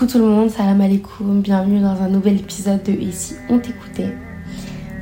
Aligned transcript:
Coucou 0.00 0.12
tout 0.12 0.18
le 0.18 0.24
monde, 0.24 0.48
salam 0.48 0.80
alaikum, 0.80 1.42
bienvenue 1.42 1.78
dans 1.78 2.00
un 2.00 2.08
nouvel 2.08 2.36
épisode 2.36 2.82
de 2.84 2.92
Ici 2.92 3.34
on 3.50 3.58
t'écoutait. 3.58 4.14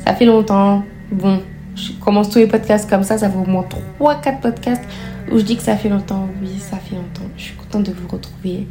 Ça 0.05 0.13
fait 0.13 0.25
longtemps, 0.25 0.83
bon, 1.13 1.41
je 1.77 1.93
commence 2.05 2.31
tous 2.31 2.41
les 2.41 2.49
podcasts 2.49 2.91
comme 2.91 3.05
ça, 3.05 3.17
ça 3.17 3.31
fait 3.31 3.39
au 3.39 3.45
moins 3.45 3.65
3-4 4.01 4.41
podcasts 4.41 4.83
où 5.31 5.39
je 5.39 5.45
dis 5.45 5.57
que 5.57 5.63
ça 5.63 5.77
fait 5.77 5.89
longtemps. 5.89 6.27
Oui, 6.43 6.59
ça 6.59 6.79
fait 6.79 6.97
longtemps, 6.97 7.31
je 7.37 7.43
suis 7.45 7.55
contente 7.55 7.85
de 7.85 7.93
vous 7.93 8.09
retrouver. 8.09 8.67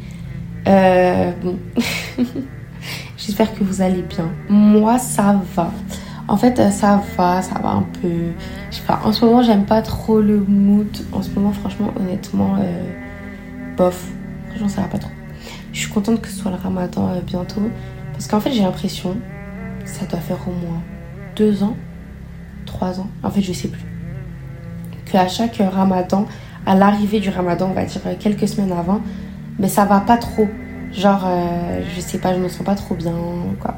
Euh, 0.66 1.32
bon, 1.42 1.56
j'espère 3.16 3.54
que 3.54 3.64
vous 3.64 3.80
allez 3.80 4.02
bien. 4.02 4.28
Moi, 4.50 4.98
ça 4.98 5.40
va. 5.54 5.72
En 6.28 6.36
fait, 6.36 6.60
euh, 6.60 6.68
ça 6.68 7.02
va, 7.16 7.40
ça 7.40 7.58
va 7.58 7.70
un 7.70 7.86
peu. 8.02 8.34
Je 8.70 8.76
sais 8.76 8.82
pas, 8.86 9.00
en 9.02 9.12
ce 9.12 9.24
moment, 9.24 9.42
j'aime 9.42 9.64
pas 9.64 9.80
trop 9.80 10.20
le 10.20 10.40
mood. 10.46 10.94
En 11.10 11.22
ce 11.22 11.30
moment, 11.30 11.52
franchement, 11.52 11.90
honnêtement, 11.98 12.56
euh, 12.60 12.82
bof. 13.78 14.10
Franchement, 14.50 14.68
ça 14.68 14.82
va 14.82 14.88
pas 14.88 14.98
trop. 14.98 15.10
Je 15.78 15.84
suis 15.84 15.92
contente 15.92 16.20
que 16.20 16.26
ce 16.26 16.40
soit 16.40 16.50
le 16.50 16.56
ramadan 16.56 17.08
euh, 17.08 17.20
bientôt. 17.24 17.70
Parce 18.12 18.26
qu'en 18.26 18.40
fait, 18.40 18.50
j'ai 18.50 18.62
l'impression, 18.62 19.16
ça 19.84 20.06
doit 20.06 20.18
faire 20.18 20.40
au 20.48 20.50
moins 20.50 20.82
deux 21.36 21.62
ans, 21.62 21.76
trois 22.66 22.98
ans, 22.98 23.06
en 23.22 23.30
fait, 23.30 23.42
je 23.42 23.52
sais 23.52 23.68
plus. 23.68 23.84
Qu'à 25.04 25.28
chaque 25.28 25.58
ramadan, 25.58 26.26
à 26.66 26.74
l'arrivée 26.74 27.20
du 27.20 27.30
ramadan, 27.30 27.68
on 27.70 27.74
va 27.74 27.84
dire 27.84 28.00
quelques 28.18 28.48
semaines 28.48 28.72
avant, 28.72 29.00
mais 29.60 29.68
ça 29.68 29.84
va 29.84 30.00
pas 30.00 30.16
trop. 30.16 30.48
Genre, 30.90 31.24
euh, 31.24 31.80
je 31.94 32.00
sais 32.00 32.18
pas, 32.18 32.34
je 32.34 32.40
me 32.40 32.48
sens 32.48 32.66
pas 32.66 32.74
trop 32.74 32.96
bien, 32.96 33.14
quoi. 33.60 33.76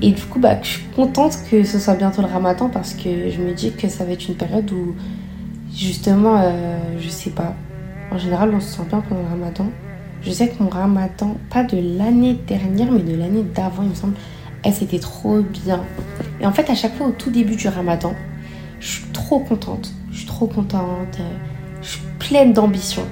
Et 0.00 0.12
du 0.12 0.22
coup, 0.22 0.38
bah, 0.38 0.62
je 0.62 0.68
suis 0.68 0.84
contente 0.96 1.36
que 1.50 1.62
ce 1.62 1.78
soit 1.78 1.94
bientôt 1.94 2.22
le 2.22 2.28
ramadan 2.28 2.70
parce 2.70 2.94
que 2.94 3.28
je 3.28 3.38
me 3.38 3.52
dis 3.52 3.72
que 3.72 3.86
ça 3.86 4.06
va 4.06 4.12
être 4.12 4.26
une 4.26 4.36
période 4.36 4.72
où, 4.72 4.94
justement, 5.76 6.38
euh, 6.38 6.78
je 6.98 7.10
sais 7.10 7.30
pas, 7.30 7.54
en 8.10 8.16
général, 8.16 8.54
on 8.54 8.60
se 8.60 8.78
sent 8.78 8.84
bien 8.88 9.02
pendant 9.02 9.20
le 9.20 9.28
ramadan. 9.28 9.66
Je 10.24 10.30
sais 10.30 10.48
que 10.48 10.62
mon 10.62 10.68
ramadan, 10.68 11.36
pas 11.50 11.64
de 11.64 11.76
l'année 11.98 12.38
dernière, 12.46 12.92
mais 12.92 13.00
de 13.00 13.16
l'année 13.16 13.42
d'avant, 13.42 13.82
il 13.82 13.90
me 13.90 13.94
semble, 13.94 14.14
elle 14.62 14.72
c'était 14.72 15.00
trop 15.00 15.40
bien. 15.40 15.82
Et 16.40 16.46
en 16.46 16.52
fait, 16.52 16.70
à 16.70 16.74
chaque 16.74 16.94
fois, 16.94 17.08
au 17.08 17.12
tout 17.12 17.30
début 17.30 17.56
du 17.56 17.66
ramadan, 17.68 18.14
je 18.78 18.86
suis 18.86 19.06
trop 19.12 19.40
contente. 19.40 19.92
Je 20.12 20.18
suis 20.18 20.26
trop 20.26 20.46
contente. 20.46 21.18
Je 21.82 21.88
suis 21.88 22.02
pleine 22.20 22.52
d'ambition. 22.52 23.02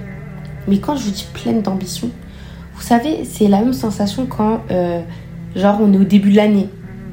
Mais 0.69 0.79
quand 0.79 0.95
je 0.95 1.05
vous 1.05 1.11
dis 1.11 1.27
pleine 1.33 1.63
d'ambition, 1.63 2.11
vous 2.75 2.83
savez, 2.83 3.25
c'est 3.25 3.49
la 3.49 3.59
même 3.59 3.73
sensation 3.73 4.27
quand, 4.27 4.61
euh, 4.71 5.01
genre, 5.57 5.79
on 5.83 5.93
est 5.93 5.99
au 5.99 6.05
début 6.05 6.31
de 6.31 6.37
l'année 6.37 6.69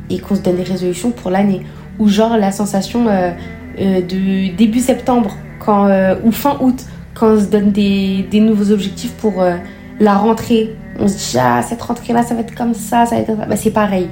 et 0.10 0.20
qu'on 0.20 0.36
se 0.36 0.42
donne 0.42 0.58
des 0.58 0.64
résolutions 0.64 1.10
pour 1.12 1.32
l'année. 1.32 1.62
Ou 1.98 2.08
genre 2.08 2.38
la 2.38 2.52
sensation 2.52 3.08
euh, 3.08 3.32
euh, 3.80 4.02
de 4.02 4.56
début 4.56 4.80
septembre 4.80 5.36
quand, 5.60 5.90
ou 6.24 6.32
fin 6.32 6.58
août 6.62 6.86
quand 7.16 7.34
on 7.34 7.40
se 7.40 7.48
donne 7.48 7.72
des, 7.72 8.28
nouveaux 8.34 8.72
objectifs 8.72 9.14
pour 9.14 9.44
la 10.00 10.16
rentrée. 10.16 10.76
On 11.00 11.08
se 11.08 11.32
dit, 11.32 11.38
ah, 11.40 11.62
cette 11.62 11.82
rentrée-là, 11.82 12.24
ça 12.24 12.34
va 12.36 12.42
être 12.42 12.56
comme 12.56 12.74
ça, 12.74 13.06
ça 13.06 13.16
va 13.16 13.22
être 13.22 13.28
comme 13.28 13.40
ça. 13.40 13.46
Bah, 13.46 13.56
c'est 13.56 13.72
pareil. 13.72 14.10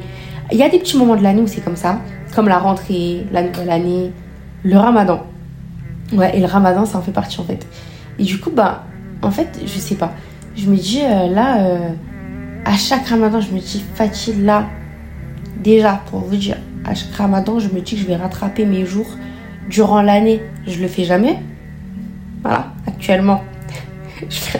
Il 0.51 0.57
y 0.57 0.63
a 0.63 0.69
des 0.69 0.79
petits 0.79 0.97
moments 0.97 1.15
de 1.15 1.23
l'année 1.23 1.41
où 1.41 1.47
c'est 1.47 1.61
comme 1.61 1.75
ça, 1.75 1.99
comme 2.35 2.47
la 2.47 2.59
rentrée, 2.59 3.25
la 3.31 3.41
nouvelle 3.43 3.69
année, 3.71 4.11
le 4.63 4.77
ramadan. 4.77 5.23
Ouais, 6.13 6.37
et 6.37 6.39
le 6.39 6.45
ramadan, 6.45 6.85
ça 6.85 6.99
en 6.99 7.01
fait 7.01 7.11
partie 7.11 7.39
en 7.39 7.43
fait. 7.43 7.65
Et 8.19 8.23
du 8.23 8.39
coup, 8.39 8.51
bah, 8.51 8.83
en 9.23 9.31
fait, 9.31 9.59
je 9.63 9.79
sais 9.79 9.95
pas. 9.95 10.13
Je 10.55 10.69
me 10.69 10.75
dis, 10.75 11.01
euh, 11.03 11.27
là, 11.33 11.57
euh, 11.61 11.89
à 12.63 12.73
chaque 12.77 13.07
ramadan, 13.07 13.41
je 13.41 13.49
me 13.51 13.59
dis, 13.59 13.83
Fatih, 13.95 14.33
là, 14.43 14.65
déjà, 15.63 16.01
pour 16.09 16.19
vous 16.19 16.35
dire, 16.35 16.57
à 16.85 16.93
chaque 16.93 17.13
ramadan, 17.15 17.59
je 17.59 17.69
me 17.69 17.81
dis 17.81 17.95
que 17.95 18.01
je 18.01 18.05
vais 18.07 18.15
rattraper 18.15 18.65
mes 18.65 18.85
jours 18.85 19.07
durant 19.69 20.01
l'année. 20.03 20.41
Je 20.67 20.79
le 20.79 20.87
fais 20.87 21.03
jamais. 21.03 21.39
Voilà, 22.43 22.67
actuellement. 22.87 23.41
je 24.29 24.35
fais- 24.35 24.59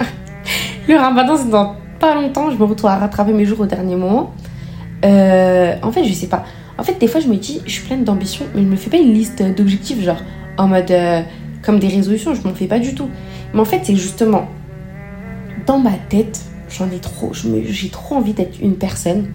le 0.88 0.96
ramadan, 0.98 1.38
c'est 1.38 1.50
dans 1.50 1.76
pas 2.00 2.16
longtemps, 2.16 2.52
je 2.52 2.58
me 2.58 2.64
retrouve 2.64 2.90
à 2.90 2.98
rattraper 2.98 3.34
mes 3.34 3.46
jours 3.46 3.62
au 3.62 3.66
dernier 3.66 3.96
moment. 3.96 4.34
Euh, 5.04 5.76
en 5.82 5.92
fait, 5.92 6.04
je 6.04 6.14
sais 6.14 6.28
pas. 6.28 6.44
En 6.78 6.84
fait, 6.84 7.00
des 7.00 7.08
fois, 7.08 7.22
je 7.22 7.28
me 7.28 7.36
dis, 7.36 7.62
je 7.66 7.72
suis 7.72 7.84
pleine 7.84 8.04
d'ambition, 8.04 8.46
mais 8.54 8.62
je 8.62 8.68
me 8.68 8.76
fais 8.76 8.90
pas 8.90 8.98
une 8.98 9.14
liste 9.14 9.42
d'objectifs, 9.42 10.02
genre 10.02 10.22
en 10.58 10.68
mode 10.68 10.92
euh, 10.92 11.22
comme 11.64 11.80
des 11.80 11.88
résolutions, 11.88 12.34
je 12.34 12.48
m'en 12.48 12.54
fais 12.54 12.68
pas 12.68 12.80
du 12.80 12.96
tout. 12.96 13.10
Mais 13.54 13.60
en 13.60 13.66
fait, 13.66 13.82
c'est 13.84 13.96
justement 13.96 14.48
dans 15.66 15.80
ma 15.80 15.94
tête, 15.94 16.42
j'en 16.70 16.90
ai 16.92 17.00
trop, 17.00 17.32
j'ai 17.34 17.90
trop 17.90 18.16
envie 18.16 18.34
d'être 18.34 18.60
une 18.62 18.76
personne 18.76 19.28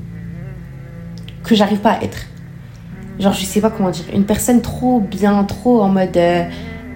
que 1.43 1.55
j'arrive 1.55 1.81
pas 1.81 1.93
à 1.93 2.03
être. 2.03 2.27
Genre, 3.19 3.33
je 3.33 3.45
sais 3.45 3.61
pas 3.61 3.71
comment 3.71 3.91
dire, 3.91 4.05
une 4.15 4.25
personne 4.25 4.63
trop 4.63 5.01
bien, 5.01 5.43
trop 5.45 5.83
en 5.83 5.89
mode 5.89 6.17
euh, 6.17 6.45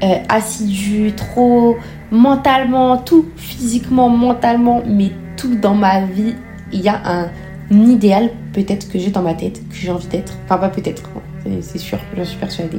euh, 0.03 0.17
assidue, 0.29 1.13
trop 1.13 1.77
mentalement, 2.11 2.99
tout 2.99 3.27
physiquement, 3.37 4.09
mentalement, 4.09 4.83
mais 4.87 5.11
tout 5.37 5.55
dans 5.57 5.75
ma 5.75 6.03
vie, 6.05 6.35
il 6.73 6.81
y 6.81 6.89
a 6.89 7.01
un 7.05 7.29
idéal 7.71 8.31
peut-être 8.53 8.89
que 8.91 8.99
j'ai 8.99 9.11
dans 9.11 9.23
ma 9.23 9.35
tête, 9.35 9.61
que 9.69 9.75
j'ai 9.75 9.91
envie 9.91 10.07
d'être. 10.07 10.35
Enfin, 10.45 10.59
pas 10.59 10.69
peut-être, 10.69 11.03
c'est- 11.61 11.79
sûr, 11.79 11.99
j'en 12.17 12.25
suis 12.25 12.39
persuadée. 12.39 12.79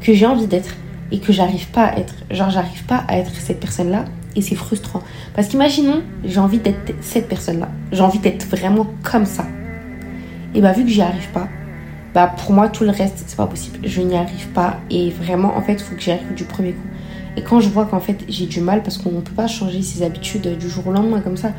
Que 0.00 0.12
j'ai 0.14 0.26
envie 0.26 0.46
d'être 0.46 0.74
et 1.10 1.18
que 1.18 1.32
j'arrive 1.32 1.68
pas 1.68 1.84
à 1.84 1.98
être. 1.98 2.14
Genre, 2.30 2.50
j'arrive 2.50 2.84
pas 2.84 3.04
à 3.08 3.18
être 3.18 3.34
cette 3.34 3.60
personne-là 3.60 4.04
et 4.34 4.42
c'est 4.42 4.54
frustrant. 4.54 5.00
Parce 5.34 5.48
qu'imaginons, 5.48 6.02
j'ai 6.24 6.40
envie 6.40 6.58
d'être 6.58 6.94
cette 7.00 7.28
personne-là. 7.28 7.68
J'ai 7.92 8.00
envie 8.02 8.18
d'être 8.18 8.46
vraiment 8.46 8.86
comme 9.02 9.26
ça. 9.26 9.44
Et 10.54 10.60
bah, 10.60 10.72
vu 10.72 10.82
que 10.84 10.90
j'y 10.90 11.02
arrive 11.02 11.28
pas, 11.32 11.48
bah, 12.14 12.32
pour 12.36 12.52
moi, 12.52 12.68
tout 12.68 12.84
le 12.84 12.90
reste, 12.90 13.24
c'est 13.26 13.36
pas 13.36 13.46
possible. 13.46 13.78
Je 13.84 14.02
n'y 14.02 14.16
arrive 14.16 14.48
pas 14.48 14.78
et 14.90 15.10
vraiment, 15.10 15.56
en 15.56 15.62
fait, 15.62 15.74
il 15.74 15.80
faut 15.80 15.94
que 15.94 16.02
j'y 16.02 16.10
arrive 16.10 16.34
du 16.34 16.44
premier 16.44 16.72
coup. 16.72 16.88
Et 17.36 17.42
quand 17.42 17.60
je 17.60 17.68
vois 17.68 17.86
qu'en 17.86 18.00
fait, 18.00 18.18
j'ai 18.28 18.46
du 18.46 18.60
mal 18.60 18.82
parce 18.82 18.98
qu'on 18.98 19.12
ne 19.12 19.20
peut 19.20 19.32
pas 19.32 19.46
changer 19.46 19.80
ses 19.80 20.02
habitudes 20.02 20.58
du 20.58 20.68
jour 20.68 20.86
au 20.86 20.92
lendemain 20.92 21.20
comme 21.20 21.38
ça. 21.38 21.52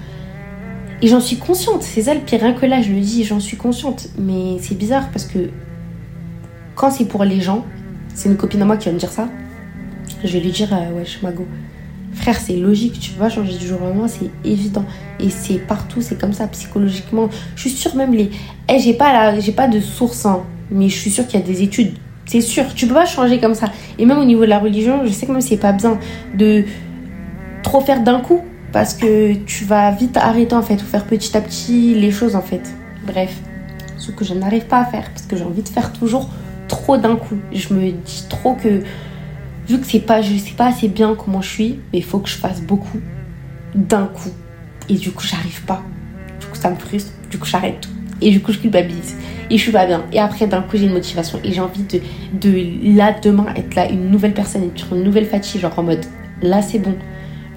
Et 1.02 1.08
j'en 1.08 1.20
suis 1.20 1.38
consciente, 1.38 1.82
c'est 1.82 2.04
ça 2.04 2.14
le 2.14 2.22
pire, 2.22 2.40
rien 2.40 2.54
que 2.54 2.66
là, 2.66 2.82
je 2.82 2.92
le 2.92 3.00
dis, 3.00 3.24
j'en 3.24 3.40
suis 3.40 3.58
consciente. 3.58 4.10
Mais 4.18 4.58
c'est 4.60 4.76
bizarre 4.76 5.10
parce 5.10 5.26
que 5.26 5.50
quand 6.76 6.92
c'est 6.92 7.06
pour 7.06 7.24
les 7.24 7.42
gens, 7.42 7.66
c'est 8.14 8.30
une 8.30 8.38
copine 8.38 8.62
à 8.62 8.66
moi 8.66 8.78
qui 8.78 8.86
va 8.88 8.94
me 8.94 9.00
dire 9.00 9.12
ça. 9.12 9.28
Je 10.24 10.32
vais 10.32 10.40
lui 10.40 10.52
dire, 10.52 10.72
euh, 10.72 10.98
wesh, 10.98 11.22
Mago, 11.24 11.48
frère, 12.14 12.38
c'est 12.40 12.56
logique, 12.56 13.00
tu 13.00 13.12
pas 13.12 13.30
changer 13.30 13.58
du 13.58 13.68
jour 13.68 13.82
au 13.82 13.86
lendemain, 13.86 14.08
c'est 14.08 14.30
évident. 14.44 14.86
Et 15.20 15.30
c'est 15.30 15.58
partout, 15.60 16.02
c'est 16.02 16.20
comme 16.20 16.34
ça, 16.34 16.48
psychologiquement. 16.48 17.30
Je 17.56 17.62
suis 17.62 17.70
sûre, 17.70 17.96
même 17.96 18.14
les. 18.14 18.30
Eh, 18.70 18.80
j'ai 18.80 18.94
pas, 18.94 19.14
la... 19.14 19.40
j'ai 19.40 19.52
pas 19.52 19.68
de 19.68 19.80
source, 19.80 20.26
hein, 20.26 20.44
mais 20.72 20.90
je 20.90 20.98
suis 20.98 21.12
sûre 21.12 21.28
qu'il 21.28 21.40
y 21.40 21.44
a 21.44 21.46
des 21.46 21.62
études. 21.62 21.94
C'est 22.26 22.42
sûr, 22.42 22.74
tu 22.74 22.88
peux 22.88 22.94
pas 22.94 23.06
changer 23.06 23.40
comme 23.40 23.54
ça. 23.56 23.68
Et 24.00 24.06
même 24.06 24.18
au 24.18 24.26
niveau 24.26 24.42
de 24.42 24.50
la 24.50 24.60
religion, 24.60 25.02
je 25.06 25.12
sais 25.12 25.26
que 25.26 25.32
même 25.32 25.42
c'est 25.42 25.58
pas 25.58 25.74
bien 25.74 26.00
de 26.38 26.64
trop 27.64 27.82
faire 27.82 28.02
d'un 28.02 28.22
coup 28.22 28.42
parce 28.72 28.94
que 28.94 29.34
tu 29.34 29.66
vas 29.66 29.92
vite 29.92 30.18
arrêter 30.18 30.56
en 30.56 30.62
fait 30.62 30.76
ou 30.76 30.86
faire 30.86 31.06
petit 31.06 31.36
à 31.38 31.42
petit 31.42 31.96
les 31.96 32.12
choses 32.12 32.36
en 32.36 32.42
fait. 32.42 32.62
Bref, 33.06 33.40
ce 33.98 34.12
que 34.12 34.24
je 34.24 34.34
n'arrive 34.34 34.66
pas 34.66 34.80
à 34.80 34.86
faire 34.86 35.10
parce 35.10 35.26
que 35.26 35.36
j'ai 35.36 35.44
envie 35.44 35.62
de 35.62 35.70
faire 35.70 35.92
toujours 35.92 36.30
trop 36.68 36.98
d'un 36.98 37.16
coup. 37.16 37.38
Je 37.52 37.74
me 37.74 37.92
dis 37.92 38.26
trop 38.30 38.54
que 38.54 38.84
vu 39.68 39.80
que 39.80 39.86
c'est 39.86 40.00
pas 40.00 40.22
je 40.22 40.36
sais 40.38 40.54
pas 40.56 40.68
assez 40.68 40.88
bien 40.88 41.16
comment 41.16 41.42
je 41.42 41.50
suis, 41.50 41.80
mais 41.92 42.00
il 42.00 42.04
faut 42.04 42.20
que 42.20 42.30
je 42.30 42.36
fasse 42.36 42.62
beaucoup 42.62 43.00
d'un 43.76 44.06
coup. 44.06 44.32
Et 44.90 44.96
du 44.96 45.12
coup 45.12 45.26
j'arrive 45.26 45.64
pas. 45.64 45.82
Du 46.40 46.48
coup 46.48 46.56
ça 46.56 46.70
me 46.70 46.76
frustre, 46.76 47.12
du 47.30 47.38
coup 47.38 47.46
j'arrête. 47.46 47.82
Tout 47.82 47.90
et 48.24 48.32
du 48.32 48.42
coup 48.42 48.52
je 48.52 48.60
culpabilise. 48.60 49.16
Et 49.50 49.58
je 49.58 49.64
suis 49.64 49.72
pas 49.72 49.86
bien. 49.86 50.04
Et 50.12 50.20
après 50.20 50.48
d'un 50.48 50.62
coup 50.62 50.78
j'ai 50.78 50.86
une 50.86 50.94
motivation 50.94 51.40
et 51.44 51.52
j'ai 51.52 51.62
envie 51.62 51.84
de 51.84 52.00
de 52.34 52.96
là 52.98 53.14
demain 53.22 53.46
être 53.56 53.76
là 53.76 53.90
une 53.90 54.10
nouvelle 54.10 54.34
personne 54.34 54.64
être 54.64 54.94
une 54.94 55.04
nouvelle 55.04 55.26
fatigue 55.26 55.62
genre 55.62 55.78
en 55.78 55.84
mode 55.84 56.06
là 56.42 56.62
c'est 56.62 56.80
bon. 56.80 56.96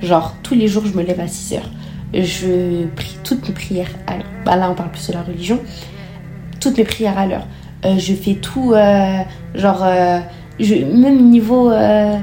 Genre 0.02 0.34
tous 0.42 0.54
les 0.54 0.68
jours 0.68 0.84
je 0.86 0.92
me 0.92 1.02
lève 1.02 1.20
à 1.20 1.28
6 1.28 1.54
heures. 1.54 1.70
Je 2.14 2.86
prie 2.94 3.16
toutes 3.24 3.48
mes 3.48 3.54
prières 3.54 3.90
à 4.06 4.14
bah 4.44 4.56
là 4.56 4.70
on 4.70 4.74
parle 4.74 4.90
plus 4.90 5.08
de 5.08 5.12
la 5.12 5.22
religion. 5.22 5.60
Toutes 6.60 6.76
mes 6.76 6.84
prières 6.84 7.18
à 7.18 7.26
l'heure. 7.26 7.46
Euh, 7.84 7.98
je 7.98 8.14
fais 8.14 8.34
tout 8.34 8.72
euh, 8.72 9.22
genre 9.54 9.84
euh, 9.84 10.18
je, 10.58 10.74
même 10.74 11.28
niveau 11.30 11.70
euh, 11.70 12.16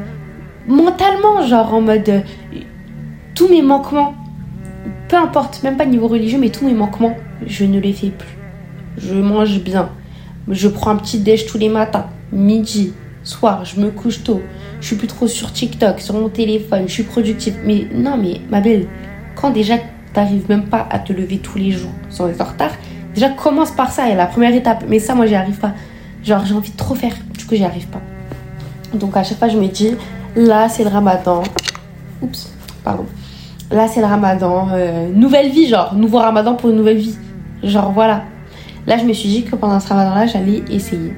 mentalement 0.68 1.46
genre 1.46 1.74
en 1.74 1.82
mode 1.82 2.10
euh, 2.10 2.22
tous 3.36 3.48
mes 3.48 3.62
manquements 3.62 4.16
peu 5.08 5.18
importe 5.18 5.62
même 5.64 5.78
pas 5.78 5.86
niveau 5.86 6.08
religieux 6.08 6.40
mais 6.40 6.50
tous 6.50 6.66
mes 6.66 6.74
manquements 6.74 7.16
je 7.46 7.66
ne 7.66 7.80
les 7.80 7.94
fais 7.94 8.10
plus. 8.10 8.38
Je 8.98 9.16
mange 9.16 9.60
bien. 9.60 9.90
Je 10.48 10.68
prends 10.68 10.92
un 10.92 10.96
petit 10.96 11.20
déj 11.20 11.46
tous 11.46 11.58
les 11.58 11.70
matins 11.70 12.08
midi 12.32 12.94
soir 13.24 13.66
je 13.66 13.80
me 13.80 13.92
couche 13.92 14.24
tôt. 14.24 14.42
Je 14.82 14.88
suis 14.88 14.96
plus 14.96 15.08
trop 15.08 15.28
sur 15.28 15.52
TikTok 15.52 16.00
sur 16.00 16.16
mon 16.16 16.30
téléphone 16.30 16.84
je 16.88 16.94
suis 16.94 17.04
productive. 17.04 17.56
Mais 17.66 17.88
non 17.94 18.18
mais 18.18 18.42
ma 18.50 18.62
belle 18.62 18.88
quand 19.36 19.52
déjà 19.52 19.76
t'arrives 20.14 20.48
même 20.50 20.66
pas 20.66 20.88
à 20.90 21.00
te 21.00 21.12
lever 21.12 21.40
tous 21.40 21.58
les 21.58 21.72
jours 21.72 21.92
sans 22.10 22.28
être 22.30 22.42
en 22.42 22.46
retard 22.46 22.72
déjà 23.14 23.30
commence 23.30 23.72
par 23.72 23.92
ça 23.92 24.10
et 24.10 24.16
la 24.16 24.26
première 24.26 24.56
étape. 24.56 24.86
Mais 24.88 25.00
ça 25.00 25.14
moi 25.14 25.26
j'y 25.26 25.36
arrive 25.36 25.60
pas. 25.60 25.74
Genre 26.24 26.46
j'ai 26.46 26.56
envie 26.56 26.72
de 26.72 26.78
trop 26.78 26.96
faire 26.96 27.14
du 27.38 27.46
coup 27.46 27.56
j'y 27.56 27.66
arrive 27.66 27.88
pas 27.88 28.02
donc 28.94 29.16
à 29.18 29.24
chaque 29.24 29.40
fois 29.40 29.48
je 29.48 29.58
me 29.58 29.68
dis 29.68 29.96
là 30.36 30.70
c'est 30.70 30.84
le 30.84 30.90
ramadan. 30.90 31.44
Oups 32.22 32.52
pardon. 32.84 33.06
Là 33.72 33.88
c'est 33.88 34.02
le 34.02 34.08
ramadan 34.08 34.68
euh, 34.72 35.10
nouvelle 35.12 35.50
vie 35.52 35.68
genre 35.68 35.96
nouveau 35.96 36.20
ramadan 36.20 36.56
pour 36.56 36.70
une 36.70 36.78
nouvelle 36.78 36.98
vie. 36.98 37.16
Genre 37.64 37.92
voilà. 37.92 38.24
Là 38.88 38.98
je 38.98 39.04
me 39.04 39.14
suis 39.14 39.30
dit 39.30 39.44
que 39.44 39.56
pendant 39.56 39.80
ce 39.80 39.90
ramadan 39.90 40.16
là 40.16 40.26
j'allais 40.28 40.64
essayer 40.70 41.14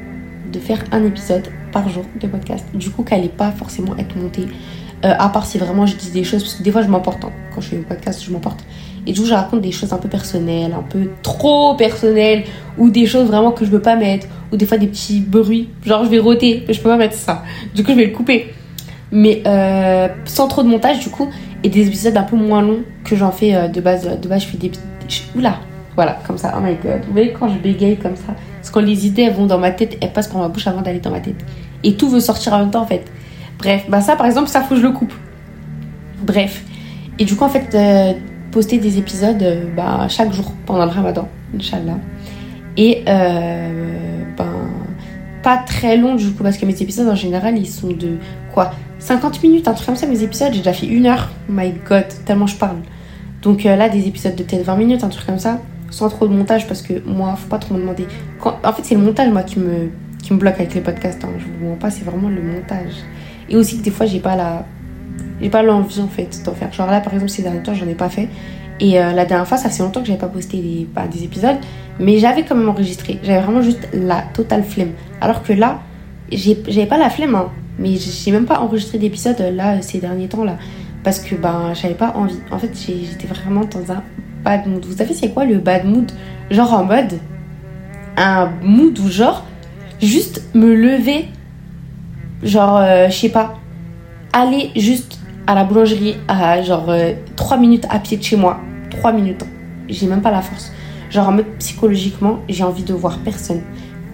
de 0.51 0.59
faire 0.59 0.83
un 0.91 1.03
épisode 1.03 1.47
par 1.71 1.87
jour 1.89 2.03
de 2.19 2.27
podcast. 2.27 2.65
Du 2.73 2.89
coup 2.89 3.03
qu'elle 3.03 3.19
allait 3.19 3.29
pas 3.29 3.51
forcément 3.51 3.95
être 3.97 4.15
montée. 4.15 4.47
Euh, 5.03 5.13
à 5.19 5.29
part 5.29 5.45
si 5.45 5.57
vraiment 5.57 5.85
je 5.85 5.95
dis 5.95 6.11
des 6.11 6.23
choses 6.23 6.43
parce 6.43 6.55
que 6.55 6.63
des 6.63 6.71
fois 6.71 6.81
je 6.81 6.87
m'emporte 6.87 7.25
hein. 7.25 7.31
quand 7.53 7.59
je 7.59 7.67
fais 7.67 7.77
un 7.77 7.81
podcast 7.81 8.23
je 8.23 8.31
m'emporte 8.31 8.63
Et 9.07 9.13
du 9.13 9.21
coup, 9.21 9.27
je 9.27 9.33
raconte 9.33 9.61
des 9.61 9.71
choses 9.71 9.93
un 9.93 9.97
peu 9.97 10.09
personnelles, 10.09 10.73
un 10.73 10.83
peu 10.83 11.09
trop 11.21 11.75
personnelles, 11.75 12.43
ou 12.77 12.89
des 12.89 13.05
choses 13.05 13.27
vraiment 13.27 13.51
que 13.51 13.65
je 13.65 13.69
veux 13.69 13.81
pas 13.81 13.95
mettre, 13.95 14.27
ou 14.51 14.57
des 14.57 14.65
fois 14.65 14.77
des 14.77 14.87
petits 14.87 15.19
bruits. 15.19 15.69
Genre, 15.85 16.03
je 16.05 16.09
vais 16.09 16.19
roter, 16.19 16.63
mais 16.67 16.73
je 16.73 16.81
peux 16.81 16.89
pas 16.89 16.97
mettre 16.97 17.15
ça. 17.15 17.43
Du 17.75 17.83
coup, 17.83 17.91
je 17.91 17.97
vais 17.97 18.05
le 18.05 18.13
couper. 18.13 18.53
Mais 19.11 19.43
euh, 19.45 20.07
sans 20.25 20.47
trop 20.47 20.63
de 20.63 20.67
montage, 20.67 20.99
du 20.99 21.09
coup, 21.09 21.29
et 21.63 21.69
des 21.69 21.87
épisodes 21.87 22.17
un 22.17 22.23
peu 22.23 22.35
moins 22.35 22.61
longs 22.61 22.83
que 23.03 23.15
j'en 23.15 23.31
fais 23.31 23.55
euh, 23.55 23.67
de 23.67 23.79
base. 23.79 24.19
De 24.19 24.27
base, 24.27 24.43
je 24.43 24.47
fais 24.47 24.57
des. 24.57 24.71
Oula! 25.35 25.59
Voilà, 25.95 26.19
comme 26.27 26.37
ça. 26.37 26.53
Oh 26.57 26.61
my 26.61 26.75
god. 26.83 27.05
Vous 27.05 27.13
voyez, 27.13 27.31
quand 27.31 27.47
je 27.47 27.57
bégaye 27.57 27.97
comme 27.97 28.15
ça, 28.15 28.33
parce 28.57 28.69
que 28.69 28.79
les 28.79 29.05
idées, 29.07 29.21
elles 29.23 29.33
vont 29.33 29.45
dans 29.45 29.59
ma 29.59 29.71
tête, 29.71 29.97
elles 30.01 30.11
passent 30.11 30.27
par 30.27 30.41
ma 30.41 30.49
bouche 30.49 30.67
avant 30.67 30.81
d'aller 30.81 30.99
dans 30.99 31.11
ma 31.11 31.21
tête. 31.21 31.35
Et 31.83 31.93
tout 31.93 32.09
veut 32.09 32.19
sortir 32.19 32.53
en 32.53 32.59
même 32.59 32.71
temps, 32.71 32.81
en 32.81 32.87
fait. 32.87 33.05
Bref, 33.59 33.85
bah 33.87 34.01
ça, 34.01 34.15
par 34.15 34.25
exemple, 34.25 34.49
ça, 34.49 34.61
faut 34.61 34.75
que 34.75 34.81
je 34.81 34.85
le 34.85 34.91
coupe. 34.91 35.13
Bref. 36.23 36.63
Et 37.19 37.25
du 37.25 37.35
coup, 37.35 37.45
en 37.45 37.49
fait, 37.49 37.73
euh, 37.73 38.13
poster 38.55 38.77
des 38.77 38.97
épisodes 38.97 39.43
euh, 39.43 39.65
bah, 39.75 40.07
chaque 40.07 40.31
jour 40.31 40.53
pendant 40.65 40.85
le 40.85 40.91
ramadan, 40.91 41.27
Inch'Allah. 41.53 41.97
Et 42.77 43.03
euh, 43.05 44.23
ben, 44.37 44.69
pas 45.43 45.57
très 45.57 45.97
long 45.97 46.15
du 46.15 46.31
coup, 46.31 46.41
parce 46.41 46.57
que 46.57 46.65
mes 46.65 46.81
épisodes 46.81 47.09
en 47.09 47.15
général, 47.15 47.57
ils 47.57 47.67
sont 47.67 47.89
de 47.89 48.11
quoi 48.53 48.71
50 48.99 49.43
minutes, 49.43 49.67
un 49.67 49.73
truc 49.73 49.87
comme 49.87 49.97
ça, 49.97 50.07
mes 50.07 50.23
épisodes, 50.23 50.53
j'ai 50.53 50.59
déjà 50.59 50.71
fait 50.71 50.87
une 50.87 51.05
heure. 51.05 51.31
my 51.49 51.73
god, 51.85 52.05
tellement 52.23 52.47
je 52.47 52.55
parle. 52.55 52.77
Donc 53.41 53.65
là, 53.65 53.89
des 53.89 54.07
épisodes 54.07 54.35
de 54.37 54.43
peut-être 54.43 54.63
20 54.63 54.77
minutes, 54.77 55.03
un 55.03 55.09
truc 55.09 55.25
comme 55.25 55.37
ça, 55.37 55.59
sans 55.89 56.07
trop 56.07 56.25
de 56.25 56.33
montage, 56.33 56.65
parce 56.65 56.81
que 56.81 56.93
moi, 57.05 57.35
faut 57.35 57.49
pas 57.49 57.59
trop 57.59 57.73
me 57.75 57.81
demander. 57.81 58.07
En 58.41 58.71
fait, 58.71 58.83
c'est 58.83 58.95
le 58.95 59.01
montage, 59.01 59.29
moi, 59.33 59.43
qui 59.43 59.59
me, 59.59 59.89
qui 60.23 60.31
me 60.33 60.39
bloque 60.39 60.55
avec 60.55 60.73
les 60.73 60.81
podcasts. 60.81 61.25
Hein. 61.25 61.29
Je 61.39 61.43
vous 61.43 61.71
mens 61.71 61.75
pas, 61.75 61.91
c'est 61.91 62.05
vraiment 62.05 62.29
le 62.29 62.41
montage. 62.41 62.93
Et 63.49 63.57
aussi 63.57 63.79
que 63.79 63.83
des 63.83 63.91
fois, 63.91 64.05
j'ai 64.05 64.19
pas 64.19 64.37
la 64.37 64.65
j'ai 65.41 65.49
pas 65.49 65.63
l'envie 65.63 66.01
en 66.01 66.07
fait 66.07 66.41
d'en 66.45 66.53
faire. 66.53 66.71
Genre 66.71 66.87
là 66.87 67.01
par 67.01 67.13
exemple 67.13 67.29
ces 67.29 67.41
derniers 67.41 67.61
temps 67.61 67.73
j'en 67.73 67.87
ai 67.87 67.95
pas 67.95 68.09
fait. 68.09 68.29
Et 68.79 68.99
euh, 68.99 69.13
la 69.13 69.25
dernière 69.25 69.47
fois 69.47 69.57
ça 69.57 69.69
fait 69.69 69.83
longtemps 69.83 70.01
que 70.01 70.07
j'avais 70.07 70.19
pas 70.19 70.27
posté 70.27 70.57
des, 70.57 70.87
bah, 70.93 71.07
des 71.07 71.23
épisodes. 71.23 71.57
Mais 71.99 72.19
j'avais 72.19 72.43
quand 72.43 72.55
même 72.55 72.69
enregistré. 72.69 73.19
J'avais 73.23 73.41
vraiment 73.41 73.61
juste 73.61 73.87
la 73.93 74.23
totale 74.33 74.63
flemme. 74.63 74.91
Alors 75.21 75.43
que 75.43 75.53
là 75.53 75.81
j'avais 76.31 76.87
pas 76.87 76.97
la 76.97 77.09
flemme 77.09 77.35
hein, 77.35 77.51
Mais 77.77 77.95
j'ai 77.95 78.31
même 78.31 78.45
pas 78.45 78.59
enregistré 78.59 78.97
d'épisodes 78.97 79.39
euh, 79.39 79.51
là 79.51 79.81
ces 79.81 79.99
derniers 79.99 80.27
temps 80.27 80.43
là. 80.43 80.57
Parce 81.03 81.19
que 81.19 81.35
ben 81.35 81.73
j'avais 81.73 81.93
pas 81.93 82.13
envie. 82.15 82.39
En 82.51 82.57
fait 82.57 82.71
j'étais 82.75 83.27
vraiment 83.27 83.61
dans 83.65 83.91
un 83.91 84.03
bad 84.43 84.67
mood. 84.67 84.85
Vous 84.85 84.97
savez 84.97 85.13
c'est 85.13 85.29
quoi 85.29 85.45
le 85.45 85.57
bad 85.59 85.85
mood? 85.85 86.11
Genre 86.49 86.73
en 86.73 86.83
mode 86.83 87.19
un 88.17 88.51
mood 88.61 88.97
où 88.99 89.09
genre 89.09 89.43
juste 90.01 90.41
me 90.53 90.73
lever 90.73 91.27
genre 92.43 92.77
euh, 92.77 93.07
je 93.09 93.15
sais 93.15 93.29
pas 93.29 93.55
aller 94.35 94.71
juste 94.75 95.17
à 95.47 95.55
la 95.55 95.63
boulangerie 95.63 96.17
à 96.27 96.61
genre 96.61 96.91
3 97.35 97.57
euh, 97.57 97.59
minutes 97.59 97.85
à 97.89 97.99
pied 97.99 98.17
de 98.17 98.23
chez 98.23 98.35
moi. 98.35 98.59
3 98.91 99.13
minutes. 99.13 99.45
J'ai 99.87 100.07
même 100.07 100.21
pas 100.21 100.31
la 100.31 100.41
force. 100.41 100.71
Genre 101.09 101.29
en 101.29 101.31
mode 101.31 101.45
psychologiquement, 101.59 102.39
j'ai 102.49 102.63
envie 102.63 102.83
de 102.83 102.93
voir 102.93 103.19
personne. 103.19 103.61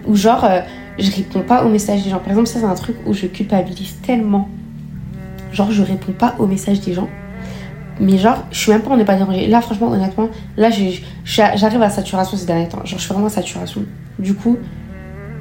Ou 0.06 0.14
genre, 0.14 0.44
euh, 0.44 0.60
je 0.98 1.10
réponds 1.10 1.40
pas 1.40 1.64
aux 1.64 1.68
messages 1.68 2.04
des 2.04 2.10
gens. 2.10 2.18
Par 2.18 2.28
exemple, 2.28 2.46
ça 2.46 2.60
c'est 2.60 2.66
un 2.66 2.74
truc 2.74 2.96
où 3.06 3.12
je 3.12 3.26
culpabilise 3.26 3.96
tellement. 4.02 4.48
Genre, 5.52 5.70
je 5.70 5.82
réponds 5.82 6.12
pas 6.12 6.34
aux 6.38 6.46
messages 6.46 6.80
des 6.80 6.92
gens. 6.92 7.08
Mais 8.00 8.16
genre, 8.16 8.44
je 8.50 8.58
suis 8.58 8.72
même 8.72 8.82
pas, 8.82 8.96
n'est 8.96 9.04
pas 9.04 9.16
dérangé. 9.16 9.48
Là, 9.48 9.60
franchement, 9.60 9.88
honnêtement, 9.88 10.28
là, 10.56 10.70
j'arrive 11.24 11.82
à 11.82 11.90
saturation 11.90 12.36
ces 12.36 12.46
derniers 12.46 12.68
temps. 12.68 12.84
Genre, 12.84 12.98
je 12.98 13.04
suis 13.04 13.12
vraiment 13.12 13.26
à 13.26 13.30
saturation. 13.30 13.82
Du 14.18 14.34
coup, 14.34 14.56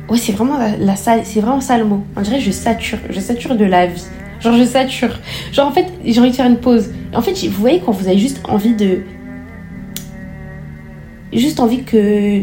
ouais, 0.10 0.18
c'est 0.18 0.34
vraiment 0.34 0.58
la, 0.58 0.76
la 0.78 0.96
c'est 0.96 1.40
vraiment 1.40 1.62
ça 1.62 1.78
le 1.78 1.86
mot. 1.86 2.04
On 2.16 2.22
dirait 2.22 2.40
je 2.40 2.52
sature. 2.52 2.98
Je 3.10 3.20
sature 3.20 3.56
de 3.56 3.66
la 3.66 3.86
vie. 3.86 4.06
Genre, 4.42 4.56
je 4.56 4.64
sature. 4.64 5.20
Genre, 5.52 5.68
en 5.68 5.72
fait, 5.72 5.88
j'ai 6.04 6.20
envie 6.20 6.32
de 6.32 6.36
faire 6.36 6.48
une 6.48 6.58
pause. 6.58 6.90
En 7.14 7.22
fait, 7.22 7.34
vous 7.48 7.62
voyez, 7.62 7.82
quand 7.86 7.92
vous 7.92 8.08
avez 8.08 8.18
juste 8.18 8.42
envie 8.48 8.74
de. 8.74 9.02
Juste 11.32 11.60
envie 11.60 11.84
que. 11.84 12.42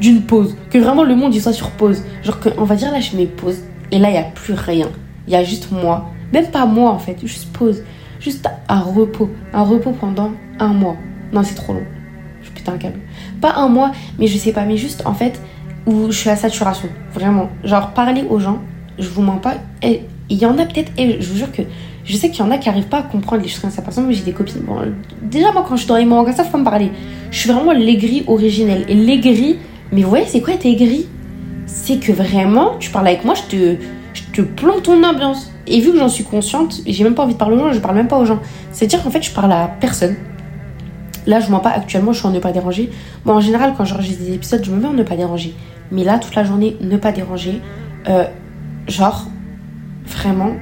D'une 0.00 0.22
pause. 0.22 0.56
Que 0.70 0.78
vraiment 0.78 1.04
le 1.04 1.14
monde 1.14 1.34
il 1.34 1.40
soit 1.40 1.52
sur 1.52 1.70
pause. 1.70 2.02
Genre, 2.22 2.40
que, 2.40 2.48
on 2.58 2.64
va 2.64 2.76
dire 2.76 2.90
là, 2.92 3.00
je 3.00 3.16
mets 3.16 3.26
pause. 3.26 3.58
Et 3.90 3.98
là, 3.98 4.08
il 4.08 4.12
n'y 4.12 4.18
a 4.18 4.24
plus 4.24 4.54
rien. 4.54 4.88
Il 5.26 5.32
y 5.32 5.36
a 5.36 5.44
juste 5.44 5.70
moi. 5.70 6.10
Même 6.32 6.46
pas 6.46 6.66
moi, 6.66 6.90
en 6.90 6.98
fait. 6.98 7.18
Juste 7.24 7.52
pause. 7.52 7.82
Juste 8.20 8.48
un 8.68 8.80
repos. 8.80 9.28
Un 9.52 9.62
repos 9.62 9.92
pendant 9.92 10.30
un 10.58 10.68
mois. 10.68 10.96
Non, 11.32 11.42
c'est 11.42 11.54
trop 11.54 11.72
long. 11.72 11.84
Je 12.42 12.70
un 12.70 12.78
câble. 12.78 13.00
Pas 13.40 13.54
un 13.54 13.68
mois, 13.68 13.92
mais 14.18 14.26
je 14.28 14.38
sais 14.38 14.52
pas. 14.52 14.64
Mais 14.64 14.76
juste, 14.76 15.02
en 15.04 15.14
fait, 15.14 15.40
où 15.86 16.06
je 16.06 16.16
suis 16.16 16.30
à 16.30 16.36
saturation. 16.36 16.88
Vraiment. 17.12 17.48
Genre, 17.64 17.92
parler 17.92 18.24
aux 18.28 18.38
gens, 18.38 18.60
je 18.98 19.08
vous 19.08 19.22
mens 19.22 19.38
pas. 19.38 19.54
Il 20.30 20.38
y 20.38 20.46
en 20.46 20.58
a 20.58 20.64
peut-être, 20.64 20.92
et 20.96 21.20
je 21.20 21.28
vous 21.28 21.36
jure 21.36 21.52
que 21.52 21.62
je 22.04 22.16
sais 22.16 22.30
qu'il 22.30 22.44
y 22.44 22.48
en 22.48 22.50
a 22.50 22.58
qui 22.58 22.68
n'arrivent 22.68 22.88
pas 22.88 22.98
à 22.98 23.02
comprendre 23.02 23.42
les 23.42 23.48
choses 23.48 23.60
comme 23.60 23.70
ça. 23.70 23.82
Par 23.82 23.90
exemple, 23.90 24.12
j'ai 24.12 24.22
des 24.22 24.32
copines. 24.32 24.62
Bon, 24.62 24.80
déjà, 25.22 25.52
moi, 25.52 25.64
quand 25.66 25.76
je 25.76 25.82
suis 25.82 25.88
dans 25.88 25.96
les 25.96 26.04
moments 26.04 26.24
comme 26.24 26.34
ça, 26.34 26.44
faut 26.44 26.52
pas 26.52 26.58
me 26.58 26.64
parler. 26.64 26.90
Je 27.30 27.38
suis 27.38 27.50
vraiment 27.50 27.72
l'aigri 27.72 28.24
originel. 28.26 28.84
Et 28.88 28.94
l'aigri, 28.94 29.58
mais 29.92 30.02
vous 30.02 30.08
voyez, 30.08 30.26
c'est 30.26 30.40
quoi 30.40 30.54
être 30.54 30.66
aigri? 30.66 31.06
C'est 31.66 31.98
que 31.98 32.12
vraiment, 32.12 32.76
tu 32.78 32.90
parles 32.90 33.06
avec 33.06 33.24
moi, 33.24 33.34
je 33.34 33.42
te, 33.42 33.76
je 34.14 34.42
te 34.42 34.80
ton 34.80 35.02
ambiance. 35.04 35.52
Et 35.66 35.80
vu 35.80 35.92
que 35.92 35.98
j'en 35.98 36.08
suis 36.08 36.24
consciente, 36.24 36.80
j'ai 36.86 37.04
même 37.04 37.14
pas 37.14 37.22
envie 37.22 37.34
de 37.34 37.38
parler 37.38 37.56
aux 37.56 37.60
gens, 37.60 37.72
je 37.72 37.78
parle 37.78 37.94
même 37.94 38.08
pas 38.08 38.18
aux 38.18 38.24
gens. 38.24 38.40
C'est-à-dire 38.72 39.02
qu'en 39.02 39.10
fait, 39.10 39.22
je 39.22 39.30
parle 39.30 39.52
à 39.52 39.68
personne. 39.80 40.16
Là, 41.26 41.38
je 41.38 41.46
ne 41.46 41.52
mens 41.52 41.60
pas 41.60 41.70
actuellement, 41.70 42.12
je 42.12 42.18
suis 42.18 42.26
en 42.26 42.32
ne 42.32 42.40
pas 42.40 42.50
déranger. 42.50 42.90
Moi, 43.24 43.36
en 43.36 43.40
général, 43.40 43.74
quand 43.76 43.84
j'enregistre 43.84 44.24
des 44.24 44.34
épisodes, 44.34 44.64
je 44.64 44.72
me 44.72 44.80
mets 44.80 44.88
en 44.88 44.92
ne 44.92 45.04
pas 45.04 45.14
déranger. 45.14 45.54
Mais 45.92 46.02
là, 46.02 46.18
toute 46.18 46.34
la 46.34 46.42
journée, 46.42 46.76
ne 46.80 46.96
pas 46.96 47.12
déranger. 47.12 47.60
Euh, 48.08 48.24
genre, 48.88 49.28
vraiment, 50.06 50.52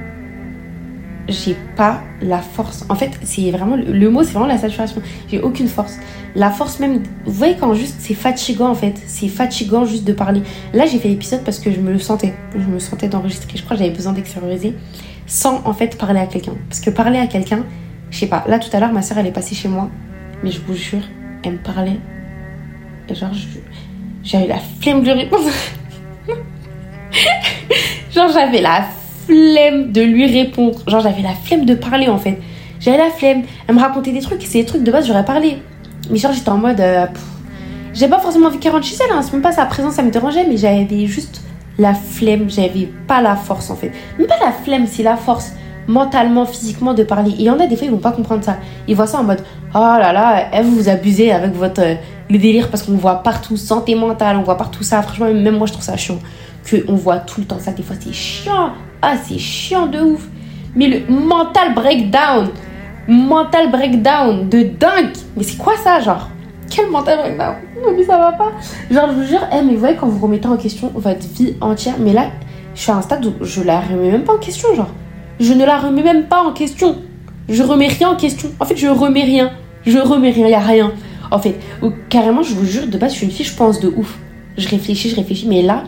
j'ai 1.27 1.55
pas 1.75 2.01
la 2.21 2.39
force. 2.39 2.85
En 2.89 2.95
fait, 2.95 3.11
c'est 3.23 3.51
vraiment 3.51 3.75
le, 3.75 4.09
mot, 4.09 4.23
c'est 4.23 4.33
vraiment 4.33 4.47
la 4.47 4.57
saturation. 4.57 5.01
J'ai 5.29 5.39
aucune 5.39 5.67
force. 5.67 5.97
La 6.35 6.49
force 6.49 6.79
même, 6.79 7.03
vous 7.25 7.33
voyez 7.33 7.55
quand 7.59 7.73
juste 7.73 7.95
c'est 7.99 8.13
fatigant 8.13 8.69
en 8.69 8.75
fait, 8.75 9.01
c'est 9.05 9.27
fatigant 9.27 9.85
juste 9.85 10.05
de 10.05 10.13
parler. 10.13 10.41
Là, 10.73 10.85
j'ai 10.85 10.99
fait 10.99 11.09
l'épisode 11.09 11.43
parce 11.43 11.59
que 11.59 11.71
je 11.71 11.79
me 11.79 11.97
sentais, 11.97 12.33
je 12.55 12.65
me 12.65 12.79
sentais 12.79 13.07
d'enregistrer. 13.07 13.49
Je 13.55 13.63
crois 13.63 13.75
que 13.75 13.83
j'avais 13.83 13.95
besoin 13.95 14.13
d'extérioriser 14.13 14.75
sans 15.27 15.61
en 15.65 15.73
fait 15.73 15.97
parler 15.97 16.19
à 16.19 16.27
quelqu'un. 16.27 16.53
Parce 16.69 16.81
que 16.81 16.89
parler 16.89 17.19
à 17.19 17.27
quelqu'un, 17.27 17.65
je 18.09 18.17
sais 18.19 18.27
pas. 18.27 18.43
Là, 18.47 18.59
tout 18.59 18.69
à 18.73 18.79
l'heure, 18.79 18.93
ma 18.93 19.01
soeur 19.01 19.17
elle 19.17 19.27
est 19.27 19.31
passée 19.31 19.55
chez 19.55 19.67
moi, 19.67 19.89
mais 20.43 20.51
je 20.51 20.59
vous 20.61 20.75
jure, 20.75 21.03
elle 21.43 21.53
me 21.53 21.57
parlait. 21.57 21.99
Et 23.09 23.15
genre, 23.15 23.31
j'avais 24.23 24.47
la 24.47 24.59
flemme 24.81 25.03
de 25.03 25.11
répondre. 25.11 25.49
genre, 28.15 28.29
j'avais 28.31 28.61
la 28.61 28.85
flemme 29.31 29.91
de 29.91 30.01
lui 30.01 30.25
répondre. 30.25 30.79
Genre, 30.87 30.99
j'avais 30.99 31.21
la 31.21 31.33
flemme 31.33 31.65
de 31.65 31.75
parler 31.75 32.07
en 32.09 32.17
fait. 32.17 32.39
J'avais 32.79 32.97
la 32.97 33.09
flemme. 33.09 33.43
Elle 33.67 33.75
me 33.75 33.79
racontait 33.79 34.11
des 34.11 34.21
trucs, 34.21 34.41
c'est 34.43 34.59
des 34.59 34.65
trucs 34.65 34.83
de 34.83 34.91
base, 34.91 35.07
j'aurais 35.07 35.25
parlé. 35.25 35.59
Mais 36.09 36.17
genre, 36.17 36.33
j'étais 36.33 36.49
en 36.49 36.57
mode. 36.57 36.81
Euh, 36.81 37.05
j'avais 37.93 38.11
pas 38.11 38.19
forcément 38.19 38.47
envie 38.47 38.57
qu'elle 38.57 38.71
rentre 38.71 38.85
chez 38.85 38.95
elle, 39.03 39.11
hein. 39.13 39.21
c'est 39.21 39.33
même 39.33 39.41
pas 39.41 39.51
sa 39.51 39.65
présence, 39.65 39.95
ça 39.95 40.03
me 40.03 40.11
dérangeait, 40.11 40.45
mais 40.47 40.55
j'avais 40.55 41.05
juste 41.07 41.41
la 41.77 41.93
flemme, 41.93 42.49
j'avais 42.49 42.89
pas 43.07 43.21
la 43.21 43.35
force 43.35 43.69
en 43.69 43.75
fait. 43.75 43.91
Même 44.17 44.27
pas 44.27 44.39
la 44.39 44.51
flemme, 44.51 44.85
c'est 44.87 45.03
la 45.03 45.17
force 45.17 45.51
mentalement, 45.87 46.45
physiquement 46.45 46.93
de 46.93 47.03
parler. 47.03 47.31
Et 47.31 47.39
il 47.39 47.45
y 47.45 47.49
en 47.49 47.59
a 47.59 47.67
des 47.67 47.75
fois, 47.75 47.85
ils 47.85 47.91
vont 47.91 47.97
pas 47.97 48.11
comprendre 48.11 48.43
ça. 48.43 48.57
Ils 48.87 48.95
voient 48.95 49.07
ça 49.07 49.19
en 49.19 49.23
mode 49.23 49.43
Oh 49.75 49.79
là 49.79 50.13
là, 50.13 50.47
elle 50.53 50.65
vous 50.65 50.89
abusez 50.89 51.31
avec 51.31 51.53
votre. 51.53 51.81
Euh, 51.81 51.95
le 52.29 52.37
délire 52.37 52.69
parce 52.69 52.83
qu'on 52.83 52.93
voit 52.93 53.23
partout 53.23 53.57
santé 53.57 53.93
mentale, 53.93 54.37
on 54.37 54.43
voit 54.43 54.55
partout 54.55 54.83
ça. 54.83 55.01
Franchement, 55.01 55.33
même 55.33 55.57
moi, 55.57 55.67
je 55.67 55.73
trouve 55.73 55.83
ça 55.83 55.97
chiant. 55.97 56.19
Qu'on 56.69 56.95
voit 56.95 57.17
tout 57.17 57.41
le 57.41 57.47
temps 57.47 57.59
ça, 57.59 57.71
des 57.71 57.83
fois, 57.83 57.97
c'est 57.99 58.13
chiant. 58.13 58.71
Ah, 59.01 59.15
c'est 59.17 59.39
chiant 59.39 59.87
de 59.87 59.99
ouf. 59.99 60.27
Mais 60.75 60.87
le 60.87 61.13
mental 61.13 61.73
breakdown, 61.73 62.49
mental 63.07 63.71
breakdown 63.71 64.47
de 64.47 64.63
dingue. 64.63 65.11
Mais 65.35 65.43
c'est 65.43 65.57
quoi 65.57 65.73
ça, 65.77 65.99
genre? 65.99 66.29
Quel 66.69 66.89
mental 66.89 67.17
breakdown? 67.19 67.55
Non, 67.83 67.93
mais 67.95 68.03
ça 68.03 68.17
va 68.17 68.31
pas. 68.31 68.51
Genre, 68.89 69.09
je 69.09 69.13
vous 69.15 69.23
jure, 69.27 69.41
eh, 69.51 69.61
mais 69.63 69.73
vous 69.73 69.79
voyez, 69.79 69.95
quand 69.95 70.07
vous 70.07 70.23
remettez 70.23 70.47
en 70.47 70.57
question 70.57 70.91
votre 70.93 71.27
vie 71.27 71.55
entière, 71.61 71.95
mais 71.99 72.13
là, 72.13 72.27
je 72.75 72.81
suis 72.81 72.91
à 72.91 72.95
un 72.95 73.01
stade 73.01 73.25
où 73.25 73.33
je 73.41 73.61
la 73.63 73.81
remets 73.81 74.11
même 74.11 74.23
pas 74.23 74.33
en 74.33 74.37
question, 74.37 74.73
genre. 74.75 74.91
Je 75.39 75.53
ne 75.53 75.65
la 75.65 75.77
remets 75.77 76.03
même 76.03 76.25
pas 76.25 76.43
en 76.43 76.53
question. 76.53 76.97
Je 77.49 77.63
remets 77.63 77.87
rien 77.87 78.11
en 78.11 78.15
question. 78.15 78.49
En 78.59 78.65
fait, 78.65 78.77
je 78.77 78.87
remets 78.87 79.23
rien. 79.23 79.51
Je 79.85 79.97
remets 79.97 80.29
rien, 80.29 80.47
il 80.47 80.53
a 80.53 80.59
rien. 80.59 80.91
En 81.31 81.39
fait, 81.39 81.55
carrément, 82.09 82.43
je 82.43 82.53
vous 82.53 82.65
jure, 82.65 82.87
de 82.87 82.97
base, 82.97 83.13
je 83.13 83.17
suis 83.17 83.25
une 83.25 83.31
fille, 83.31 83.45
je 83.45 83.55
pense 83.55 83.79
de 83.79 83.91
ouf. 83.95 84.17
Je 84.57 84.67
réfléchis, 84.67 85.09
je 85.09 85.15
réfléchis, 85.15 85.47
mais 85.47 85.61
là, 85.61 85.83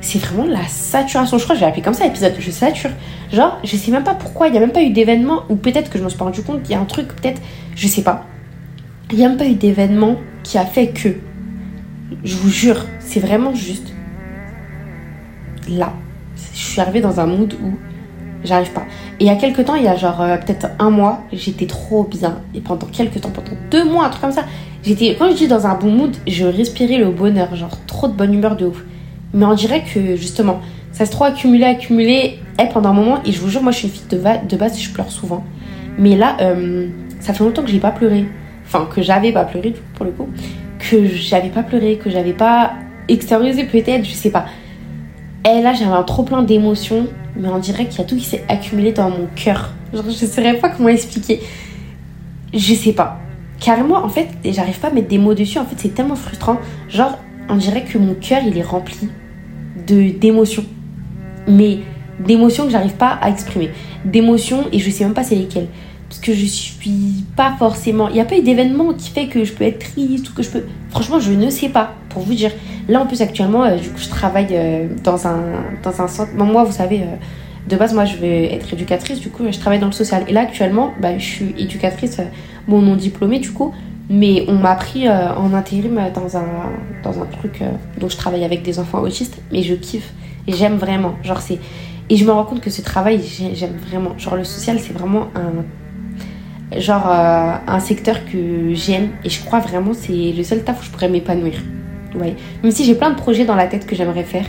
c'est 0.00 0.18
vraiment 0.18 0.44
la 0.44 0.66
saturation. 0.66 1.38
Je 1.38 1.44
crois 1.44 1.54
que 1.54 1.60
j'ai 1.60 1.66
appelé 1.66 1.82
comme 1.82 1.94
ça 1.94 2.04
l'épisode, 2.04 2.34
je 2.38 2.50
sature. 2.50 2.90
Genre, 3.32 3.58
je 3.62 3.76
sais 3.76 3.90
même 3.90 4.04
pas 4.04 4.14
pourquoi, 4.14 4.48
il 4.48 4.52
n'y 4.52 4.58
a 4.58 4.60
même 4.60 4.72
pas 4.72 4.82
eu 4.82 4.90
d'événement, 4.90 5.42
ou 5.48 5.56
peut-être 5.56 5.90
que 5.90 5.98
je 5.98 6.04
me 6.04 6.08
suis 6.08 6.18
pas 6.18 6.24
rendu 6.24 6.42
compte, 6.42 6.60
il 6.64 6.72
y 6.72 6.74
a 6.74 6.80
un 6.80 6.84
truc, 6.84 7.08
peut-être, 7.08 7.40
je 7.76 7.86
sais 7.86 8.02
pas. 8.02 8.24
Il 9.12 9.18
n'y 9.18 9.24
a 9.24 9.28
même 9.28 9.38
pas 9.38 9.46
eu 9.46 9.54
d'événement 9.54 10.16
qui 10.42 10.58
a 10.58 10.64
fait 10.64 10.88
que. 10.88 11.08
Je 12.24 12.34
vous 12.36 12.50
jure, 12.50 12.86
c'est 12.98 13.20
vraiment 13.20 13.54
juste. 13.54 13.92
Là, 15.68 15.92
je 16.54 16.58
suis 16.58 16.80
arrivée 16.80 17.00
dans 17.00 17.20
un 17.20 17.26
mood 17.26 17.54
où 17.62 17.76
j'arrive 18.42 18.72
pas. 18.72 18.84
Et 19.20 19.24
il 19.24 19.26
y 19.26 19.30
a 19.30 19.36
quelques 19.36 19.64
temps, 19.64 19.74
il 19.74 19.84
y 19.84 19.88
a 19.88 19.96
genre 19.96 20.20
euh, 20.20 20.36
peut-être 20.38 20.68
un 20.78 20.90
mois, 20.90 21.24
j'étais 21.32 21.66
trop 21.66 22.04
bien. 22.04 22.40
Et 22.54 22.60
pendant 22.60 22.86
quelques 22.86 23.20
temps, 23.20 23.30
pendant 23.30 23.52
deux 23.70 23.84
mois, 23.84 24.06
un 24.06 24.08
truc 24.08 24.22
comme 24.22 24.32
ça, 24.32 24.44
j'étais, 24.82 25.14
quand 25.18 25.28
je 25.30 25.36
dis 25.36 25.48
dans 25.48 25.66
un 25.66 25.74
bon 25.74 25.90
mood, 25.90 26.16
je 26.26 26.46
respirais 26.46 26.98
le 26.98 27.10
bonheur, 27.10 27.54
genre 27.54 27.78
trop 27.86 28.08
de 28.08 28.14
bonne 28.14 28.34
humeur 28.34 28.56
de 28.56 28.66
ouf. 28.66 28.82
Mais 29.32 29.44
on 29.44 29.54
dirait 29.54 29.84
que 29.84 30.16
justement, 30.16 30.60
ça 30.92 31.06
se 31.06 31.10
trouve 31.10 31.26
accumulé, 31.26 31.64
accumulé, 31.64 32.38
et 32.58 32.68
pendant 32.72 32.90
un 32.90 32.94
moment, 32.94 33.22
et 33.24 33.32
je 33.32 33.40
vous 33.40 33.48
jure, 33.48 33.62
moi 33.62 33.72
je 33.72 33.78
suis 33.78 33.88
une 33.88 33.94
fille 33.94 34.08
de, 34.10 34.48
de 34.48 34.56
base, 34.56 34.78
je 34.78 34.90
pleure 34.90 35.10
souvent. 35.10 35.44
Mais 35.98 36.16
là, 36.16 36.36
euh, 36.40 36.88
ça 37.20 37.32
fait 37.32 37.44
longtemps 37.44 37.62
que 37.62 37.68
j'ai 37.70 37.78
pas 37.78 37.90
pleuré. 37.90 38.26
enfin 38.66 38.88
que 38.92 39.02
j'avais 39.02 39.32
pas 39.32 39.44
pleuré 39.44 39.74
pour 39.94 40.04
le 40.04 40.12
coup, 40.12 40.28
que 40.78 41.06
j'avais 41.06 41.50
pas 41.50 41.62
pleuré, 41.62 41.96
que 41.96 42.10
j'avais 42.10 42.32
pas 42.32 42.72
extériorisé 43.08 43.64
peut-être, 43.64 44.04
je 44.04 44.12
sais 44.12 44.30
pas. 44.30 44.46
Et 45.44 45.60
là 45.62 45.72
j'avais 45.72 45.92
un 45.92 46.02
trop 46.02 46.22
plein 46.22 46.42
d'émotions, 46.42 47.06
mais 47.36 47.48
on 47.48 47.58
dirait 47.58 47.86
qu'il 47.86 48.00
y 48.00 48.02
a 48.02 48.04
tout 48.04 48.16
qui 48.16 48.24
s'est 48.24 48.44
accumulé 48.48 48.92
dans 48.92 49.10
mon 49.10 49.28
cœur. 49.36 49.72
Genre 49.92 50.04
je 50.08 50.26
saurais 50.26 50.54
pas 50.54 50.68
comment 50.70 50.88
expliquer. 50.88 51.40
Je 52.52 52.74
sais 52.74 52.92
pas. 52.92 53.18
Carrément 53.58 53.96
en 53.96 54.08
fait, 54.08 54.28
j'arrive 54.44 54.78
pas 54.80 54.88
à 54.88 54.92
mettre 54.92 55.08
des 55.08 55.18
mots 55.18 55.34
dessus, 55.34 55.58
en 55.58 55.64
fait 55.64 55.76
c'est 55.78 55.94
tellement 55.94 56.16
frustrant. 56.16 56.58
Genre 56.88 57.18
on 57.48 57.56
dirait 57.56 57.84
que 57.84 57.98
mon 57.98 58.14
cœur 58.14 58.40
il 58.46 58.56
est 58.56 58.62
rempli 58.62 59.08
d'émotions. 59.92 60.64
Mais 61.48 61.78
d'émotions 62.18 62.64
que 62.66 62.70
j'arrive 62.70 62.94
pas 62.94 63.18
à 63.20 63.30
exprimer. 63.30 63.70
D'émotions 64.04 64.66
et 64.72 64.78
je 64.78 64.90
sais 64.90 65.04
même 65.04 65.14
pas 65.14 65.24
c'est 65.24 65.36
lesquelles 65.36 65.68
parce 66.10 66.20
que 66.20 66.34
je 66.34 66.44
suis 66.44 67.24
pas 67.36 67.54
forcément. 67.56 68.08
Il 68.08 68.14
n'y 68.14 68.20
a 68.20 68.24
pas 68.24 68.36
eu 68.36 68.42
d'événement 68.42 68.92
qui 68.92 69.10
fait 69.10 69.28
que 69.28 69.44
je 69.44 69.52
peux 69.52 69.62
être 69.62 69.78
triste 69.78 70.28
ou 70.28 70.34
que 70.34 70.42
je 70.42 70.50
peux. 70.50 70.64
Franchement, 70.90 71.20
je 71.20 71.30
ne 71.30 71.48
sais 71.50 71.68
pas, 71.68 71.94
pour 72.08 72.22
vous 72.22 72.34
dire. 72.34 72.50
Là, 72.88 73.00
en 73.00 73.06
plus, 73.06 73.22
actuellement, 73.22 73.62
euh, 73.62 73.76
du 73.76 73.88
coup, 73.90 73.98
je 73.98 74.08
travaille 74.08 74.48
euh, 74.50 74.88
dans, 75.04 75.28
un, 75.28 75.38
dans 75.84 76.02
un 76.02 76.08
centre. 76.08 76.32
moi, 76.34 76.64
vous 76.64 76.72
savez, 76.72 77.02
euh, 77.02 77.16
de 77.68 77.76
base, 77.76 77.94
moi, 77.94 78.06
je 78.06 78.16
vais 78.16 78.52
être 78.52 78.72
éducatrice, 78.72 79.20
du 79.20 79.30
coup, 79.30 79.44
je 79.48 79.56
travaille 79.60 79.78
dans 79.78 79.86
le 79.86 79.92
social. 79.92 80.24
Et 80.26 80.32
là, 80.32 80.40
actuellement, 80.40 80.92
bah, 81.00 81.16
je 81.16 81.24
suis 81.24 81.54
éducatrice, 81.56 82.20
bon, 82.66 82.82
non 82.82 82.96
diplômée, 82.96 83.38
du 83.38 83.52
coup, 83.52 83.72
mais 84.10 84.44
on 84.48 84.54
m'a 84.54 84.74
pris 84.74 85.08
en 85.08 85.54
intérim 85.54 85.98
dans 86.14 86.36
un, 86.36 86.44
dans 87.02 87.22
un 87.22 87.26
truc 87.26 87.62
dont 87.98 88.08
je 88.08 88.16
travaille 88.16 88.44
avec 88.44 88.62
des 88.62 88.78
enfants 88.78 89.00
autistes, 89.00 89.40
mais 89.52 89.62
je 89.62 89.74
kiffe. 89.74 90.12
Et 90.46 90.52
j'aime 90.52 90.76
vraiment. 90.76 91.14
Genre, 91.22 91.40
c'est. 91.40 91.58
Et 92.08 92.16
je 92.16 92.24
me 92.24 92.32
rends 92.32 92.44
compte 92.44 92.60
que 92.60 92.70
ce 92.70 92.82
travail, 92.82 93.20
j'aime 93.54 93.76
vraiment. 93.88 94.18
Genre, 94.18 94.34
le 94.34 94.44
social, 94.44 94.80
c'est 94.80 94.92
vraiment 94.92 95.28
un 95.36 95.64
genre 96.78 97.10
euh, 97.10 97.52
un 97.66 97.80
secteur 97.80 98.24
que 98.24 98.74
j'aime 98.74 99.10
et 99.24 99.28
je 99.28 99.44
crois 99.44 99.58
vraiment 99.58 99.92
c'est 99.92 100.32
le 100.32 100.42
seul 100.44 100.62
taf 100.62 100.80
où 100.80 100.84
je 100.84 100.90
pourrais 100.90 101.08
m'épanouir. 101.08 101.54
Ouais. 102.14 102.36
Même 102.62 102.72
si 102.72 102.84
j'ai 102.84 102.94
plein 102.94 103.10
de 103.10 103.16
projets 103.16 103.44
dans 103.44 103.54
la 103.54 103.66
tête 103.66 103.86
que 103.86 103.96
j'aimerais 103.96 104.24
faire, 104.24 104.44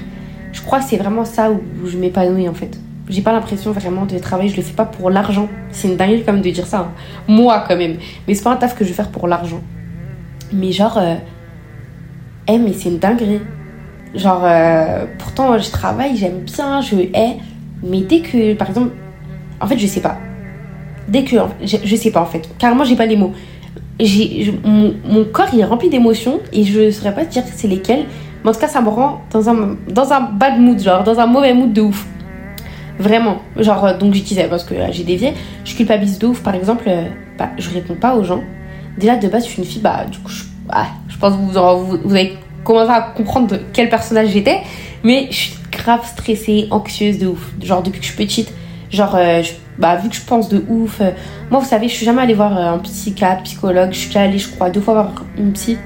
je 0.51 0.61
crois 0.61 0.79
que 0.79 0.85
c'est 0.85 0.97
vraiment 0.97 1.25
ça 1.25 1.51
où 1.51 1.61
je 1.85 1.97
m'épanouis 1.97 2.47
en 2.49 2.53
fait. 2.53 2.77
J'ai 3.11 3.21
pas 3.21 3.31
l'impression 3.31 3.71
vraiment 3.71 4.07
de 4.07 4.17
travailler, 4.17 4.49
je 4.49 4.55
le 4.55 4.63
fais 4.63 4.73
pas 4.73 4.85
pour 4.85 5.11
l'argent. 5.11 5.47
C'est 5.69 5.87
une 5.87 5.97
dinguerie 5.97 6.23
quand 6.25 6.33
même 6.33 6.41
de 6.41 6.49
dire 6.49 6.65
ça. 6.65 6.79
Hein. 6.79 6.91
Moi 7.27 7.63
quand 7.67 7.77
même. 7.77 7.97
Mais 8.27 8.33
c'est 8.33 8.43
pas 8.43 8.51
un 8.51 8.55
taf 8.55 8.75
que 8.75 8.83
je 8.83 8.89
vais 8.89 8.95
faire 8.95 9.09
pour 9.09 9.27
l'argent. 9.27 9.61
Mais 10.51 10.71
genre, 10.71 10.97
euh... 10.97 11.15
Eh, 12.47 12.57
mais 12.57 12.73
c'est 12.73 12.89
une 12.89 12.97
dinguerie. 12.97 13.41
Genre, 14.15 14.41
euh, 14.43 15.05
pourtant 15.19 15.59
je 15.59 15.69
travaille, 15.69 16.15
j'aime 16.15 16.39
bien, 16.39 16.81
je 16.81 16.95
hais. 16.95 17.37
Mais 17.83 18.01
dès 18.01 18.21
que, 18.21 18.55
par 18.55 18.69
exemple, 18.69 18.91
en 19.59 19.67
fait, 19.67 19.77
je 19.77 19.85
sais 19.85 20.01
pas 20.01 20.17
dès 21.11 21.23
que. 21.23 21.35
Je, 21.61 21.77
je, 21.83 21.95
sais 21.95 22.11
pas 22.11 22.21
en 22.21 22.25
fait. 22.25 22.49
Carrément, 22.57 22.83
j'ai 22.83 22.95
pas 22.95 23.05
les 23.05 23.17
mots. 23.17 23.33
J'ai, 23.99 24.51
mon, 24.63 25.25
corps 25.31 25.47
il 25.53 25.59
est 25.59 25.65
rempli 25.65 25.89
d'émotions 25.89 26.39
et 26.51 26.63
je 26.63 26.89
saurais 26.89 27.13
pas 27.13 27.25
dire 27.25 27.43
c'est 27.45 27.67
lesquelles. 27.67 28.05
Mais 28.43 28.49
en 28.49 28.53
tout 28.53 28.59
cas, 28.59 28.67
ça 28.67 28.81
me 28.81 28.89
rend 28.89 29.21
dans 29.31 29.47
un, 29.49 29.77
dans 29.87 30.11
un 30.11 30.21
bad 30.21 30.59
mood, 30.59 30.79
genre 30.79 31.03
dans 31.03 31.19
un 31.19 31.27
mauvais 31.27 31.53
mood 31.53 31.71
de 31.71 31.81
ouf. 31.81 32.07
Vraiment. 33.01 33.41
Genre, 33.57 33.85
euh, 33.85 33.97
donc 33.97 34.13
j'utilisais 34.13 34.47
parce 34.47 34.63
que 34.63 34.75
j'ai 34.91 35.03
dévié. 35.03 35.33
Je 35.65 35.75
culpabilise 35.75 36.19
de 36.19 36.27
ouf. 36.27 36.41
Par 36.43 36.55
exemple, 36.55 36.85
euh, 36.87 37.05
bah, 37.37 37.49
je 37.57 37.69
réponds 37.69 37.95
pas 37.95 38.15
aux 38.15 38.23
gens. 38.23 38.43
Déjà, 38.97 39.15
de 39.17 39.27
base, 39.27 39.45
je 39.45 39.51
suis 39.51 39.61
une 39.61 39.67
fille, 39.67 39.81
bah, 39.81 40.05
du 40.09 40.19
coup, 40.19 40.31
je, 40.31 40.43
ah, 40.69 40.87
je 41.07 41.17
pense 41.17 41.33
que 41.33 41.39
vous, 41.39 41.85
vous, 41.85 41.97
vous 42.03 42.15
avez 42.15 42.37
commencé 42.63 42.91
à 42.91 43.01
comprendre 43.01 43.47
de 43.47 43.61
quel 43.73 43.89
personnage 43.89 44.29
j'étais. 44.29 44.61
Mais 45.03 45.27
je 45.31 45.35
suis 45.35 45.53
grave 45.71 46.05
stressée, 46.05 46.67
anxieuse 46.69 47.17
de 47.17 47.27
ouf. 47.27 47.51
Genre, 47.61 47.81
depuis 47.81 47.99
que 47.99 48.05
je 48.05 48.11
suis 48.11 48.23
petite, 48.23 48.53
genre, 48.91 49.15
euh, 49.15 49.41
bah, 49.79 49.95
vu 49.95 50.09
que 50.09 50.15
je 50.15 50.21
pense 50.21 50.49
de 50.49 50.63
ouf. 50.69 51.01
Euh, 51.01 51.11
moi, 51.49 51.59
vous 51.59 51.67
savez, 51.67 51.87
je 51.87 51.95
suis 51.95 52.05
jamais 52.05 52.21
allée 52.21 52.35
voir 52.35 52.55
euh, 52.55 52.75
un 52.75 52.77
psychiatre, 52.79 53.43
psychologue. 53.43 53.89
Je 53.91 53.97
suis 53.97 54.07
déjà 54.07 54.21
allée, 54.21 54.37
je 54.37 54.49
crois, 54.49 54.69
deux 54.69 54.81
fois 54.81 54.93
voir 54.93 55.13
une 55.37 55.53
psy. 55.53 55.77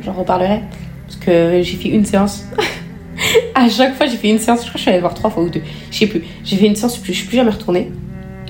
J'en 0.00 0.12
reparlerai. 0.12 0.60
Parce 1.06 1.18
que 1.18 1.62
j'ai 1.62 1.76
fait 1.76 1.88
une 1.88 2.04
séance. 2.04 2.44
à 3.54 3.68
chaque 3.68 3.94
fois, 3.94 4.06
j'ai 4.06 4.16
fait 4.16 4.30
une 4.30 4.38
séance. 4.38 4.60
Je 4.60 4.68
crois 4.68 4.72
que 4.72 4.78
je 4.78 4.82
suis 4.82 4.90
allée 4.90 5.00
voir 5.00 5.14
trois 5.14 5.30
fois 5.30 5.42
ou 5.42 5.48
deux. 5.48 5.62
Je 5.90 5.98
sais 5.98 6.06
plus. 6.06 6.22
J'ai 6.44 6.56
fait 6.56 6.66
une 6.66 6.76
séance, 6.76 7.00
je 7.02 7.12
suis 7.12 7.26
plus 7.26 7.36
jamais 7.36 7.50
retournée. 7.50 7.90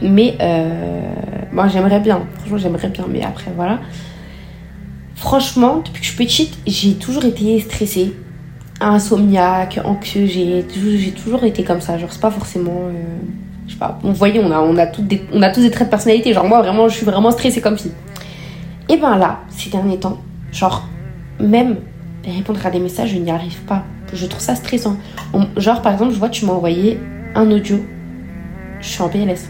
Mais 0.03 0.37
euh, 0.41 1.13
moi, 1.53 1.69
j'aimerais 1.69 2.01
bien. 2.01 2.23
Franchement, 2.39 2.59
j'aimerais 2.59 2.89
bien. 2.89 3.07
Mais 3.09 3.23
après, 3.23 3.51
voilà. 3.55 3.81
Franchement, 5.15 5.83
depuis 5.85 6.01
que 6.01 6.07
je 6.07 6.13
suis 6.13 6.25
petite, 6.25 6.59
j'ai 6.67 6.95
toujours 6.95 7.25
été 7.25 7.61
stressée. 7.61 8.13
Insomniaque, 8.81 9.81
anxieuse. 9.85 10.31
J'ai 10.31 11.13
toujours 11.13 11.45
été 11.45 11.63
comme 11.63 11.81
ça. 11.81 11.99
Genre, 11.99 12.13
c'est 12.13 12.21
pas 12.21 12.31
forcément 12.31 12.91
je 13.67 13.73
sais 13.75 13.79
pas, 13.79 13.99
vous 14.03 14.13
voyez, 14.13 14.41
on 14.41 14.51
a, 14.51 14.61
on 14.61 14.77
a 14.77 14.87
tous 14.87 15.03
des 15.03 15.71
traits 15.71 15.89
de 15.89 15.91
personnalité. 15.91 16.33
Genre, 16.33 16.47
moi, 16.47 16.61
vraiment, 16.61 16.89
je 16.89 16.97
suis 16.97 17.07
vraiment 17.07 17.31
stressée 17.31 17.61
comme 17.61 17.79
fille. 17.79 17.93
Et 18.89 18.97
ben 18.97 19.17
là, 19.17 19.41
ces 19.49 19.71
derniers 19.71 19.99
temps, 19.99 20.19
genre, 20.53 20.89
même 21.41 21.77
répondre 22.25 22.65
à 22.65 22.71
des 22.71 22.81
messages, 22.81 23.11
je 23.11 23.19
n'y 23.19 23.31
arrive 23.31 23.61
pas. 23.61 23.85
Je 24.13 24.27
trouve 24.27 24.43
ça 24.43 24.55
stressant. 24.55 24.97
genre, 25.57 25.83
par 25.83 25.93
exemple, 25.93 26.13
je 26.13 26.19
vois, 26.19 26.29
tu 26.29 26.45
m'as 26.45 26.53
envoyé 26.53 26.99
un 27.35 27.51
audio. 27.51 27.79
Je 28.81 28.89
suis 28.89 29.03
en 29.03 29.09
PLS. 29.09 29.49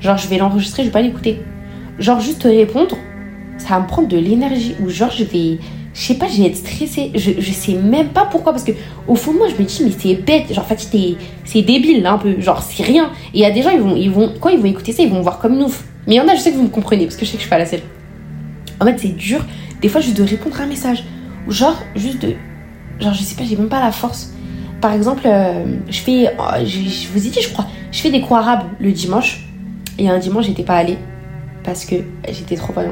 Genre, 0.00 0.16
je 0.16 0.28
vais 0.28 0.38
l'enregistrer, 0.38 0.82
je 0.82 0.88
vais 0.88 0.92
pas 0.92 1.02
l'écouter. 1.02 1.40
Genre, 1.98 2.20
juste 2.20 2.42
répondre, 2.42 2.96
ça 3.56 3.70
va 3.70 3.80
me 3.80 3.86
prendre 3.86 4.08
de 4.08 4.16
l'énergie. 4.16 4.74
Ou 4.80 4.88
genre, 4.88 5.10
je 5.10 5.24
vais 5.24 5.58
je 5.98 6.04
sais 6.04 6.14
pas, 6.14 6.28
je 6.28 6.40
vais 6.40 6.48
être 6.48 6.56
stressée. 6.56 7.10
Je, 7.16 7.32
je 7.38 7.52
sais 7.52 7.72
même 7.72 8.10
pas 8.10 8.24
pourquoi. 8.24 8.52
Parce 8.52 8.62
que 8.62 8.70
au 9.08 9.16
fond 9.16 9.32
de 9.32 9.38
moi, 9.38 9.48
je 9.48 9.60
me 9.60 9.66
dis, 9.66 9.82
mais 9.84 9.90
c'est 9.90 10.14
bête. 10.14 10.52
Genre, 10.52 10.64
en 10.64 10.66
fait, 10.66 10.78
c'est 11.44 11.62
débile, 11.62 12.02
là, 12.02 12.12
un 12.12 12.18
peu. 12.18 12.40
Genre, 12.40 12.62
c'est 12.62 12.84
rien. 12.84 13.10
Et 13.34 13.38
il 13.38 13.40
y 13.40 13.44
a 13.44 13.50
des 13.50 13.62
gens, 13.62 13.70
ils 13.70 13.80
vont, 13.80 13.96
ils 13.96 14.10
vont, 14.10 14.32
quand 14.40 14.48
ils 14.48 14.60
vont 14.60 14.66
écouter 14.66 14.92
ça, 14.92 15.02
ils 15.02 15.10
vont 15.10 15.22
voir 15.22 15.40
comme 15.40 15.54
une 15.54 15.64
ouf. 15.64 15.84
Mais 16.06 16.14
il 16.14 16.18
y 16.18 16.20
en 16.20 16.28
a, 16.28 16.36
je 16.36 16.40
sais 16.40 16.52
que 16.52 16.56
vous 16.56 16.62
me 16.62 16.68
comprenez, 16.68 17.04
parce 17.04 17.16
que 17.16 17.24
je 17.24 17.30
sais 17.30 17.36
que 17.36 17.42
je 17.42 17.46
suis 17.46 17.50
pas 17.50 17.58
la 17.58 17.66
seule. 17.66 17.82
En 18.80 18.84
fait, 18.84 18.96
c'est 18.96 19.16
dur, 19.16 19.44
des 19.82 19.88
fois, 19.88 20.00
juste 20.00 20.16
de 20.16 20.22
répondre 20.22 20.60
à 20.60 20.64
un 20.64 20.66
message. 20.66 21.02
Ou 21.48 21.50
genre, 21.50 21.76
juste 21.96 22.22
de. 22.22 22.34
Genre, 23.00 23.14
je 23.14 23.22
sais 23.22 23.36
pas, 23.36 23.44
j'ai 23.44 23.56
même 23.56 23.68
pas 23.68 23.80
la 23.80 23.92
force. 23.92 24.32
Par 24.80 24.92
exemple, 24.92 25.22
euh, 25.26 25.64
je 25.88 26.00
fais. 26.00 26.34
Oh, 26.38 26.64
je, 26.64 27.08
vous 27.08 27.26
ai 27.26 27.30
dit, 27.30 27.40
je 27.42 27.48
crois, 27.48 27.66
je 27.90 28.00
fais 28.00 28.10
des 28.10 28.20
cours 28.20 28.36
arabes 28.36 28.64
le 28.80 28.92
dimanche. 28.92 29.44
Et 29.98 30.08
un 30.08 30.18
dimanche, 30.18 30.46
j'étais 30.46 30.62
pas 30.62 30.76
allée. 30.76 30.98
Parce 31.64 31.84
que 31.84 31.96
j'étais 32.28 32.54
trop 32.54 32.72
pas 32.72 32.84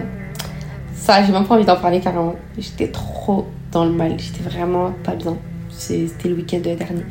ça, 1.07 1.23
j'ai 1.23 1.31
même 1.31 1.45
pas 1.45 1.55
envie 1.55 1.65
d'en 1.65 1.77
parler 1.77 2.01
carrément. 2.01 2.35
J'étais 2.59 2.89
trop 2.89 3.47
dans 3.71 3.85
le 3.85 3.93
mal. 3.93 4.17
J'étais 4.19 4.43
vraiment 4.43 4.93
pas 5.05 5.15
bien. 5.15 5.37
C'était 5.71 6.29
le 6.29 6.35
week-end 6.35 6.59
dernier. 6.59 7.05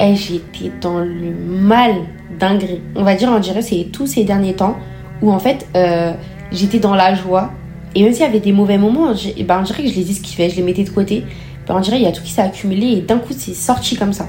Et 0.00 0.16
j'étais 0.16 0.72
dans 0.80 0.98
le 0.98 1.30
mal 1.30 1.92
dinguerie. 2.38 2.80
On 2.94 3.04
va 3.04 3.14
dire, 3.14 3.28
on 3.30 3.38
dirait, 3.38 3.60
c'est 3.60 3.88
tous 3.92 4.06
ces 4.06 4.24
derniers 4.24 4.54
temps 4.54 4.78
où 5.20 5.30
en 5.30 5.38
fait, 5.38 5.66
euh, 5.76 6.14
j'étais 6.52 6.78
dans 6.78 6.94
la 6.94 7.14
joie. 7.14 7.50
Et 7.94 8.02
même 8.02 8.14
s'il 8.14 8.22
y 8.22 8.26
avait 8.26 8.40
des 8.40 8.52
mauvais 8.52 8.78
moments, 8.78 9.12
ben, 9.12 9.58
on 9.60 9.62
dirait 9.62 9.82
que 9.82 9.90
je 9.90 9.94
les 9.94 10.10
esquivais, 10.10 10.48
je 10.48 10.56
les 10.56 10.62
mettais 10.62 10.84
de 10.84 10.90
côté. 10.90 11.24
Ben, 11.66 11.76
on 11.76 11.80
dirait 11.80 11.96
qu'il 11.96 12.06
y 12.06 12.08
a 12.08 12.12
tout 12.12 12.22
qui 12.22 12.32
s'est 12.32 12.42
accumulé 12.42 12.86
et 12.86 13.00
d'un 13.00 13.18
coup, 13.18 13.32
c'est 13.36 13.54
sorti 13.54 13.96
comme 13.96 14.12
ça. 14.12 14.26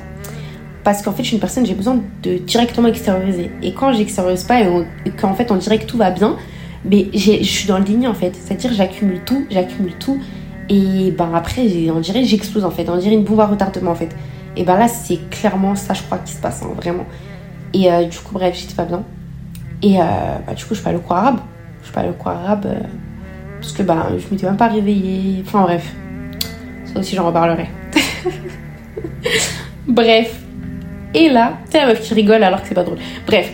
Parce 0.83 1.01
qu'en 1.01 1.13
fait, 1.13 1.23
je 1.23 1.29
suis 1.29 1.35
une 1.35 1.41
personne, 1.41 1.65
j'ai 1.65 1.75
besoin 1.75 1.99
de 2.23 2.37
directement 2.37 2.87
extérioriser. 2.89 3.49
Et 3.61 3.73
quand 3.73 3.93
j'extériorise 3.93 4.43
pas 4.43 4.61
et, 4.61 4.85
et 5.05 5.11
qu'en 5.11 5.33
fait, 5.33 5.49
on 5.51 5.55
dirait 5.55 5.79
que 5.79 5.85
tout 5.85 5.97
va 5.97 6.11
bien, 6.11 6.35
mais 6.85 7.07
je 7.13 7.43
suis 7.43 7.67
dans 7.67 7.77
le 7.77 7.83
déni 7.83 8.07
en 8.07 8.13
fait. 8.13 8.35
C'est-à-dire 8.35 8.73
j'accumule 8.73 9.21
tout, 9.25 9.45
j'accumule 9.49 9.93
tout. 9.99 10.19
Et 10.69 11.11
ben 11.17 11.31
après, 11.33 11.67
on 11.89 11.99
dirait 11.99 12.23
j'explose 12.23 12.65
en 12.65 12.71
fait. 12.71 12.89
On 12.89 12.97
dirait 12.97 13.15
une 13.15 13.23
bombe 13.23 13.39
à 13.39 13.47
retardement 13.47 13.91
en 13.91 13.95
fait. 13.95 14.09
Et 14.55 14.63
ben 14.63 14.77
là, 14.77 14.87
c'est 14.87 15.29
clairement 15.29 15.75
ça, 15.75 15.93
je 15.93 16.03
crois, 16.03 16.19
qui 16.19 16.33
se 16.33 16.41
passe, 16.41 16.61
hein, 16.63 16.69
vraiment. 16.75 17.05
Et 17.73 17.91
euh, 17.91 18.03
du 18.05 18.19
coup, 18.19 18.33
bref, 18.33 18.55
j'étais 18.59 18.75
pas 18.75 18.85
bien. 18.85 19.03
Et 19.81 19.99
euh, 19.99 20.03
bah, 20.45 20.53
du 20.53 20.63
coup, 20.63 20.75
je 20.75 20.81
fais 20.81 20.93
le 20.93 20.99
cours 20.99 21.15
arabe. 21.15 21.39
Je 21.83 21.91
fais 21.91 22.05
le 22.05 22.13
cours 22.13 22.31
arabe. 22.31 22.65
Euh, 22.67 22.79
parce 23.59 23.73
que 23.73 23.83
ben, 23.83 24.07
je 24.17 24.31
m'étais 24.31 24.45
même 24.45 24.57
pas 24.57 24.67
réveillée. 24.67 25.43
Enfin 25.45 25.61
bref. 25.61 25.93
Aussi, 26.95 27.15
j'en 27.15 27.27
reparlerai. 27.27 27.67
bref. 29.87 30.39
Et 31.13 31.29
là, 31.29 31.57
c'est 31.69 31.79
la 31.79 31.87
meuf 31.87 32.01
qui 32.01 32.13
rigole 32.13 32.43
alors 32.43 32.61
que 32.61 32.67
c'est 32.67 32.75
pas 32.75 32.83
drôle. 32.83 32.97
Bref. 33.27 33.51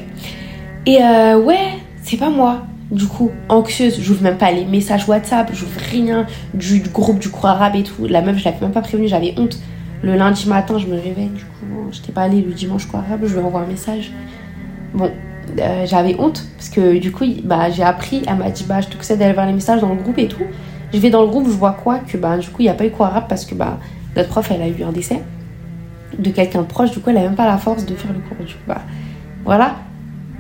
Et 0.86 0.98
ouais, 0.98 1.77
c'est 2.03 2.17
pas 2.17 2.29
moi 2.29 2.63
du 2.91 3.05
coup, 3.05 3.31
anxieuse, 3.50 4.00
j'ouvre 4.01 4.24
même 4.24 4.38
pas 4.38 4.51
les 4.51 4.65
messages 4.65 5.08
WhatsApp, 5.08 5.51
j'ouvre 5.53 5.79
rien 5.91 6.25
du, 6.53 6.81
groupe 6.91 7.19
du 7.19 7.29
cours 7.29 7.46
arabe 7.46 7.75
et 7.75 7.84
tout. 7.84 8.08
La 8.08 8.22
meuf, 8.22 8.38
je 8.38 8.46
l'avais 8.46 8.60
même 8.62 8.72
pas 8.72 8.81
prévenue, 8.81 9.08
j'avais 9.08 9.36
honte. 9.38 9.60
Le 10.01 10.15
lundi 10.15 10.48
matin, 10.48 10.77
je 10.77 10.88
me 10.88 10.96
réveille, 10.96 11.29
du 11.29 11.43
coup, 11.43 11.65
j'étais 11.91 12.12
pas 12.12 12.22
allée 12.22 12.41
le 12.41 12.53
dimanche 12.53 12.88
cours 12.88 13.00
arabe, 13.00 13.22
je 13.25 13.34
lui 13.34 13.43
envoie 13.43 13.62
un 13.62 13.67
message. 13.67 14.12
Bon, 14.93 15.12
euh, 15.60 15.86
j'avais 15.86 16.15
honte 16.19 16.48
parce 16.58 16.69
que 16.69 16.98
du 16.98 17.12
coup, 17.12 17.25
bah, 17.43 17.69
j'ai 17.69 17.84
appris, 17.84 18.24
elle 18.27 18.38
m'a 18.38 18.50
dit, 18.50 18.65
bah, 18.67 18.81
je 18.81 18.88
te 18.88 18.96
conseille 18.96 19.17
d'aller 19.17 19.34
voir 19.34 19.46
les 19.46 19.53
messages 19.53 19.81
dans 19.81 19.89
le 19.89 20.01
groupe 20.01 20.17
et 20.17 20.27
tout. 20.27 20.43
Je 20.93 21.00
vais 21.00 21.10
dans 21.10 21.22
le 21.22 21.27
groupe, 21.27 21.48
je 21.48 21.53
vois 21.53 21.74
quoi 21.74 22.00
Que 22.00 22.17
bah, 22.17 22.38
du 22.38 22.48
coup, 22.48 22.58
il 22.60 22.65
n'y 22.65 22.69
a 22.69 22.74
pas 22.74 22.86
eu 22.86 22.91
cours 22.91 23.05
arabe 23.05 23.25
parce 23.29 23.46
que 23.46 23.55
bah, 23.55 23.77
notre 24.15 24.29
prof, 24.29 24.50
elle 24.51 24.62
a 24.62 24.67
eu 24.67 24.84
un 24.84 24.91
décès 24.91 25.22
de 26.17 26.31
quelqu'un 26.31 26.63
proche, 26.63 26.91
du 26.91 27.00
coup, 27.00 27.12
elle 27.12 27.17
a 27.17 27.22
même 27.22 27.36
pas 27.36 27.46
la 27.46 27.58
force 27.58 27.86
de 27.86 27.93
faire 27.96 28.12
le 28.12 28.19
cours. 28.19 28.46
Du 28.46 28.53
coup, 28.53 28.60
bah, 28.67 28.81
voilà. 29.46 29.75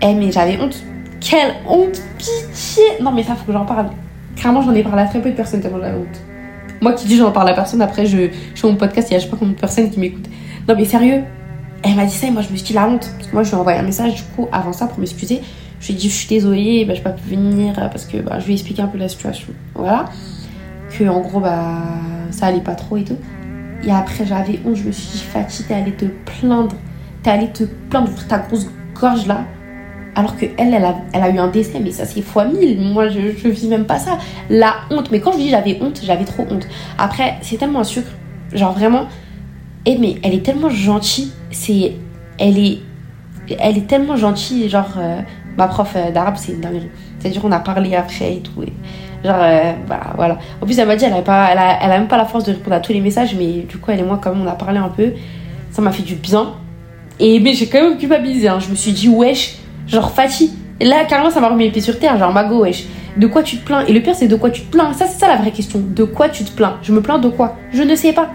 Eh, 0.01 0.13
mais 0.13 0.31
j'avais 0.31 0.59
honte 0.59 0.83
quelle 1.19 1.55
honte, 1.67 2.01
pitié. 2.17 2.83
Non, 3.01 3.11
mais 3.11 3.23
ça, 3.23 3.35
faut 3.35 3.45
que 3.45 3.53
j'en 3.53 3.65
parle. 3.65 3.87
Clairement, 4.35 4.61
j'en 4.61 4.73
ai 4.73 4.83
parlé 4.83 5.03
à 5.03 5.05
très 5.05 5.21
peu 5.21 5.29
de 5.29 5.35
personnes 5.35 5.61
tellement 5.61 5.79
j'avais 5.79 5.97
honte. 5.97 6.21
Moi 6.81 6.93
qui 6.93 7.07
dis 7.07 7.17
j'en 7.17 7.31
parle 7.31 7.49
à 7.49 7.53
personne, 7.53 7.81
après 7.81 8.05
je, 8.05 8.29
je 8.55 8.61
fais 8.61 8.67
mon 8.67 8.75
podcast, 8.75 9.09
il 9.09 9.13
y 9.13 9.15
a 9.17 9.19
je 9.19 9.25
sais 9.25 9.29
pas 9.29 9.35
combien 9.37 9.53
de 9.53 9.59
personnes 9.59 9.89
qui 9.89 9.99
m'écoutent. 9.99 10.29
Non, 10.67 10.75
mais 10.77 10.85
sérieux, 10.85 11.23
elle 11.83 11.95
m'a 11.95 12.05
dit 12.05 12.15
ça 12.15 12.27
et 12.27 12.31
moi 12.31 12.41
je 12.41 12.49
me 12.49 12.55
suis 12.55 12.67
dit 12.67 12.73
la 12.73 12.87
honte. 12.87 13.11
Parce 13.17 13.27
que 13.27 13.33
moi 13.33 13.43
je 13.43 13.49
lui 13.49 13.57
ai 13.57 13.59
envoyé 13.59 13.79
un 13.79 13.83
message 13.83 14.15
du 14.15 14.23
coup 14.35 14.47
avant 14.51 14.71
ça 14.71 14.87
pour 14.87 14.99
m'excuser. 14.99 15.41
Je 15.81 15.87
lui 15.87 15.93
ai 15.93 15.97
dit, 15.97 16.09
je 16.09 16.15
suis 16.15 16.27
désolée, 16.27 16.85
bah, 16.85 16.93
je 16.93 17.01
peux 17.01 17.09
pas 17.09 17.15
venir 17.27 17.73
parce 17.75 18.05
que 18.05 18.17
bah, 18.17 18.39
je 18.39 18.45
lui 18.45 18.51
ai 18.51 18.55
expliqué 18.55 18.81
un 18.81 18.87
peu 18.87 18.97
la 18.97 19.09
situation. 19.09 19.47
Voilà. 19.75 20.05
Que 20.89 21.07
en 21.07 21.19
gros, 21.21 21.39
bah, 21.39 21.83
ça 22.31 22.47
allait 22.47 22.61
pas 22.61 22.75
trop 22.75 22.97
et 22.97 23.03
tout. 23.03 23.17
Et 23.83 23.91
après, 23.91 24.25
j'avais 24.25 24.59
honte, 24.65 24.75
je 24.75 24.83
me 24.83 24.91
suis 24.91 25.09
dit, 25.11 25.23
Fatih, 25.23 25.63
t'es 25.63 25.73
allée 25.73 25.93
te 25.93 26.05
plaindre. 26.05 26.75
T'es 27.23 27.29
allée 27.29 27.49
te 27.49 27.63
plaindre 27.63 28.09
pour 28.09 28.27
ta 28.27 28.39
grosse 28.39 28.67
gorge 28.99 29.27
là. 29.27 29.45
Alors 30.15 30.35
que 30.35 30.45
elle, 30.57 30.73
elle 30.73 30.83
a, 30.83 30.95
elle 31.13 31.23
a 31.23 31.29
eu 31.29 31.37
un 31.37 31.47
décès, 31.47 31.79
mais 31.79 31.91
ça 31.91 32.05
c'est 32.05 32.21
fois 32.21 32.45
mille. 32.45 32.81
Moi, 32.81 33.09
je, 33.09 33.19
je 33.37 33.47
vis 33.47 33.67
même 33.67 33.85
pas 33.85 33.99
ça. 33.99 34.17
La 34.49 34.75
honte. 34.89 35.11
Mais 35.11 35.19
quand 35.21 35.31
je 35.33 35.37
dis 35.37 35.49
j'avais 35.49 35.77
honte, 35.81 36.01
j'avais 36.03 36.25
trop 36.25 36.45
honte. 36.49 36.67
Après, 36.97 37.37
c'est 37.41 37.57
tellement 37.57 37.79
un 37.79 37.85
sucre. 37.85 38.09
Genre 38.53 38.73
vraiment. 38.73 39.05
Et 39.85 39.97
mais 39.97 40.15
elle 40.23 40.33
est 40.33 40.43
tellement 40.43 40.69
gentille. 40.69 41.31
C'est. 41.51 41.93
Elle 42.37 42.57
est. 42.57 42.79
Elle 43.59 43.77
est 43.77 43.87
tellement 43.87 44.17
gentille. 44.17 44.67
Genre, 44.67 44.93
euh, 44.97 45.21
ma 45.57 45.67
prof 45.67 45.95
d'arabe, 46.13 46.35
c'est 46.37 46.53
une 46.53 46.61
dinguerie. 46.61 46.89
C'est-à-dire, 47.19 47.45
on 47.45 47.51
a 47.51 47.59
parlé 47.59 47.95
après 47.95 48.35
et 48.35 48.41
tout. 48.41 48.63
Et 48.63 48.73
genre, 49.23 49.37
euh, 49.39 49.73
bah, 49.87 50.13
voilà. 50.15 50.37
En 50.61 50.65
plus, 50.65 50.77
elle 50.77 50.87
m'a 50.87 50.95
dit, 50.95 51.05
elle 51.05 51.13
a, 51.13 51.21
pas, 51.21 51.49
elle, 51.51 51.57
a, 51.57 51.79
elle 51.83 51.91
a 51.91 51.99
même 51.99 52.07
pas 52.07 52.17
la 52.17 52.25
force 52.25 52.43
de 52.43 52.51
répondre 52.51 52.75
à 52.75 52.79
tous 52.79 52.93
les 52.93 53.01
messages. 53.01 53.35
Mais 53.35 53.65
du 53.67 53.77
coup, 53.77 53.91
elle 53.91 53.99
et 53.99 54.03
moi, 54.03 54.19
quand 54.21 54.31
même, 54.33 54.41
on 54.41 54.47
a 54.47 54.53
parlé 54.55 54.77
un 54.77 54.89
peu. 54.89 55.13
Ça 55.71 55.81
m'a 55.81 55.91
fait 55.91 56.03
du 56.03 56.15
bien. 56.15 56.53
Et 57.19 57.39
mais 57.39 57.53
j'ai 57.53 57.67
quand 57.67 57.81
même 57.81 57.97
culpabilisé. 57.97 58.47
Hein. 58.47 58.59
Je 58.59 58.69
me 58.69 58.75
suis 58.75 58.91
dit, 58.91 59.09
wesh, 59.09 59.57
genre 59.87 60.11
Fatih. 60.11 60.51
Là, 60.81 61.03
carrément, 61.05 61.29
ça 61.29 61.41
m'a 61.41 61.49
remis 61.49 61.65
les 61.65 61.71
pieds 61.71 61.81
sur 61.81 61.99
terre. 61.99 62.17
Genre, 62.17 62.31
Mago, 62.31 62.61
wesh. 62.61 62.85
De 63.17 63.27
quoi 63.27 63.43
tu 63.43 63.57
te 63.57 63.65
plains? 63.65 63.85
Et 63.85 63.93
le 63.93 63.99
pire, 63.99 64.15
c'est 64.15 64.27
de 64.27 64.35
quoi 64.35 64.49
tu 64.49 64.61
te 64.61 64.71
plains? 64.71 64.93
Ça, 64.93 65.05
c'est 65.05 65.19
ça 65.19 65.27
la 65.27 65.35
vraie 65.35 65.51
question. 65.51 65.79
De 65.79 66.03
quoi 66.05 66.29
tu 66.29 66.43
te 66.43 66.51
plains? 66.51 66.77
Je 66.81 66.93
me 66.93 67.01
plains 67.01 67.19
de 67.19 67.27
quoi? 67.27 67.57
Je 67.73 67.83
ne 67.83 67.95
sais 67.95 68.13
pas. 68.13 68.29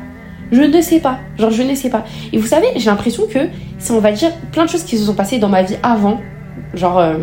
Je 0.52 0.60
ne 0.60 0.80
sais 0.82 1.00
pas. 1.00 1.18
Genre, 1.38 1.50
je 1.50 1.62
ne 1.62 1.74
sais 1.74 1.88
pas. 1.88 2.04
Et 2.32 2.38
vous 2.38 2.46
savez, 2.46 2.66
j'ai 2.76 2.90
l'impression 2.90 3.24
que 3.26 3.38
c'est, 3.78 3.92
on 3.94 4.00
va 4.00 4.12
dire, 4.12 4.30
plein 4.52 4.66
de 4.66 4.68
choses 4.68 4.84
qui 4.84 4.98
se 4.98 5.04
sont 5.04 5.14
passées 5.14 5.38
dans 5.38 5.48
ma 5.48 5.62
vie 5.62 5.76
avant. 5.82 6.20
Genre, 6.74 6.98
euh, 6.98 7.16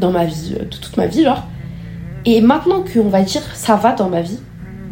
dans 0.00 0.10
ma 0.10 0.24
vie, 0.24 0.56
euh, 0.58 0.64
toute 0.64 0.96
ma 0.96 1.06
vie, 1.06 1.24
genre. 1.24 1.46
Et 2.24 2.40
maintenant 2.40 2.82
qu'on 2.82 3.08
va 3.08 3.22
dire, 3.22 3.42
ça 3.54 3.76
va 3.76 3.92
dans 3.92 4.08
ma 4.08 4.20
vie. 4.20 4.40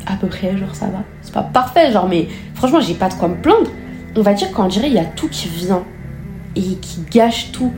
À 0.06 0.14
peu 0.16 0.28
près, 0.28 0.56
genre, 0.56 0.74
ça 0.74 0.86
va. 0.86 1.02
C'est 1.22 1.34
pas 1.34 1.42
parfait, 1.42 1.92
genre, 1.92 2.08
mais 2.08 2.28
franchement, 2.54 2.80
j'ai 2.80 2.94
pas 2.94 3.08
de 3.08 3.14
quoi 3.14 3.28
me 3.28 3.36
plaindre 3.36 3.70
on 4.16 4.22
va 4.22 4.32
dire 4.32 4.50
qu'on 4.52 4.66
dirait 4.66 4.88
il 4.88 4.94
y 4.94 4.98
a 4.98 5.04
tout 5.04 5.28
qui 5.28 5.48
vient 5.48 5.84
et 6.54 6.60
qui 6.60 7.00
gâche 7.10 7.52
tout. 7.52 7.72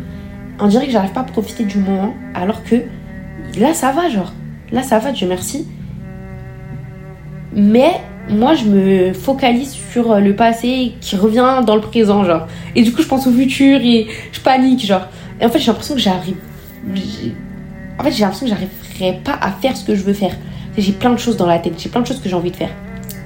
On 0.61 0.69
dirait 0.69 0.87
que 0.87 0.93
j'arrive 0.93 1.13
pas 1.13 1.21
à 1.21 1.25
profiter 1.25 1.65
du 1.65 1.79
moment 1.79 2.15
alors 2.35 2.63
que 2.63 2.77
là 3.59 3.75
ça 3.75 3.93
va 3.93 4.09
genre. 4.09 4.33
Là 4.73 4.83
ça 4.83 4.99
va, 4.99 5.13
Dieu 5.13 5.27
merci. 5.27 5.67
Mais 7.55 8.01
moi 8.29 8.55
je 8.55 8.65
me 8.65 9.13
focalise 9.13 9.73
sur 9.73 10.21
le 10.21 10.37
passé 10.37 10.95
qui 11.01 11.17
revient 11.17 11.63
dans 11.67 11.75
le 11.75 11.81
présent 11.81 12.25
genre. 12.25 12.47
Et 12.77 12.83
du 12.83 12.93
coup 12.93 13.03
je 13.03 13.09
pense 13.09 13.27
au 13.27 13.33
futur 13.33 13.81
et 13.81 14.07
je 14.33 14.41
panique 14.41 14.85
genre. 14.87 15.09
Et 15.41 15.47
en 15.47 15.49
fait 15.49 15.59
j'ai 15.59 15.67
l'impression 15.67 15.95
que 15.95 16.01
j'arrive... 16.01 16.37
En 17.99 18.05
fait 18.05 18.13
j'ai 18.13 18.21
l'impression 18.21 18.47
que 18.47 18.53
j'arriverai 18.53 19.21
pas 19.25 19.39
à 19.41 19.51
faire 19.51 19.77
ce 19.77 19.85
que 19.85 19.95
je 19.95 20.03
veux 20.03 20.13
faire. 20.15 20.37
J'ai 20.77 20.93
plein 20.93 21.11
de 21.11 21.19
choses 21.19 21.37
dans 21.37 21.47
la 21.47 21.59
tête, 21.59 21.75
j'ai 21.79 21.89
plein 21.89 22.03
de 22.03 22.07
choses 22.07 22.21
que 22.21 22.29
j'ai 22.29 22.37
envie 22.37 22.53
de 22.53 22.57
faire. 22.57 22.71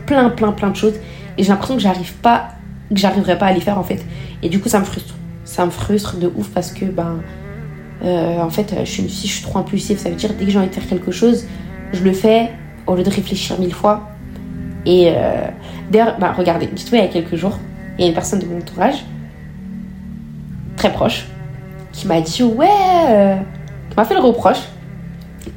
Plein, 0.07 0.31
plein, 0.31 0.53
plein 0.53 0.71
de 0.71 0.77
choses. 0.77 0.95
Et 1.37 1.43
j'ai 1.43 1.51
l'impression 1.51 1.77
que 1.77 1.83
j'arrive 1.83 2.13
pas 2.15 2.49
que 2.95 3.01
j'arriverai 3.01 3.39
pas 3.39 3.47
à 3.47 3.53
les 3.53 3.61
faire 3.61 3.79
en 3.79 3.83
fait. 3.83 4.05
Et 4.43 4.49
du 4.49 4.61
coup, 4.61 4.69
ça 4.69 4.81
me 4.81 4.85
frustre. 4.85 5.15
Ça 5.45 5.65
me 5.65 5.71
frustre 5.71 6.17
de 6.17 6.31
ouf 6.35 6.49
parce 6.51 6.73
que, 6.73 6.85
ben, 6.85 7.21
euh, 8.05 8.41
en 8.41 8.51
fait, 8.51 8.75
je 8.81 8.91
suis 8.91 9.03
fille, 9.09 9.29
je 9.29 9.35
suis 9.35 9.43
trop 9.43 9.59
impulsive. 9.59 9.99
Ça 9.99 10.09
veut 10.09 10.17
dire, 10.17 10.31
dès 10.39 10.45
que 10.45 10.51
j'ai 10.51 10.59
envie 10.59 10.69
de 10.69 10.75
faire 10.75 10.87
quelque 10.87 11.11
chose, 11.11 11.47
je 11.93 12.03
le 12.03 12.13
fais 12.13 12.51
au 12.87 12.95
lieu 12.95 13.03
de 13.03 13.11
réfléchir 13.11 13.59
mille 13.59 13.75
fois. 13.75 14.09
Et 14.87 15.13
euh, 15.15 15.47
d'ailleurs, 15.91 16.19
ben, 16.19 16.33
regardez, 16.33 16.67
dites-moi, 16.67 17.01
il 17.03 17.05
y 17.07 17.09
a 17.09 17.13
quelques 17.13 17.37
jours, 17.37 17.59
il 17.99 18.03
y 18.03 18.05
a 18.05 18.09
une 18.09 18.15
personne 18.15 18.41
de 18.41 18.47
mon 18.47 18.59
entourage, 18.59 19.05
très 20.77 20.93
proche, 20.93 21.27
qui 21.93 22.07
m'a 22.07 22.21
dit, 22.21 22.43
ouais, 22.43 22.67
euh, 23.09 23.37
m'a 23.97 24.05
fait 24.05 24.15
le 24.15 24.21
reproche, 24.21 24.61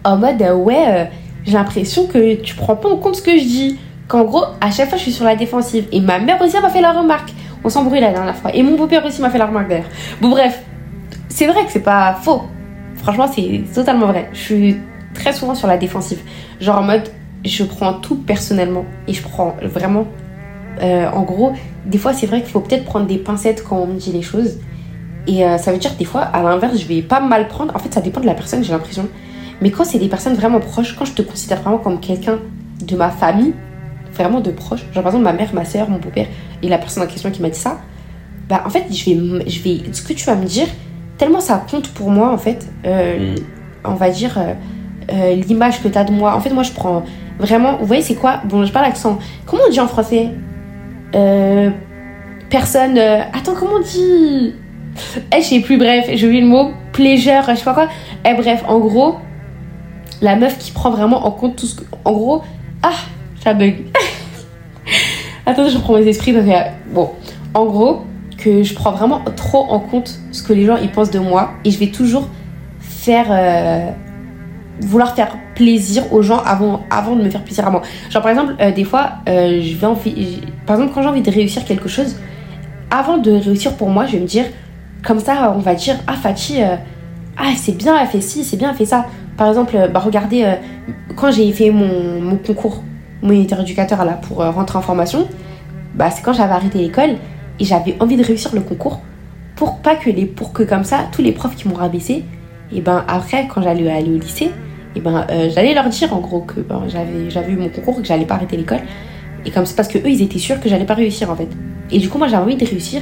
en 0.04 0.18
mode, 0.18 0.42
ouais, 0.42 1.10
j'ai 1.46 1.54
l'impression 1.54 2.08
que 2.08 2.36
tu 2.36 2.56
prends 2.56 2.76
pas 2.76 2.90
en 2.90 2.98
compte 2.98 3.16
ce 3.16 3.22
que 3.22 3.38
je 3.38 3.44
dis 3.44 3.80
qu'en 4.08 4.24
gros, 4.24 4.44
à 4.62 4.72
chaque 4.72 4.90
fois, 4.90 4.98
je 4.98 5.04
suis 5.04 5.12
sur 5.12 5.26
la 5.26 5.36
défensive. 5.36 5.88
Et 5.92 6.00
ma 6.02 6.20
mère 6.20 6.42
aussi 6.42 6.60
m'a 6.60 6.70
fait 6.70 6.82
la 6.82 6.92
remarque. 6.92 7.34
On 7.64 7.70
s'embrouille 7.70 8.00
la 8.00 8.12
dernière 8.12 8.36
fois. 8.36 8.54
Et 8.54 8.64
mon 8.64 8.76
beau-père 8.76 9.06
aussi 9.06 9.22
m'a 9.22 9.30
fait 9.30 9.38
la 9.38 9.48
remarque 9.48 9.70
d'ailleurs. 9.70 9.90
Bon, 10.22 10.30
bref, 10.30 10.64
c'est 11.30 11.48
vrai 11.48 11.66
que 11.66 11.72
c'est 11.72 11.84
pas 11.84 12.14
faux. 12.22 12.44
Franchement, 12.96 13.28
c'est 13.28 13.64
totalement 13.74 14.08
vrai. 14.08 14.30
Je 14.34 14.40
suis 14.40 14.78
très 15.14 15.34
souvent 15.34 15.56
sur 15.56 15.68
la 15.68 15.78
défensive. 15.78 16.20
Genre 16.60 16.78
en 16.78 16.84
mode, 16.84 17.10
je 17.44 17.64
prends 17.64 17.94
tout 17.94 18.16
personnellement. 18.16 18.86
Et 19.08 19.14
je 19.14 19.22
prends 19.22 19.56
vraiment. 19.62 20.06
Euh, 20.82 21.10
en 21.10 21.22
gros, 21.24 21.54
des 21.86 21.98
fois, 21.98 22.14
c'est 22.14 22.28
vrai 22.28 22.42
qu'il 22.42 22.52
faut 22.52 22.60
peut-être 22.60 22.86
prendre 22.86 23.08
des 23.08 23.18
pincettes 23.18 23.64
quand 23.64 23.78
on 23.78 23.88
me 23.88 23.98
dit 23.98 24.12
les 24.12 24.22
choses. 24.22 24.60
Et 25.28 25.44
euh, 25.44 25.58
ça 25.58 25.72
veut 25.72 25.78
dire 25.78 25.94
que 25.94 26.00
des 26.00 26.06
fois, 26.06 26.22
à 26.22 26.44
l'inverse, 26.44 26.78
je 26.78 26.86
vais 26.86 27.02
pas 27.02 27.20
mal 27.20 27.48
prendre. 27.48 27.76
En 27.76 27.80
fait, 27.80 27.94
ça 27.94 28.02
dépend 28.02 28.22
de 28.22 28.26
la 28.26 28.36
personne, 28.36 28.64
j'ai 28.64 28.72
l'impression. 28.72 29.08
Mais 29.62 29.72
quand 29.72 29.86
c'est 29.86 30.00
des 30.00 30.10
personnes 30.10 30.36
vraiment 30.36 30.60
proches, 30.60 30.96
quand 30.98 31.06
je 31.06 31.14
te 31.14 31.22
considère 31.22 31.62
vraiment 31.62 31.78
comme 31.78 32.00
quelqu'un 32.00 32.40
de 32.82 32.96
ma 32.96 33.10
famille, 33.10 33.54
vraiment 34.14 34.42
de 34.42 34.52
proches, 34.52 34.86
genre 34.94 35.04
par 35.04 35.08
exemple 35.08 35.24
ma 35.24 35.34
mère, 35.34 35.54
ma 35.54 35.66
soeur, 35.66 35.90
mon 35.90 35.98
beau-père 35.98 36.28
et 36.62 36.68
la 36.68 36.78
personne 36.78 37.04
en 37.04 37.08
question 37.08 37.32
qui 37.32 37.42
m'a 37.42 37.50
dit 37.50 37.60
ça, 37.60 37.80
bah 38.50 38.64
en 38.66 38.70
fait, 38.70 38.86
je 38.92 39.06
vais, 39.06 39.50
je 39.50 39.62
vais, 39.62 39.94
ce 39.94 40.02
que 40.02 40.14
tu 40.14 40.26
vas 40.26 40.36
me 40.36 40.46
dire, 40.46 40.68
tellement 41.18 41.40
ça 41.40 41.64
compte 41.70 41.90
pour 41.90 42.12
moi 42.12 42.32
en 42.32 42.38
fait, 42.38 42.68
euh, 42.86 43.36
on 43.84 43.94
va 43.94 44.10
dire 44.10 44.38
euh, 45.12 45.36
l'image 45.36 45.82
que 45.82 45.88
tu 45.88 45.98
as 45.98 46.04
de 46.04 46.12
moi. 46.12 46.36
En 46.36 46.42
fait, 46.42 46.52
moi 46.52 46.64
je 46.64 46.72
prends 46.72 47.04
vraiment, 47.40 47.78
vous 47.78 47.86
voyez, 47.86 48.02
c'est 48.02 48.16
quoi? 48.16 48.42
Bon, 48.46 48.66
je 48.66 48.72
parle 48.72 48.86
l'accent. 48.86 49.20
Comment 49.46 49.64
on 49.68 49.72
dit 49.72 49.80
en 49.80 49.88
français? 49.88 50.30
Personne. 52.50 52.98
attends, 52.98 53.54
comment 53.58 53.76
on 53.78 53.82
dit? 53.82 54.54
Je 55.34 55.42
sais 55.42 55.60
plus, 55.60 55.78
bref, 55.78 56.10
j'ai 56.14 56.26
oublié 56.26 56.42
le 56.42 56.48
mot. 56.48 56.72
Pleasure, 56.92 57.44
je 57.50 57.56
sais 57.56 57.64
pas 57.64 57.74
quoi. 57.74 57.88
Eh, 58.26 58.34
bref, 58.34 58.64
en 58.68 58.80
gros, 58.80 59.16
la 60.22 60.36
meuf 60.36 60.58
qui 60.58 60.72
prend 60.72 60.92
vraiment 60.92 61.26
en 61.26 61.32
compte 61.32 61.56
tout 61.56 61.66
ce 61.66 61.76
que. 61.76 61.84
En 62.06 62.14
gros, 62.14 62.42
ah, 62.84 62.92
ça 63.44 63.54
bug. 63.54 63.76
Attends, 65.46 65.68
je 65.68 65.78
reprends 65.78 65.98
mes 65.98 66.08
esprits. 66.08 66.34
Donc, 66.34 66.46
bon, 66.94 67.12
en 67.54 67.66
gros, 67.66 68.02
que 68.38 68.64
je 68.64 68.74
prends 68.74 68.92
vraiment 68.92 69.22
trop 69.36 69.66
en 69.70 69.80
compte 69.80 70.20
ce 70.32 70.44
que 70.44 70.54
les 70.54 70.66
gens 70.66 70.78
ils 70.78 70.92
pensent 70.92 71.12
de 71.12 71.20
moi 71.20 71.52
et 71.64 71.72
je 71.72 71.80
vais 71.80 71.88
toujours 71.88 72.28
faire 72.80 73.28
euh, 73.30 73.90
vouloir 74.82 75.16
faire 75.16 75.38
plaisir 75.56 76.12
aux 76.14 76.22
gens 76.22 76.40
avant, 76.40 76.82
avant 76.90 77.16
de 77.16 77.24
me 77.24 77.30
faire 77.30 77.44
plaisir 77.44 77.66
à 77.66 77.72
moi. 77.72 77.82
Genre 78.10 78.22
par 78.22 78.32
exemple, 78.32 78.56
euh, 78.60 78.72
des 78.72 78.84
fois, 78.84 79.14
euh, 79.30 79.62
je 79.62 79.76
vais 79.76 79.88
envie, 79.88 80.42
par 80.66 80.76
exemple 80.76 80.94
quand 80.94 81.02
j'ai 81.02 81.08
envie 81.08 81.22
de 81.22 81.32
réussir 81.32 81.66
quelque 81.66 81.88
chose, 81.88 82.18
avant 82.92 83.18
de 83.18 83.32
réussir 83.32 83.76
pour 83.78 83.90
moi, 83.90 84.06
je 84.06 84.14
vais 84.14 84.20
me 84.20 84.28
dire 84.28 84.46
comme 85.06 85.20
ça, 85.20 85.54
on 85.56 85.60
va 85.60 85.76
dire 85.76 85.96
ah 86.08 86.14
Fatih, 86.14 86.62
ah 87.38 87.52
c'est 87.56 87.78
bien, 87.78 87.98
elle 88.00 88.08
fait 88.08 88.22
ci, 88.22 88.44
c'est 88.44 88.58
bien, 88.58 88.72
elle 88.72 88.78
fait 88.78 88.86
ça. 88.86 89.06
Par 89.38 89.48
exemple, 89.48 89.78
bah 89.94 90.00
regardez, 90.00 90.56
quand 91.16 91.32
j'ai 91.32 91.52
fait 91.52 91.70
mon, 91.70 92.22
mon 92.22 92.38
concours 92.38 92.82
mon 93.26 93.32
éducateur 93.32 94.06
là 94.06 94.14
pour 94.14 94.42
euh, 94.42 94.52
rentrer 94.52 94.78
en 94.78 94.82
formation, 94.82 95.28
bah, 95.96 96.10
c'est 96.12 96.22
quand 96.22 96.34
j'avais 96.34 96.54
arrêté 96.54 96.80
l'école 96.80 97.16
et 97.60 97.66
j'avais 97.66 97.96
envie 98.00 98.18
de 98.18 98.24
réussir 98.24 98.54
le 98.54 98.62
concours 98.62 99.02
pour 99.56 99.80
pas 99.80 99.96
que 99.96 100.10
les 100.10 100.26
pour 100.26 100.52
que 100.52 100.64
comme 100.64 100.84
ça 100.84 101.08
tous 101.12 101.22
les 101.22 101.32
profs 101.32 101.56
qui 101.56 101.68
m'ont 101.68 101.76
rabaissé 101.76 102.26
et 102.74 102.82
ben 102.82 103.06
après 103.08 103.48
quand 103.48 103.62
j'allais 103.62 103.90
aller 103.90 104.10
au 104.10 104.18
lycée 104.18 104.52
et 104.96 105.00
ben 105.00 105.26
euh, 105.30 105.50
j'allais 105.54 105.74
leur 105.74 105.88
dire 105.88 106.14
en 106.14 106.20
gros 106.20 106.42
que 106.42 106.60
ben, 106.60 106.84
j'avais 106.90 107.30
j'avais 107.30 107.54
eu 107.54 107.56
mon 107.56 107.70
concours 107.70 108.00
et 108.00 108.02
que 108.02 108.08
j'allais 108.08 108.26
pas 108.26 108.36
arrêter 108.36 108.58
l'école 108.58 108.82
et 109.46 109.52
comme 109.52 109.66
c'est 109.66 109.76
parce 109.76 109.88
que 109.88 109.98
eux 109.98 110.10
ils 110.10 110.22
étaient 110.22 110.40
sûrs 110.40 110.60
que 110.60 110.68
j'allais 110.68 110.86
pas 110.86 110.96
réussir 110.96 111.32
en 111.32 111.36
fait 111.38 111.48
et 111.90 112.00
du 112.00 112.10
coup 112.10 112.18
moi 112.18 112.28
j'avais 112.28 112.44
envie 112.44 112.58
de 112.58 112.66
réussir 112.66 113.02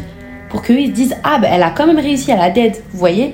pour 0.53 0.61
qu'eux 0.61 0.79
ils 0.79 0.89
se 0.89 0.91
disent 0.91 1.15
ah 1.23 1.39
ben 1.39 1.49
elle 1.51 1.63
a 1.63 1.71
quand 1.71 1.87
même 1.87 1.97
réussi 1.97 2.29
elle 2.29 2.39
a 2.39 2.51
dead 2.51 2.75
vous 2.91 2.99
voyez? 2.99 3.33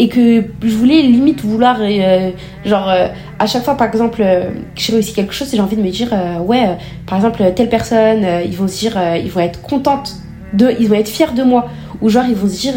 Et 0.00 0.08
que 0.08 0.44
je 0.62 0.74
voulais 0.74 1.00
limite 1.02 1.42
vouloir 1.44 1.76
euh, 1.80 2.32
genre 2.64 2.88
euh, 2.88 3.06
à 3.38 3.46
chaque 3.46 3.62
fois 3.62 3.76
par 3.76 3.86
exemple 3.86 4.20
euh, 4.20 4.50
que 4.74 4.80
j'ai 4.80 4.92
réussi 4.94 5.12
quelque 5.12 5.32
chose 5.32 5.48
j'ai 5.52 5.60
envie 5.60 5.76
de 5.76 5.82
me 5.82 5.90
dire 5.90 6.12
ouais 6.44 6.76
par 7.06 7.18
exemple 7.18 7.40
telle 7.54 7.68
personne 7.68 8.26
ils 8.44 8.56
vont 8.56 8.66
se 8.66 8.80
dire 8.80 8.98
ils 9.14 9.30
vont 9.30 9.40
être 9.40 9.62
contentes 9.62 10.16
de 10.52 10.74
ils 10.80 10.88
vont 10.88 10.96
être 10.96 11.08
fiers 11.08 11.34
de 11.36 11.44
moi. 11.44 11.68
Ou 12.00 12.08
genre 12.08 12.24
ils 12.28 12.34
vont 12.34 12.48
se 12.48 12.58
dire 12.58 12.74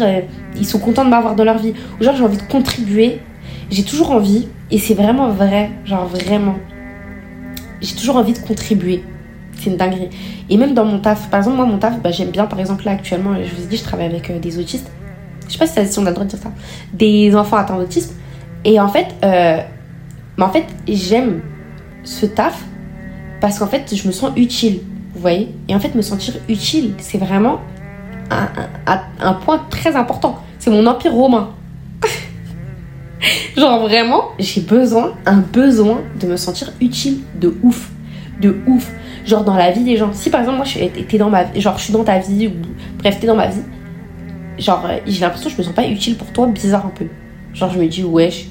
ils 0.56 0.66
sont 0.66 0.78
contents 0.78 1.04
de 1.04 1.10
m'avoir 1.10 1.34
dans 1.34 1.44
leur 1.44 1.58
vie. 1.58 1.72
Ou 1.98 2.04
genre 2.04 2.14
j'ai 2.14 2.22
envie 2.22 2.36
de 2.36 2.42
contribuer. 2.42 3.18
J'ai 3.70 3.82
toujours 3.82 4.12
envie 4.12 4.46
et 4.70 4.78
c'est 4.78 4.94
vraiment 4.94 5.30
vrai 5.30 5.70
genre 5.84 6.06
vraiment 6.06 6.56
j'ai 7.80 7.96
toujours 7.96 8.16
envie 8.16 8.34
de 8.34 8.38
contribuer 8.38 9.02
c'est 9.64 9.70
une 9.70 9.76
dinguerie 9.76 10.10
et 10.50 10.56
même 10.56 10.74
dans 10.74 10.84
mon 10.84 10.98
taf 10.98 11.30
par 11.30 11.40
exemple 11.40 11.56
moi 11.56 11.66
mon 11.66 11.78
taf 11.78 12.00
bah, 12.00 12.10
j'aime 12.10 12.30
bien 12.30 12.46
par 12.46 12.60
exemple 12.60 12.84
là 12.84 12.92
actuellement 12.92 13.34
je 13.34 13.54
vous 13.54 13.62
ai 13.62 13.66
dit 13.66 13.76
je 13.76 13.84
travaille 13.84 14.06
avec 14.06 14.40
des 14.40 14.58
autistes 14.58 14.90
je 15.46 15.52
sais 15.52 15.58
pas 15.58 15.66
si, 15.66 15.98
on 15.98 16.06
a 16.06 16.08
le 16.08 16.14
droit 16.14 16.24
de 16.24 16.30
dire 16.30 16.38
ça, 16.38 16.50
des 16.92 17.34
enfants 17.34 17.56
atteints 17.56 17.78
d'autisme. 17.78 18.14
Et 18.64 18.80
en 18.80 18.88
fait, 18.88 19.14
euh, 19.24 19.60
en 20.40 20.48
fait, 20.48 20.64
j'aime 20.88 21.42
ce 22.02 22.26
taf 22.26 22.64
parce 23.40 23.58
qu'en 23.58 23.66
fait, 23.66 23.94
je 23.94 24.06
me 24.06 24.12
sens 24.12 24.32
utile, 24.36 24.80
vous 25.14 25.20
voyez. 25.20 25.54
Et 25.68 25.74
en 25.74 25.80
fait, 25.80 25.94
me 25.94 26.02
sentir 26.02 26.34
utile, 26.48 26.94
c'est 26.98 27.18
vraiment 27.18 27.60
un, 28.30 28.48
un, 29.20 29.34
point 29.34 29.60
très 29.68 29.96
important. 29.96 30.38
C'est 30.58 30.70
mon 30.70 30.86
empire 30.86 31.12
romain. 31.12 31.50
Genre 33.56 33.80
vraiment, 33.80 34.30
j'ai 34.38 34.62
besoin, 34.62 35.12
un 35.26 35.38
besoin 35.38 36.00
de 36.20 36.26
me 36.26 36.36
sentir 36.36 36.72
utile 36.80 37.18
de 37.38 37.54
ouf. 37.62 37.90
De 38.40 38.56
ouf. 38.66 38.90
Genre 39.24 39.42
dans 39.42 39.56
la 39.56 39.70
vie 39.70 39.84
des 39.84 39.96
gens. 39.96 40.12
Si 40.12 40.30
par 40.30 40.40
exemple, 40.40 40.58
moi, 40.58 40.66
suis, 40.66 41.18
dans 41.18 41.30
ma, 41.30 41.52
genre, 41.54 41.78
je 41.78 41.84
suis 41.84 41.92
dans 41.92 42.04
ta 42.04 42.18
vie, 42.18 42.48
ou 42.48 42.52
bref, 42.98 43.18
t'es 43.20 43.26
dans 43.26 43.36
ma 43.36 43.48
vie, 43.48 43.62
genre, 44.58 44.84
euh, 44.86 44.98
j'ai 45.06 45.20
l'impression 45.20 45.48
que 45.48 45.56
je 45.56 45.60
me 45.60 45.64
sens 45.64 45.74
pas 45.74 45.86
utile 45.86 46.16
pour 46.16 46.30
toi, 46.32 46.46
bizarre 46.46 46.86
un 46.86 46.90
peu. 46.90 47.06
Genre, 47.54 47.70
je 47.70 47.78
me 47.78 47.86
dis, 47.86 48.04
wesh, 48.04 48.46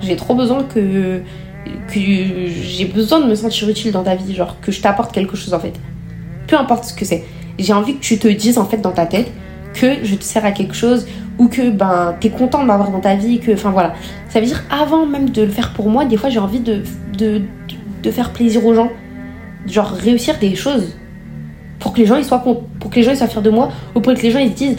j'ai 0.00 0.16
trop 0.16 0.34
besoin 0.34 0.64
que. 0.64 1.20
que 1.88 2.00
j'ai 2.46 2.86
besoin 2.86 3.20
de 3.20 3.26
me 3.26 3.34
sentir 3.34 3.68
utile 3.68 3.92
dans 3.92 4.02
ta 4.02 4.14
vie, 4.14 4.34
genre, 4.34 4.58
que 4.60 4.72
je 4.72 4.80
t'apporte 4.80 5.12
quelque 5.12 5.36
chose 5.36 5.52
en 5.52 5.60
fait. 5.60 5.74
Peu 6.46 6.56
importe 6.56 6.84
ce 6.84 6.94
que 6.94 7.04
c'est. 7.04 7.24
J'ai 7.58 7.72
envie 7.72 7.96
que 7.96 8.00
tu 8.00 8.18
te 8.18 8.28
dises 8.28 8.56
en 8.56 8.64
fait 8.64 8.78
dans 8.78 8.92
ta 8.92 9.04
tête 9.04 9.30
que 9.74 10.04
je 10.04 10.14
te 10.14 10.24
sers 10.24 10.44
à 10.44 10.52
quelque 10.52 10.74
chose 10.74 11.06
ou 11.38 11.48
que 11.48 11.70
ben 11.70 12.16
t'es 12.20 12.30
content 12.30 12.62
de 12.62 12.66
m'avoir 12.66 12.90
dans 12.90 13.00
ta 13.00 13.14
vie 13.14 13.38
que 13.38 13.52
enfin 13.52 13.70
voilà 13.70 13.94
ça 14.28 14.40
veut 14.40 14.46
dire 14.46 14.64
avant 14.70 15.06
même 15.06 15.30
de 15.30 15.42
le 15.42 15.50
faire 15.50 15.72
pour 15.72 15.88
moi 15.88 16.04
des 16.04 16.16
fois 16.16 16.30
j'ai 16.30 16.38
envie 16.38 16.60
de, 16.60 16.82
de, 17.16 17.42
de 18.02 18.10
faire 18.10 18.32
plaisir 18.32 18.64
aux 18.64 18.74
gens 18.74 18.90
genre 19.66 19.90
réussir 19.90 20.38
des 20.38 20.54
choses 20.54 20.94
pour 21.78 21.92
que 21.92 21.98
les 21.98 22.06
gens 22.06 22.16
ils 22.16 22.24
soient 22.24 22.40
pour 22.40 22.90
que 22.90 22.96
les 22.96 23.02
gens 23.02 23.12
ils 23.12 23.16
soient 23.16 23.26
fiers 23.26 23.42
de 23.42 23.50
moi 23.50 23.70
ou 23.94 24.00
pour 24.00 24.14
que 24.14 24.20
les 24.20 24.30
gens 24.30 24.38
ils 24.38 24.50
se 24.50 24.56
disent 24.56 24.76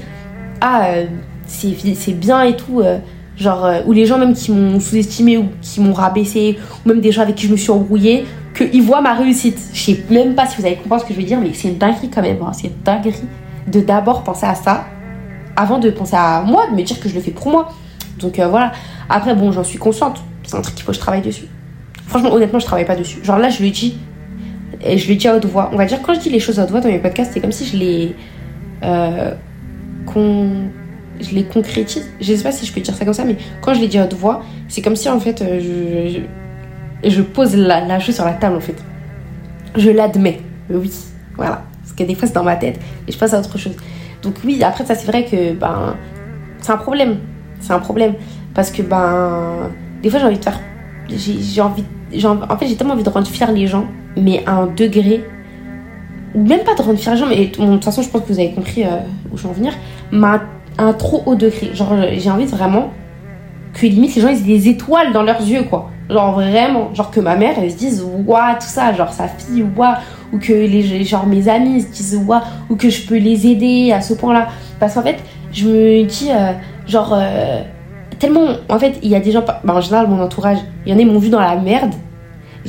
ah 0.61 0.85
euh, 0.85 1.05
c'est 1.45 2.13
bien 2.13 2.41
et 2.43 2.55
tout 2.55 2.81
euh, 2.81 2.99
genre 3.37 3.65
euh, 3.65 3.81
ou 3.85 3.93
les 3.93 4.05
gens 4.05 4.17
même 4.17 4.33
qui 4.33 4.51
m'ont 4.51 4.79
sous-estimé 4.79 5.37
ou 5.37 5.45
qui 5.61 5.81
m'ont 5.81 5.93
rabaissé 5.93 6.57
ou 6.85 6.89
même 6.89 7.01
des 7.01 7.11
gens 7.11 7.21
avec 7.21 7.35
qui 7.35 7.47
je 7.47 7.51
me 7.51 7.57
suis 7.57 7.71
embrouillée 7.71 8.25
qu'ils 8.55 8.81
voient 8.81 9.01
ma 9.01 9.13
réussite. 9.13 9.57
Je 9.73 9.79
sais 9.79 10.03
même 10.09 10.35
pas 10.35 10.45
si 10.45 10.59
vous 10.59 10.65
avez 10.65 10.75
compris 10.75 10.99
ce 10.99 11.05
que 11.05 11.13
je 11.13 11.19
veux 11.19 11.25
dire 11.25 11.39
mais 11.39 11.53
c'est 11.53 11.69
une 11.69 11.77
dinguerie 11.77 12.09
quand 12.09 12.21
même 12.21 12.41
hein. 12.41 12.51
c'est 12.53 12.67
une 12.67 12.83
dinguerie 12.83 13.27
de 13.67 13.79
d'abord 13.81 14.23
penser 14.23 14.45
à 14.45 14.55
ça 14.55 14.85
avant 15.55 15.79
de 15.79 15.89
penser 15.89 16.15
à 16.15 16.41
moi 16.41 16.67
de 16.67 16.75
me 16.75 16.83
dire 16.83 16.99
que 16.99 17.09
je 17.09 17.15
le 17.15 17.21
fais 17.21 17.31
pour 17.31 17.49
moi. 17.49 17.69
Donc 18.19 18.39
voilà. 18.39 18.71
Après 19.09 19.35
bon 19.35 19.51
j'en 19.51 19.63
suis 19.63 19.79
consciente. 19.79 20.21
C'est 20.43 20.55
un 20.55 20.61
truc 20.61 20.75
qu'il 20.75 20.83
faut 20.83 20.91
que 20.91 20.95
je 20.95 21.01
travaille 21.01 21.21
dessus. 21.21 21.47
Franchement 22.07 22.33
honnêtement 22.33 22.59
je 22.59 22.65
travaille 22.65 22.85
pas 22.85 22.95
dessus. 22.95 23.19
Genre 23.23 23.37
là 23.37 23.49
je 23.49 23.61
le 23.63 23.69
dis 23.69 23.97
et 24.83 24.97
je 24.97 25.09
le 25.09 25.15
dis 25.15 25.27
à 25.27 25.35
haute 25.35 25.45
voix 25.45 25.69
on 25.73 25.77
va 25.77 25.85
dire 25.85 26.01
quand 26.01 26.13
je 26.13 26.19
dis 26.19 26.29
les 26.29 26.39
choses 26.39 26.59
à 26.59 26.63
haute 26.63 26.71
voix 26.71 26.79
dans 26.79 26.89
mes 26.89 26.99
podcasts 26.99 27.31
c'est 27.33 27.41
comme 27.41 27.51
si 27.51 27.65
je 27.65 27.77
les 27.77 28.15
euh, 28.83 29.31
je 31.19 31.35
les 31.35 31.43
concrétise. 31.43 32.09
Je 32.19 32.33
sais 32.33 32.43
pas 32.43 32.51
si 32.51 32.65
je 32.65 32.73
peux 32.73 32.81
dire 32.81 32.95
ça 32.95 33.05
comme 33.05 33.13
ça, 33.13 33.25
mais 33.25 33.37
quand 33.61 33.73
je 33.73 33.81
les 33.81 33.87
dis 33.87 33.97
à 33.97 34.05
haute 34.05 34.13
voix, 34.13 34.43
c'est 34.67 34.81
comme 34.81 34.95
si 34.95 35.09
en 35.09 35.19
fait 35.19 35.41
euh, 35.41 36.21
je, 37.03 37.09
je, 37.09 37.21
pose 37.21 37.55
la, 37.55 37.99
chose 37.99 38.15
sur 38.15 38.25
la 38.25 38.33
table 38.33 38.55
en 38.55 38.61
fait. 38.61 38.75
Je 39.75 39.89
l'admets, 39.89 40.39
oui, 40.69 40.91
voilà. 41.35 41.63
Parce 41.81 41.93
que 41.93 42.03
des 42.03 42.15
fois 42.15 42.27
c'est 42.27 42.33
dans 42.33 42.43
ma 42.43 42.55
tête 42.55 42.79
et 43.07 43.11
je 43.11 43.17
passe 43.17 43.33
à 43.33 43.39
autre 43.39 43.57
chose. 43.57 43.75
Donc 44.21 44.35
oui, 44.45 44.63
après 44.63 44.85
ça 44.85 44.95
c'est 44.95 45.07
vrai 45.07 45.25
que 45.25 45.53
ben 45.53 45.95
c'est 46.61 46.71
un 46.71 46.77
problème, 46.77 47.17
c'est 47.59 47.73
un 47.73 47.79
problème 47.79 48.13
parce 48.53 48.71
que 48.71 48.81
ben 48.81 49.69
des 50.01 50.09
fois 50.09 50.19
j'ai 50.19 50.25
envie 50.25 50.39
de 50.39 50.43
faire, 50.43 50.59
j'ai 51.09 51.61
envie, 51.61 51.83
en 52.25 52.57
fait 52.57 52.67
j'ai 52.67 52.75
tellement 52.75 52.93
envie 52.93 53.03
de 53.03 53.09
rendre 53.09 53.27
fier 53.27 53.51
les 53.51 53.67
gens, 53.67 53.85
mais 54.17 54.43
à 54.45 54.55
un 54.55 54.67
degré 54.67 55.23
même 56.35 56.59
pas 56.59 56.75
de 56.75 56.81
rendre 56.81 56.99
fier 56.99 57.13
les 57.13 57.19
gens, 57.19 57.25
mais 57.27 57.47
de 57.47 57.73
toute 57.73 57.83
façon, 57.83 58.01
je 58.01 58.09
pense 58.09 58.21
que 58.21 58.27
vous 58.31 58.39
avez 58.39 58.51
compris 58.51 58.83
euh, 58.83 58.99
où 59.31 59.37
je 59.37 59.43
veux 59.43 59.49
en 59.49 59.53
venir, 59.53 59.73
mais 60.11 60.27
un 60.77 60.93
trop 60.93 61.23
haut 61.25 61.35
degré. 61.35 61.71
Genre, 61.73 61.93
j'ai 62.13 62.29
envie 62.29 62.45
vraiment 62.45 62.91
que 63.73 63.85
limite 63.85 64.15
les 64.15 64.21
gens 64.21 64.29
ils 64.29 64.37
aient 64.37 64.57
des 64.57 64.69
étoiles 64.69 65.13
dans 65.13 65.23
leurs 65.23 65.41
yeux, 65.41 65.63
quoi. 65.63 65.89
Genre 66.09 66.33
vraiment, 66.33 66.93
genre 66.93 67.11
que 67.11 67.19
ma 67.19 67.35
mère 67.35 67.55
elle 67.61 67.69
se 67.69 67.77
dise 67.77 68.03
waouh, 68.25 68.53
tout 68.59 68.67
ça, 68.67 68.93
genre 68.93 69.11
sa 69.11 69.27
fille, 69.27 69.63
waouh, 69.75 69.95
ou 70.33 70.39
que 70.39 70.53
les, 70.53 71.03
genre 71.03 71.27
mes 71.27 71.47
amis 71.47 71.81
se 71.81 71.87
disent 71.87 72.19
waouh, 72.25 72.41
ou 72.69 72.75
que 72.75 72.89
je 72.89 73.05
peux 73.05 73.17
les 73.17 73.47
aider 73.47 73.91
à 73.91 74.01
ce 74.01 74.13
point-là. 74.13 74.47
Parce 74.79 74.95
qu'en 74.95 75.03
fait, 75.03 75.17
je 75.51 75.67
me 75.67 76.03
dis, 76.05 76.29
euh, 76.31 76.53
genre, 76.87 77.13
euh, 77.13 77.61
tellement, 78.17 78.45
en 78.69 78.79
fait, 78.79 78.97
il 79.03 79.09
y 79.09 79.15
a 79.15 79.19
des 79.19 79.31
gens, 79.31 79.43
bah, 79.45 79.61
en 79.67 79.81
général, 79.81 80.07
mon 80.07 80.21
entourage, 80.21 80.59
il 80.85 80.91
y 80.91 80.95
en 80.95 80.97
a, 80.97 81.01
ils 81.01 81.07
m'ont 81.07 81.19
vu 81.19 81.29
dans 81.29 81.39
la 81.39 81.55
merde. 81.55 81.93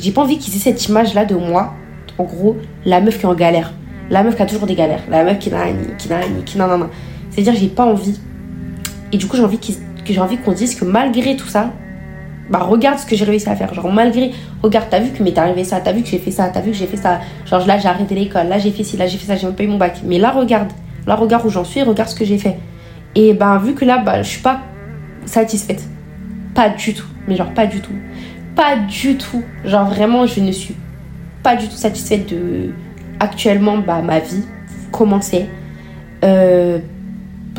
J'ai 0.01 0.11
pas 0.11 0.23
envie 0.23 0.39
qu'ils 0.39 0.55
aient 0.55 0.59
cette 0.59 0.87
image-là 0.87 1.25
de 1.25 1.35
moi, 1.35 1.75
en 2.17 2.23
gros, 2.23 2.57
la 2.85 3.01
meuf 3.01 3.19
qui 3.19 3.25
est 3.25 3.29
en 3.29 3.35
galère. 3.35 3.71
La 4.09 4.23
meuf 4.23 4.35
qui 4.35 4.41
a 4.41 4.47
toujours 4.47 4.65
des 4.65 4.73
galères. 4.73 5.03
La 5.09 5.23
meuf 5.23 5.37
qui 5.37 5.51
n'a 5.51 5.67
qui 5.97 6.09
n'a 6.09 6.21
qui 6.43 6.57
n'a 6.57 6.67
C'est-à-dire, 7.29 7.53
j'ai 7.53 7.67
pas 7.67 7.85
envie. 7.85 8.19
Et 9.11 9.17
du 9.17 9.27
coup, 9.27 9.37
j'ai 9.37 9.43
envie 9.43 9.59
que 9.59 9.71
j'ai 10.05 10.19
envie 10.19 10.37
qu'on 10.37 10.53
dise 10.53 10.73
que 10.73 10.85
malgré 10.85 11.35
tout 11.35 11.47
ça, 11.47 11.71
bah 12.49 12.59
regarde 12.59 12.97
ce 12.97 13.05
que 13.05 13.15
j'ai 13.15 13.25
réussi 13.25 13.47
à 13.47 13.55
faire. 13.55 13.71
Genre, 13.75 13.93
malgré, 13.93 14.31
regarde, 14.63 14.87
t'as 14.89 14.99
vu 14.99 15.11
que 15.11 15.21
m'est 15.21 15.37
arrivé 15.37 15.63
ça, 15.63 15.79
t'as 15.79 15.91
vu 15.91 16.01
que 16.01 16.09
j'ai 16.09 16.17
fait 16.17 16.31
ça, 16.31 16.49
t'as 16.49 16.61
vu 16.61 16.71
que 16.71 16.77
j'ai 16.77 16.87
fait 16.87 16.97
ça. 16.97 17.19
Genre, 17.45 17.65
là, 17.67 17.77
j'ai 17.77 17.87
arrêté 17.87 18.15
l'école, 18.15 18.47
là, 18.47 18.57
j'ai 18.57 18.71
fait 18.71 18.83
ci, 18.83 18.97
là, 18.97 19.05
j'ai 19.05 19.19
fait 19.19 19.27
ça, 19.27 19.35
j'ai 19.35 19.45
même 19.45 19.55
pas 19.55 19.63
eu 19.63 19.67
mon 19.67 19.77
bac. 19.77 20.01
Mais 20.03 20.17
là, 20.17 20.31
regarde. 20.31 20.71
Là, 21.05 21.15
regarde 21.15 21.45
où 21.45 21.49
j'en 21.49 21.63
suis, 21.63 21.83
regarde 21.83 22.09
ce 22.09 22.15
que 22.15 22.25
j'ai 22.25 22.39
fait. 22.39 22.57
Et 23.13 23.33
ben, 23.33 23.59
vu 23.59 23.75
que 23.75 23.85
là, 23.85 23.99
bah, 23.99 24.23
je 24.23 24.29
suis 24.29 24.41
pas 24.41 24.61
satisfaite. 25.25 25.83
Pas 26.55 26.69
du 26.69 26.93
tout. 26.93 27.05
Mais 27.27 27.35
genre, 27.35 27.53
pas 27.53 27.67
du 27.67 27.79
tout. 27.81 27.93
Pas 28.55 28.75
du 28.77 29.17
tout. 29.17 29.43
Genre, 29.65 29.85
vraiment, 29.85 30.25
je 30.25 30.39
ne 30.39 30.51
suis 30.51 30.75
pas 31.43 31.55
du 31.55 31.67
tout 31.67 31.75
satisfaite 31.75 32.29
de 32.29 32.71
actuellement 33.19 33.77
bah, 33.77 34.01
ma 34.01 34.19
vie, 34.19 34.43
comment 34.91 35.21
c'est. 35.21 35.47
Euh, 36.23 36.79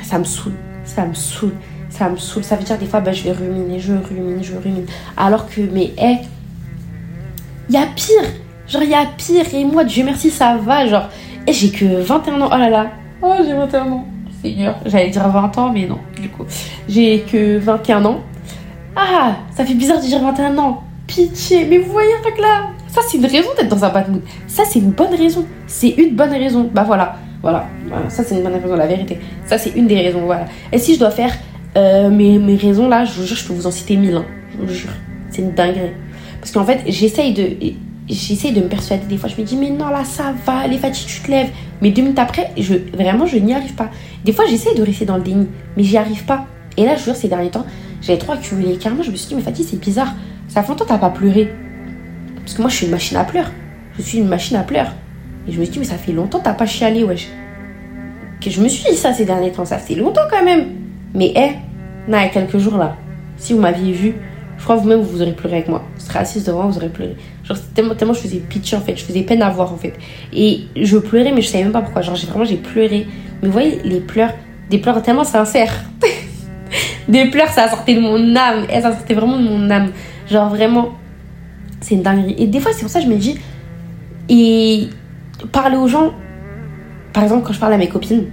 ça 0.03 0.19
me 0.19 0.25
saoule, 0.25 0.53
ça 0.85 1.05
me 1.05 1.15
saoule, 1.15 1.53
ça 1.89 2.09
me 2.09 2.17
saoule. 2.17 2.45
Ça 2.45 2.57
veut 2.57 2.65
dire 2.65 2.79
des 2.79 2.87
fois, 2.87 3.01
bah, 3.01 3.13
je 3.13 3.25
vais 3.25 3.33
ruminer, 3.33 3.81
je 3.81 3.93
rumine, 3.93 4.43
je 4.43 4.57
rumine. 4.57 4.87
Alors 5.17 5.49
que, 5.49 5.61
mais, 5.61 5.93
hé, 5.99 6.19
il 7.69 7.75
y 7.75 7.79
a 7.79 7.87
pire. 7.87 8.29
Genre, 8.69 8.83
il 8.83 8.91
y 8.91 8.95
a 8.95 9.07
pire. 9.17 9.47
Et 9.55 9.65
moi, 9.65 9.85
Dieu 9.85 10.05
merci, 10.05 10.31
ça 10.31 10.57
va. 10.57 10.87
Genre, 10.87 11.09
et 11.47 11.53
j'ai 11.53 11.71
que 11.71 12.01
21 12.01 12.41
ans. 12.41 12.51
Oh 12.53 12.57
là 12.57 12.69
là. 12.69 12.91
Oh, 13.23 13.35
j'ai 13.45 13.53
21 13.53 13.91
ans. 13.91 14.07
Seigneur. 14.43 14.77
J'allais 14.87 15.11
dire 15.11 15.29
20 15.29 15.59
ans, 15.59 15.71
mais 15.73 15.87
non, 15.87 15.99
du 16.21 16.29
coup. 16.29 16.45
J'ai 16.89 17.21
que 17.21 17.59
21 17.59 18.05
ans. 18.05 18.21
Ah, 18.97 19.37
ça 19.55 19.65
fait 19.65 19.75
bizarre 19.75 19.99
de 19.99 20.07
dire 20.07 20.21
21 20.21 20.59
ans. 20.59 20.83
Pitié. 21.07 21.67
Mais 21.67 21.79
vous 21.79 21.93
voyez, 21.93 22.11
là, 22.41 22.71
ça, 22.89 23.01
c'est 23.09 23.17
une 23.17 23.27
raison 23.27 23.49
d'être 23.57 23.69
dans 23.69 23.85
un 23.85 23.89
bad 23.89 24.11
mood. 24.11 24.23
Ça, 24.47 24.65
c'est 24.67 24.79
une 24.79 24.91
bonne 24.91 25.15
raison. 25.15 25.47
C'est 25.67 25.89
une 25.91 26.15
bonne 26.15 26.31
raison. 26.31 26.71
Bah 26.73 26.85
voilà. 26.87 27.17
Voilà. 27.41 27.67
Ça, 28.09 28.23
c'est 28.23 28.37
une 28.37 28.43
bonne 28.43 28.53
raison, 28.53 28.77
la 28.77 28.87
vérité. 28.87 29.19
Ça, 29.47 29.57
c'est 29.57 29.71
une 29.71 29.87
des 29.87 29.97
raisons. 29.97 30.27
Voilà. 30.27 30.45
Et 30.71 30.79
si 30.79 30.95
je 30.95 30.99
dois 30.99 31.11
faire 31.11 31.33
euh, 31.77 32.11
mes, 32.11 32.39
mes, 32.39 32.57
raisons 32.57 32.89
là, 32.89 33.05
je 33.05 33.15
vous 33.15 33.27
jure, 33.27 33.37
je 33.37 33.47
peux 33.47 33.55
vous 33.55 33.67
en 33.67 33.71
citer 33.71 33.97
mille. 33.97 34.17
Hein. 34.17 34.27
Je 34.53 34.67
vous 34.67 34.73
jure. 34.73 34.91
C'est 35.31 35.41
une 35.41 35.53
dinguerie. 35.53 35.93
Parce 36.39 36.53
qu'en 36.53 36.65
fait, 36.65 36.83
j'essaye 36.87 37.33
de. 37.33 37.75
J'essaye 38.09 38.53
de 38.53 38.61
me 38.61 38.69
persuader 38.69 39.07
des 39.09 39.17
fois. 39.17 39.31
Je 39.31 39.41
me 39.41 39.47
dis, 39.47 39.57
mais 39.57 39.71
non, 39.71 39.89
là, 39.89 40.05
ça 40.05 40.35
va, 40.45 40.67
les 40.67 40.77
fatigues, 40.77 41.07
tu 41.07 41.21
te 41.23 41.31
lèves. 41.31 41.51
Mais 41.81 41.93
deux 41.93 42.03
minutes 42.03 42.19
après, 42.19 42.51
je, 42.59 42.75
vraiment, 42.93 43.25
je 43.25 43.39
n'y 43.39 43.55
arrive 43.55 43.75
pas. 43.75 43.89
Des 44.25 44.33
fois, 44.33 44.45
j'essaye 44.51 44.75
de 44.75 44.83
rester 44.83 45.07
dans 45.07 45.17
le 45.17 45.23
déni, 45.23 45.47
mais 45.77 45.85
j'y 45.85 45.97
arrive 45.97 46.25
pas. 46.25 46.45
Et 46.77 46.85
là, 46.85 46.95
je 46.95 46.99
vous 47.01 47.05
jure, 47.07 47.17
ces 47.17 47.29
derniers 47.29 47.51
temps, 47.51 47.65
j'avais 48.03 48.19
trop 48.19 48.33
accumulé. 48.33 48.77
Carrément, 48.77 49.03
je 49.03 49.11
me 49.11 49.17
suis 49.17 49.29
dit, 49.29 49.35
mais 49.35 49.43
Fatih, 49.43 49.65
c'est 49.65 49.81
bizarre. 49.81 50.15
Ça 50.49 50.63
fait 50.63 50.69
longtemps 50.69 50.85
que 50.85 50.91
t'as 50.91 50.99
pas 50.99 51.11
pleuré. 51.11 51.53
Parce 52.37 52.55
que 52.55 52.61
moi, 52.61 52.69
je 52.69 52.77
suis 52.77 52.87
une 52.87 52.93
machine 52.93 53.17
à 53.17 53.25
pleurs. 53.25 53.51
Je 53.97 54.03
suis 54.03 54.19
une 54.19 54.29
machine 54.29 54.57
à 54.57 54.63
pleurs. 54.63 54.93
Et 55.47 55.53
je 55.53 55.59
me 55.59 55.65
suis 55.65 55.73
dit, 55.73 55.79
mais 55.79 55.85
ça 55.85 55.97
fait 55.97 56.13
longtemps 56.13 56.39
que 56.39 56.45
t'as 56.45 56.55
pas 56.55 56.67
chialé, 56.67 57.05
wesh. 57.05 57.29
Que 58.41 58.51
je 58.51 58.61
me 58.61 58.69
suis 58.69 58.91
dit 58.91 58.97
ça 58.97 59.13
ces 59.13 59.25
derniers 59.25 59.53
temps. 59.53 59.65
Ça 59.65 59.79
fait 59.79 59.95
longtemps 59.95 60.23
quand 60.31 60.45
même. 60.45 60.67
Mais, 61.15 61.33
hé, 61.37 61.53
il 62.09 62.13
y 62.13 62.17
a 62.17 62.29
quelques 62.29 62.59
jours 62.59 62.77
là, 62.77 62.97
si 63.37 63.53
vous 63.53 63.61
m'aviez 63.61 63.93
vu, 63.93 64.15
je 64.59 64.65
crois 64.65 64.77
vous-même 64.77 65.01
vous 65.01 65.23
aurez 65.23 65.33
pleuré 65.33 65.57
avec 65.57 65.69
moi. 65.69 65.85
Vous 65.95 66.05
serez 66.05 66.21
assise 66.21 66.45
devant, 66.45 66.69
vous 66.69 66.77
aurez 66.77 66.89
pleuré. 66.89 67.17
Genre, 67.45 67.57
tellement, 67.75 68.15
je 68.15 68.21
faisais 68.21 68.39
pitié 68.39 68.77
en 68.77 68.81
fait. 68.81 68.97
Je 68.97 69.05
faisais 69.05 69.23
peine 69.23 69.43
à 69.43 69.51
voir 69.51 69.73
en 69.73 69.77
fait. 69.77 69.95
Et 70.33 70.63
je 70.77 70.99
pleurais, 70.99 71.33
mais 71.33 71.43
je 71.43 71.49
savais 71.49 71.65
même 71.65 71.73
pas 71.73 71.83
pourquoi. 71.83 72.03
Genre, 72.03 72.17
vraiment, 72.17 72.45
j'ai 72.45 72.57
pleuré. 72.57 73.07
Mais 73.43 73.49
vous 73.49 73.53
voyez, 73.53 73.81
les 73.85 74.01
pleurs, 74.01 74.33
des 74.71 74.79
pleurs 74.79 75.03
tellement 75.03 75.25
sincères. 75.25 75.85
des 77.09 77.27
pleurs, 77.27 77.49
ça 77.49 77.69
sortait 77.69 77.95
de 77.95 78.01
mon 78.01 78.37
âme. 78.37 78.67
Et 78.71 78.81
ça 78.81 78.93
sortait 78.93 79.15
vraiment 79.15 79.39
de 79.39 79.49
mon 79.49 79.71
âme. 79.71 79.91
Genre, 80.31 80.49
vraiment, 80.49 80.91
c'est 81.81 81.95
une 81.95 82.03
dinguerie. 82.03 82.35
Et 82.39 82.47
des 82.47 82.61
fois, 82.61 82.73
c'est 82.73 82.83
pour 82.83 82.91
ça 82.91 83.01
que 83.01 83.07
je 83.07 83.11
me 83.11 83.17
dis. 83.17 83.39
Et 84.29 84.89
parler 85.51 85.77
aux 85.77 85.89
gens, 85.89 86.13
par 87.13 87.25
exemple, 87.25 87.47
quand 87.47 87.53
je 87.53 87.61
parle 87.61 87.73
à 87.73 87.79
mes 87.79 87.89
copines, 87.89 88.27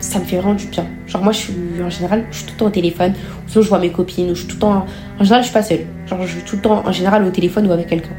ça 0.00 0.18
me 0.18 0.24
fait 0.24 0.36
vraiment 0.36 0.54
du 0.54 0.66
bien. 0.66 0.86
Genre, 1.06 1.22
moi, 1.22 1.32
je 1.32 1.38
suis 1.38 1.54
en 1.84 1.90
général, 1.90 2.24
je 2.30 2.38
suis 2.38 2.46
tout 2.46 2.52
le 2.52 2.58
temps 2.58 2.66
au 2.66 2.70
téléphone. 2.70 3.12
Ou 3.12 3.48
sinon, 3.48 3.62
je 3.62 3.68
vois 3.68 3.78
mes 3.78 3.90
copines, 3.90 4.30
ou 4.30 4.34
je 4.34 4.40
suis 4.40 4.48
tout 4.48 4.56
le 4.56 4.60
temps. 4.60 4.86
En 5.18 5.24
général, 5.24 5.42
je 5.42 5.48
suis 5.48 5.54
pas 5.54 5.62
seule. 5.62 5.86
Genre, 6.06 6.20
je 6.22 6.32
suis 6.32 6.42
tout 6.42 6.56
le 6.56 6.62
temps, 6.62 6.82
en 6.86 6.92
général, 6.92 7.24
au 7.24 7.30
téléphone 7.30 7.66
ou 7.66 7.72
avec 7.72 7.86
quelqu'un. 7.86 8.14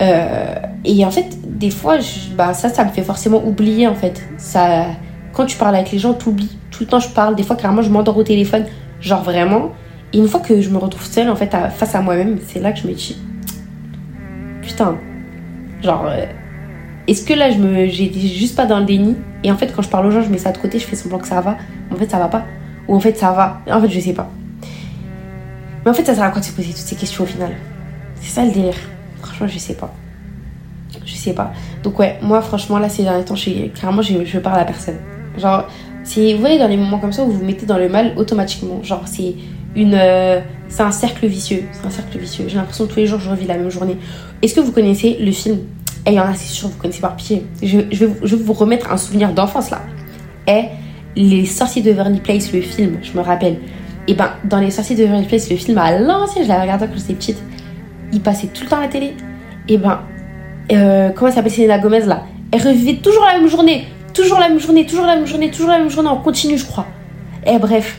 Euh, 0.00 0.54
et 0.84 1.04
en 1.04 1.10
fait, 1.10 1.26
des 1.44 1.70
fois, 1.70 1.98
bah, 2.36 2.54
ça, 2.54 2.68
ça 2.68 2.84
me 2.84 2.90
fait 2.90 3.02
forcément 3.02 3.44
oublier, 3.44 3.88
en 3.88 3.94
fait. 3.94 4.22
Ça, 4.36 4.86
quand 5.32 5.46
tu 5.46 5.56
parles 5.56 5.74
avec 5.74 5.90
les 5.92 5.98
gens, 5.98 6.14
tu 6.14 6.28
oublies. 6.28 6.56
Tout 6.70 6.84
le 6.84 6.88
temps, 6.88 7.00
je 7.00 7.08
parle. 7.08 7.34
Des 7.34 7.42
fois, 7.42 7.56
carrément, 7.56 7.82
je 7.82 7.90
m'endors 7.90 8.16
au 8.16 8.22
téléphone. 8.22 8.64
Genre, 9.02 9.22
vraiment. 9.22 9.72
Et 10.14 10.18
une 10.18 10.28
fois 10.28 10.40
que 10.40 10.60
je 10.60 10.70
me 10.70 10.78
retrouve 10.78 11.04
seule, 11.04 11.28
en 11.28 11.36
fait, 11.36 11.54
face 11.74 11.94
à 11.94 12.00
moi-même, 12.00 12.38
c'est 12.46 12.60
là 12.60 12.72
que 12.72 12.78
je 12.78 12.86
me 12.86 12.92
dis 12.94 13.18
putain, 14.62 14.96
genre, 15.82 16.06
euh, 16.06 16.24
est-ce 17.06 17.24
que 17.24 17.34
là, 17.34 17.50
je 17.50 17.58
me, 17.58 17.86
j'étais 17.86 18.20
juste 18.20 18.56
pas 18.56 18.64
dans 18.64 18.78
le 18.78 18.86
déni? 18.86 19.16
Et 19.44 19.50
en 19.50 19.56
fait, 19.56 19.72
quand 19.74 19.82
je 19.82 19.88
parle 19.88 20.06
aux 20.06 20.10
gens, 20.10 20.22
je 20.22 20.30
mets 20.30 20.38
ça 20.38 20.52
de 20.52 20.58
côté, 20.58 20.78
je 20.78 20.86
fais 20.86 20.96
semblant 20.96 21.18
que 21.18 21.26
ça 21.26 21.40
va. 21.40 21.58
En 21.92 21.96
fait, 21.96 22.08
ça 22.10 22.18
va 22.18 22.28
pas. 22.28 22.44
Ou 22.88 22.94
en 22.94 23.00
fait, 23.00 23.16
ça 23.18 23.32
va. 23.32 23.60
En 23.70 23.80
fait, 23.80 23.90
je 23.90 24.00
sais 24.00 24.14
pas. 24.14 24.30
Mais 25.84 25.90
en 25.90 25.94
fait, 25.94 26.04
ça 26.04 26.14
sert 26.14 26.24
à 26.24 26.30
quoi 26.30 26.40
de 26.40 26.46
se 26.46 26.52
poser 26.52 26.68
toutes 26.68 26.78
ces 26.78 26.96
questions 26.96 27.24
au 27.24 27.26
final? 27.26 27.50
C'est 28.20 28.30
ça 28.30 28.44
le 28.44 28.52
délire. 28.52 28.76
Franchement, 29.20 29.48
je 29.48 29.58
sais 29.58 29.74
pas. 29.74 29.92
Je 31.04 31.14
sais 31.14 31.32
pas. 31.32 31.52
Donc, 31.82 31.98
ouais, 31.98 32.18
moi, 32.22 32.40
franchement, 32.40 32.78
là, 32.78 32.88
ces 32.88 33.02
derniers 33.02 33.24
temps, 33.24 33.34
je, 33.34 33.50
je, 33.74 34.24
je 34.24 34.38
parle 34.38 34.60
à 34.60 34.64
personne. 34.64 34.98
Genre, 35.36 35.66
c'est, 36.04 36.34
vous 36.34 36.40
voyez, 36.40 36.58
dans 36.58 36.68
les 36.68 36.76
moments 36.76 36.98
comme 36.98 37.12
ça 37.12 37.22
où 37.22 37.26
vous 37.26 37.38
vous 37.38 37.44
mettez 37.44 37.66
dans 37.66 37.78
le 37.78 37.88
mal 37.88 38.12
automatiquement. 38.16 38.82
Genre, 38.82 39.02
c'est 39.06 39.34
une. 39.76 39.94
Euh, 39.94 40.40
c'est 40.68 40.82
un 40.82 40.90
cercle 40.90 41.26
vicieux. 41.26 41.64
C'est 41.72 41.86
un 41.86 41.90
cercle 41.90 42.18
vicieux. 42.18 42.46
J'ai 42.48 42.56
l'impression 42.56 42.86
que 42.86 42.92
tous 42.92 42.98
les 42.98 43.06
jours, 43.06 43.20
je 43.20 43.30
revis 43.30 43.46
la 43.46 43.56
même 43.56 43.70
journée. 43.70 43.96
Est-ce 44.40 44.54
que 44.54 44.60
vous 44.60 44.72
connaissez 44.72 45.18
le 45.20 45.30
film? 45.32 45.58
Et 46.06 46.10
il 46.10 46.14
y 46.14 46.20
en 46.20 46.24
a, 46.24 46.34
c'est 46.34 46.52
sûr, 46.52 46.68
vous 46.68 46.78
connaissez 46.78 47.00
par 47.00 47.14
pied. 47.14 47.46
Je, 47.62 47.78
je, 47.90 48.04
vais, 48.04 48.12
je, 48.22 48.36
vais, 48.36 48.42
vous 48.42 48.52
remettre 48.52 48.90
un 48.90 48.96
souvenir 48.96 49.32
d'enfance 49.32 49.70
là. 49.70 49.82
Et 50.48 50.64
Les 51.14 51.46
Sorciers 51.46 51.82
de 51.82 51.92
Verny 51.92 52.20
Place, 52.20 52.52
le 52.52 52.60
film, 52.60 52.98
je 53.02 53.16
me 53.16 53.22
rappelle. 53.22 53.58
Et 54.08 54.14
ben, 54.14 54.30
dans 54.44 54.58
Les 54.58 54.70
Sorciers 54.70 54.96
de 54.96 55.04
Waverly 55.04 55.26
Place, 55.26 55.48
le 55.48 55.56
film 55.56 55.78
à 55.78 55.96
l'ancien, 55.98 56.42
je 56.42 56.48
l'avais 56.48 56.62
regardé 56.62 56.86
quand 56.86 56.98
j'étais 56.98 57.14
petite, 57.14 57.42
il 58.12 58.20
passait 58.20 58.48
tout 58.48 58.64
le 58.64 58.68
temps 58.68 58.78
à 58.78 58.82
la 58.82 58.88
télé. 58.88 59.14
Et 59.68 59.78
ben, 59.78 60.00
euh, 60.72 61.10
comment 61.10 61.28
elle 61.28 61.34
s'appelle 61.34 61.52
Selena 61.52 61.78
Gomez 61.78 62.00
là? 62.00 62.24
Elle 62.50 62.62
revivait 62.62 62.96
toujours 62.96 63.24
la 63.24 63.38
même 63.38 63.48
journée, 63.48 63.84
toujours 64.12 64.38
la 64.38 64.48
même 64.48 64.60
journée, 64.60 64.86
toujours 64.86 65.06
la 65.06 65.16
même 65.16 65.26
journée, 65.26 65.50
toujours 65.50 65.70
la 65.70 65.78
même 65.78 65.90
journée, 65.90 66.08
en 66.08 66.18
continu, 66.18 66.58
je 66.58 66.66
crois. 66.66 66.86
Et 67.46 67.58
bref, 67.58 67.98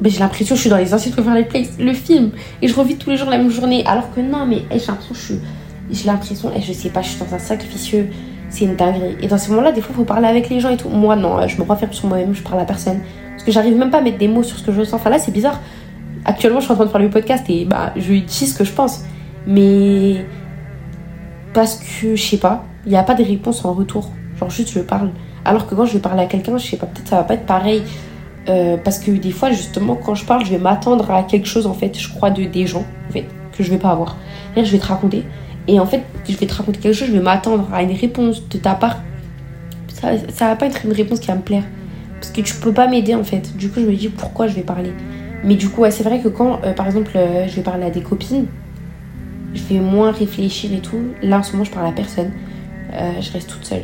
ben, 0.00 0.10
j'ai 0.10 0.20
l'impression 0.20 0.54
que 0.54 0.56
je 0.56 0.60
suis 0.60 0.70
dans 0.70 0.76
Les 0.76 0.92
Waverly 0.92 1.44
Place, 1.44 1.78
le 1.78 1.92
film, 1.92 2.30
et 2.62 2.68
je 2.68 2.74
revis 2.74 2.96
tous 2.96 3.10
les 3.10 3.16
jours 3.16 3.30
la 3.30 3.38
même 3.38 3.50
journée. 3.50 3.84
Alors 3.86 4.14
que 4.14 4.20
non, 4.20 4.46
mais 4.46 4.62
j'ai 4.70 4.86
l'impression 4.86 5.12
que 5.12 5.18
je 5.18 5.24
suis. 5.24 5.40
J'ai 5.90 6.06
l'impression, 6.06 6.52
et 6.54 6.60
je 6.60 6.72
sais 6.72 6.90
pas, 6.90 7.02
je 7.02 7.08
suis 7.08 7.18
dans 7.18 7.34
un 7.34 7.38
cercle 7.38 7.66
vicieux 7.66 8.08
c'est 8.50 8.64
une 8.64 8.76
dinguerie. 8.76 9.16
Et 9.20 9.28
dans 9.28 9.38
ces 9.38 9.50
moments-là, 9.50 9.72
des 9.72 9.80
fois, 9.80 9.90
il 9.92 9.96
faut 9.96 10.04
parler 10.04 10.26
avec 10.26 10.48
les 10.48 10.60
gens 10.60 10.70
et 10.70 10.76
tout. 10.76 10.88
Moi, 10.88 11.16
non, 11.16 11.46
je 11.46 11.56
me 11.60 11.66
referme 11.66 11.92
sur 11.92 12.08
moi-même, 12.08 12.34
je 12.34 12.42
parle 12.42 12.60
à 12.60 12.64
personne. 12.64 13.00
Parce 13.32 13.44
que 13.44 13.52
j'arrive 13.52 13.76
même 13.76 13.90
pas 13.90 13.98
à 13.98 14.00
mettre 14.00 14.18
des 14.18 14.28
mots 14.28 14.42
sur 14.42 14.58
ce 14.58 14.64
que 14.64 14.72
je 14.72 14.80
ressens. 14.80 14.96
Enfin 14.96 15.10
là, 15.10 15.18
c'est 15.18 15.32
bizarre. 15.32 15.60
Actuellement, 16.24 16.60
je 16.60 16.64
suis 16.64 16.72
en 16.72 16.76
train 16.76 16.86
de 16.86 16.90
faire 16.90 17.00
le 17.00 17.10
podcast 17.10 17.44
et 17.48 17.64
bah, 17.64 17.92
je 17.96 18.14
dis 18.14 18.46
ce 18.46 18.56
que 18.56 18.64
je 18.64 18.72
pense. 18.72 19.04
Mais 19.46 20.24
parce 21.54 21.76
que, 21.76 22.16
je 22.16 22.22
sais 22.22 22.38
pas, 22.38 22.64
il 22.86 22.90
n'y 22.90 22.98
a 22.98 23.02
pas 23.02 23.14
de 23.14 23.22
réponse 23.22 23.64
en 23.64 23.72
retour. 23.72 24.10
Genre, 24.38 24.50
juste, 24.50 24.72
je 24.72 24.80
parle. 24.80 25.10
Alors 25.44 25.66
que 25.66 25.74
quand 25.74 25.86
je 25.86 25.94
vais 25.94 26.00
parler 26.00 26.22
à 26.22 26.26
quelqu'un, 26.26 26.58
je 26.58 26.66
sais 26.66 26.76
pas, 26.76 26.86
peut-être 26.86 27.08
ça 27.08 27.16
va 27.16 27.24
pas 27.24 27.34
être 27.34 27.46
pareil. 27.46 27.82
Euh, 28.48 28.76
parce 28.82 28.98
que 28.98 29.10
des 29.10 29.30
fois, 29.30 29.50
justement, 29.50 29.94
quand 29.94 30.14
je 30.14 30.24
parle, 30.24 30.44
je 30.44 30.50
vais 30.50 30.58
m'attendre 30.58 31.10
à 31.10 31.22
quelque 31.22 31.46
chose, 31.46 31.66
en 31.66 31.74
fait, 31.74 31.98
je 31.98 32.08
crois, 32.08 32.30
de 32.30 32.44
des 32.44 32.66
gens, 32.66 32.84
en 33.08 33.12
fait, 33.12 33.26
que 33.52 33.62
je 33.62 33.70
vais 33.70 33.78
pas 33.78 33.90
avoir. 33.90 34.16
Là, 34.56 34.64
je 34.64 34.72
vais 34.72 34.78
te 34.78 34.86
raconter. 34.86 35.24
Et 35.66 35.78
en 35.78 35.86
fait, 35.86 36.02
je 36.26 36.36
vais 36.36 36.46
te 36.46 36.54
raconter 36.54 36.78
quelque 36.78 36.94
chose, 36.94 37.08
je 37.08 37.12
vais 37.12 37.20
m'attendre 37.20 37.68
à 37.72 37.82
une 37.82 37.92
réponse 37.92 38.48
de 38.48 38.56
ta 38.56 38.74
part. 38.74 39.02
Ça, 39.92 40.12
ça 40.32 40.46
va 40.48 40.56
pas 40.56 40.66
être 40.66 40.86
une 40.86 40.92
réponse 40.92 41.20
qui 41.20 41.26
va 41.26 41.34
me 41.34 41.42
plaire. 41.42 41.64
Parce 42.20 42.32
que 42.32 42.40
tu 42.40 42.54
peux 42.54 42.72
pas 42.72 42.88
m'aider 42.88 43.14
en 43.14 43.22
fait. 43.22 43.56
Du 43.56 43.68
coup, 43.68 43.80
je 43.80 43.86
me 43.86 43.94
dis 43.94 44.08
pourquoi 44.08 44.46
je 44.46 44.54
vais 44.54 44.62
parler? 44.62 44.92
Mais 45.44 45.54
du 45.54 45.68
coup, 45.68 45.84
c'est 45.90 46.02
vrai 46.02 46.20
que 46.20 46.28
quand, 46.28 46.60
euh, 46.64 46.72
par 46.72 46.86
exemple, 46.86 47.12
euh, 47.16 47.46
je 47.46 47.54
vais 47.54 47.62
parler 47.62 47.84
à 47.84 47.90
des 47.90 48.00
copines, 48.00 48.46
je 49.54 49.62
vais 49.62 49.80
moins 49.80 50.10
réfléchir 50.10 50.72
et 50.72 50.80
tout. 50.80 50.98
Là, 51.22 51.38
en 51.38 51.42
ce 51.42 51.52
moment, 51.52 51.64
je 51.64 51.70
parle 51.70 51.86
à 51.86 51.92
personne. 51.92 52.30
Je 52.92 53.32
reste 53.32 53.50
toute 53.50 53.64
seule. 53.64 53.82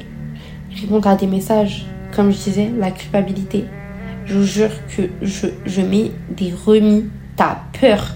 Répondre 0.81 1.09
à 1.09 1.17
des 1.17 1.27
messages, 1.27 1.87
comme 2.15 2.33
je 2.33 2.39
disais, 2.39 2.71
la 2.79 2.91
culpabilité. 2.91 3.65
Je 4.27 4.39
vous 4.39 4.45
jure 4.45 4.71
que 4.97 5.03
je, 5.23 5.47
je 5.67 5.81
mets 5.81 6.11
des 6.31 6.53
remis. 6.53 7.05
T'as 7.37 7.59
peur. 7.81 8.15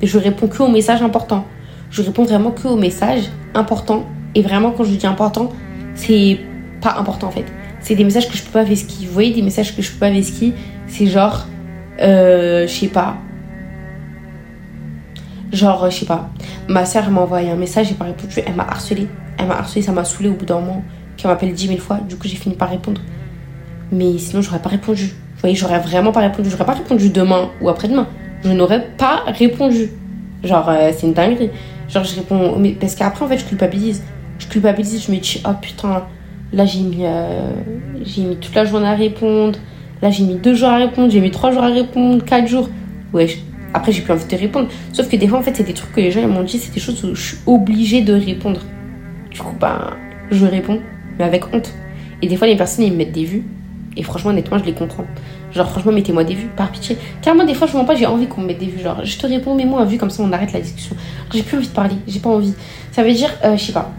Et 0.00 0.06
je 0.06 0.18
réponds 0.18 0.48
que 0.48 0.62
aux 0.62 0.68
messages 0.68 1.02
importants 1.02 1.44
je 1.94 2.02
réponds 2.02 2.24
vraiment 2.24 2.50
que 2.50 2.66
aux 2.66 2.76
messages 2.76 3.30
importants. 3.54 4.04
Et 4.34 4.42
vraiment, 4.42 4.72
quand 4.72 4.82
je 4.82 4.96
dis 4.96 5.06
important, 5.06 5.52
c'est 5.94 6.40
pas 6.80 6.96
important 6.98 7.28
en 7.28 7.30
fait. 7.30 7.44
C'est 7.80 7.94
des 7.94 8.02
messages 8.02 8.28
que 8.28 8.36
je 8.36 8.42
peux 8.42 8.50
pas 8.50 8.64
vesquiller. 8.64 9.06
Vous 9.06 9.12
voyez, 9.12 9.32
des 9.32 9.42
messages 9.42 9.76
que 9.76 9.80
je 9.80 9.92
peux 9.92 10.00
pas 10.00 10.10
vesquiller, 10.10 10.54
c'est 10.88 11.06
genre, 11.06 11.46
euh, 12.00 12.66
je 12.66 12.72
sais 12.72 12.88
pas. 12.88 13.16
Genre, 15.52 15.88
je 15.88 15.98
sais 15.98 16.06
pas. 16.06 16.30
Ma 16.68 16.84
soeur 16.84 17.08
m'a 17.10 17.20
envoyé 17.20 17.50
un 17.50 17.56
message, 17.56 17.88
j'ai 17.88 17.94
pas 17.94 18.06
répondu. 18.06 18.40
Elle 18.44 18.56
m'a 18.56 18.64
harcelé. 18.64 19.06
Elle 19.38 19.46
m'a 19.46 19.58
harcelé, 19.58 19.82
ça 19.82 19.92
m'a 19.92 20.04
saoulé 20.04 20.30
au 20.30 20.34
bout 20.34 20.46
d'un 20.46 20.58
moment. 20.58 20.82
Qu'elle 21.24 21.32
m'appelle 21.32 21.54
10 21.54 21.68
000 21.68 21.78
fois. 21.80 22.00
Du 22.06 22.16
coup, 22.16 22.28
j'ai 22.28 22.36
fini 22.36 22.54
par 22.54 22.68
répondre. 22.68 23.00
Mais 23.90 24.18
sinon, 24.18 24.42
j'aurais 24.42 24.58
pas 24.58 24.68
répondu. 24.68 25.04
Vous 25.04 25.40
voyez, 25.40 25.56
j'aurais 25.56 25.78
vraiment 25.78 26.12
pas 26.12 26.20
répondu. 26.20 26.50
J'aurais 26.50 26.66
pas 26.66 26.74
répondu 26.74 27.08
demain 27.08 27.48
ou 27.62 27.70
après-demain. 27.70 28.06
Je 28.44 28.50
n'aurais 28.50 28.88
pas 28.98 29.22
répondu. 29.28 29.88
Genre, 30.42 30.68
euh, 30.68 30.90
c'est 30.94 31.06
une 31.06 31.14
dinguerie. 31.14 31.48
Genre, 31.88 32.04
je 32.04 32.16
réponds. 32.16 32.62
Parce 32.78 32.94
qu'après, 32.94 33.24
en 33.24 33.28
fait, 33.28 33.38
je 33.38 33.46
culpabilise. 33.46 34.02
Je 34.38 34.48
culpabilise, 34.48 35.06
je 35.06 35.12
me 35.12 35.16
dis, 35.16 35.40
oh 35.48 35.52
putain, 35.62 36.04
là, 36.52 36.66
j'ai 36.66 36.80
mis, 36.80 37.06
euh, 37.06 37.52
j'ai 38.02 38.20
mis 38.20 38.36
toute 38.36 38.54
la 38.54 38.66
journée 38.66 38.88
à 38.88 38.94
répondre. 38.94 39.58
Là, 40.02 40.10
j'ai 40.10 40.24
mis 40.24 40.34
deux 40.34 40.54
jours 40.54 40.68
à 40.68 40.76
répondre. 40.76 41.10
J'ai 41.10 41.22
mis 41.22 41.30
trois 41.30 41.52
jours 41.52 41.64
à 41.64 41.68
répondre, 41.68 42.22
quatre 42.22 42.48
jours. 42.48 42.68
Ouais, 43.14 43.28
après, 43.72 43.92
j'ai 43.92 44.02
plus 44.02 44.12
envie 44.12 44.26
de 44.26 44.36
répondre. 44.36 44.68
Sauf 44.92 45.08
que 45.08 45.16
des 45.16 45.26
fois, 45.26 45.38
en 45.38 45.42
fait, 45.42 45.56
c'est 45.56 45.64
des 45.64 45.72
trucs 45.72 45.92
que 45.92 46.02
les 46.02 46.10
gens 46.10 46.28
m'ont 46.28 46.42
dit, 46.42 46.58
c'est 46.58 46.74
des 46.74 46.80
choses 46.80 47.02
où 47.02 47.14
je 47.14 47.22
suis 47.28 47.38
obligée 47.46 48.02
de 48.02 48.12
répondre. 48.12 48.60
Du 49.30 49.40
coup, 49.40 49.56
ben, 49.58 49.94
je 50.30 50.44
réponds, 50.44 50.80
mais 51.18 51.24
avec 51.24 51.52
honte. 51.52 51.72
Et 52.22 52.26
des 52.26 52.36
fois, 52.36 52.46
les 52.46 52.56
personnes, 52.56 52.84
ils 52.84 52.92
me 52.92 52.96
mettent 52.96 53.12
des 53.12 53.24
vues. 53.24 53.44
Et 53.96 54.02
franchement, 54.02 54.30
honnêtement, 54.30 54.58
je 54.58 54.64
les 54.64 54.72
comprends. 54.72 55.04
Genre, 55.52 55.68
franchement, 55.68 55.92
mettez-moi 55.92 56.24
des 56.24 56.34
vues, 56.34 56.48
par 56.56 56.70
pitié. 56.70 56.98
Car 57.22 57.34
moi, 57.34 57.44
des 57.44 57.54
fois, 57.54 57.66
je 57.66 57.72
vois 57.72 57.84
pas, 57.84 57.94
j'ai 57.94 58.06
envie 58.06 58.26
qu'on 58.26 58.40
me 58.40 58.46
mette 58.46 58.58
des 58.58 58.66
vues. 58.66 58.80
Genre, 58.80 59.04
je 59.04 59.18
te 59.18 59.26
réponds, 59.26 59.54
mets-moi 59.54 59.82
un 59.82 59.84
vue, 59.84 59.98
comme 59.98 60.10
ça, 60.10 60.22
on 60.22 60.32
arrête 60.32 60.52
la 60.52 60.60
discussion. 60.60 60.96
J'ai 61.32 61.42
plus 61.42 61.58
envie 61.58 61.68
de 61.68 61.72
parler, 61.72 61.96
j'ai 62.08 62.18
pas 62.18 62.30
envie. 62.30 62.54
Ça 62.90 63.04
veut 63.04 63.12
dire, 63.12 63.30
euh, 63.44 63.56
je 63.56 63.64
sais 63.64 63.72
pas. 63.72 63.92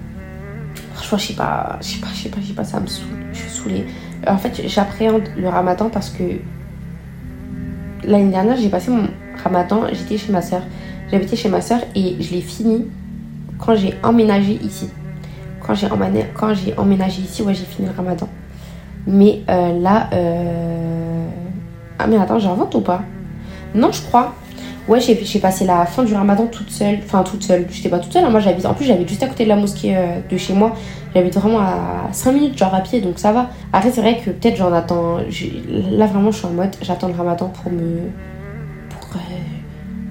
Franchement, 0.94 1.18
je 1.18 1.28
sais 1.28 1.34
pas, 1.34 1.80
je 1.82 1.88
sais 1.88 2.00
pas, 2.00 2.08
je 2.14 2.24
sais 2.24 2.30
pas, 2.30 2.38
je 2.42 2.48
sais 2.48 2.54
pas, 2.54 2.64
ça 2.64 2.80
me. 2.80 2.88
Je 2.88 3.38
suis 3.40 3.50
saoulée. 3.50 3.86
En 4.28 4.38
fait, 4.38 4.64
j'appréhende 4.68 5.24
le 5.38 5.48
ramadan 5.48 5.90
parce 5.90 6.10
que 6.10 6.24
l'année 8.04 8.32
dernière, 8.32 8.58
j'ai 8.58 8.70
passé 8.70 8.92
mon 8.92 9.08
ramadan, 9.42 9.84
j'étais 9.92 10.18
chez 10.18 10.32
ma 10.32 10.42
soeur. 10.42 10.62
J'habitais 11.12 11.36
chez 11.36 11.50
ma 11.50 11.62
soeur 11.62 11.80
et 11.96 12.16
je 12.20 12.32
l'ai 12.32 12.42
fini 12.42 12.86
quand 13.60 13.76
j'ai 13.76 13.94
emménagé 14.04 14.60
ici. 14.64 14.90
Quand 15.66 15.74
j'ai 15.74 16.78
emménagé, 16.78 17.22
ici, 17.22 17.42
ouais, 17.42 17.56
j'ai 17.56 17.66
fini 17.66 17.88
le 17.88 17.94
ramadan. 17.96 18.28
Mais 19.08 19.42
euh, 19.50 19.80
là, 19.80 20.10
euh... 20.14 21.26
ah 21.98 22.08
mais 22.08 22.18
attends, 22.18 22.38
j'invente 22.38 22.76
ou 22.76 22.82
pas? 22.82 23.02
Non, 23.74 23.92
je 23.92 24.02
crois. 24.02 24.36
Ouais, 24.88 25.00
j'ai 25.02 25.40
passé 25.40 25.66
la 25.66 25.88
fin 25.88 26.04
du 26.04 26.14
ramadan 26.14 26.46
toute 26.46 26.70
seule. 26.70 27.00
Enfin, 27.04 27.24
toute 27.24 27.42
seule. 27.42 27.66
J'étais 27.72 27.90
pas 27.90 27.98
toute 27.98 28.14
seule. 28.14 28.24
Hein. 28.24 28.30
Moi, 28.30 28.40
j'habite. 28.40 28.68
En 28.68 28.76
plus, 28.76 28.86
j'habite 28.86 29.10
juste 29.10 29.24
à 29.24 29.28
côté 29.28 29.44
de 29.44 29.50
la 29.50 29.56
mosquée 29.56 29.98
euh, 29.98 30.20
de 30.30 30.38
chez 30.38 30.54
moi. 30.54 30.76
J'habite 31.16 31.36
vraiment 31.36 31.60
à 31.60 32.10
5 32.12 32.32
minutes, 32.34 32.58
genre 32.58 32.74
à 32.76 32.82
pied, 32.82 33.02
donc 33.02 33.18
ça 33.18 33.32
va. 33.32 33.50
Après, 33.74 33.90
c'est 33.90 34.02
vrai 34.02 34.20
que 34.24 34.30
peut-être 34.30 34.58
j'en 34.58 34.72
attends. 34.72 35.18
Là, 35.92 36.06
vraiment, 36.06 36.30
je 36.30 36.38
suis 36.38 36.46
en 36.46 36.52
mode 36.52 36.76
j'attends 36.82 37.08
le 37.08 37.16
ramadan 37.16 37.48
pour 37.48 37.72
me. 37.72 38.12
pour 38.90 39.20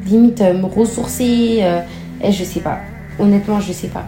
limite 0.06 0.40
me 0.40 0.66
ressourcer. 0.66 1.62
et 2.22 2.32
je 2.32 2.42
sais 2.42 2.60
pas. 2.60 2.78
Honnêtement, 3.20 3.60
je 3.60 3.72
sais 3.72 3.88
pas. 3.88 4.04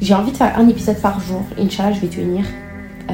J'ai 0.00 0.14
envie 0.14 0.30
de 0.30 0.36
faire 0.36 0.58
un 0.58 0.68
épisode 0.68 1.00
par 1.00 1.20
jour. 1.20 1.42
Inch'Allah, 1.58 1.92
je 1.92 2.00
vais 2.00 2.08
tenir. 2.08 2.44
Euh, 3.10 3.12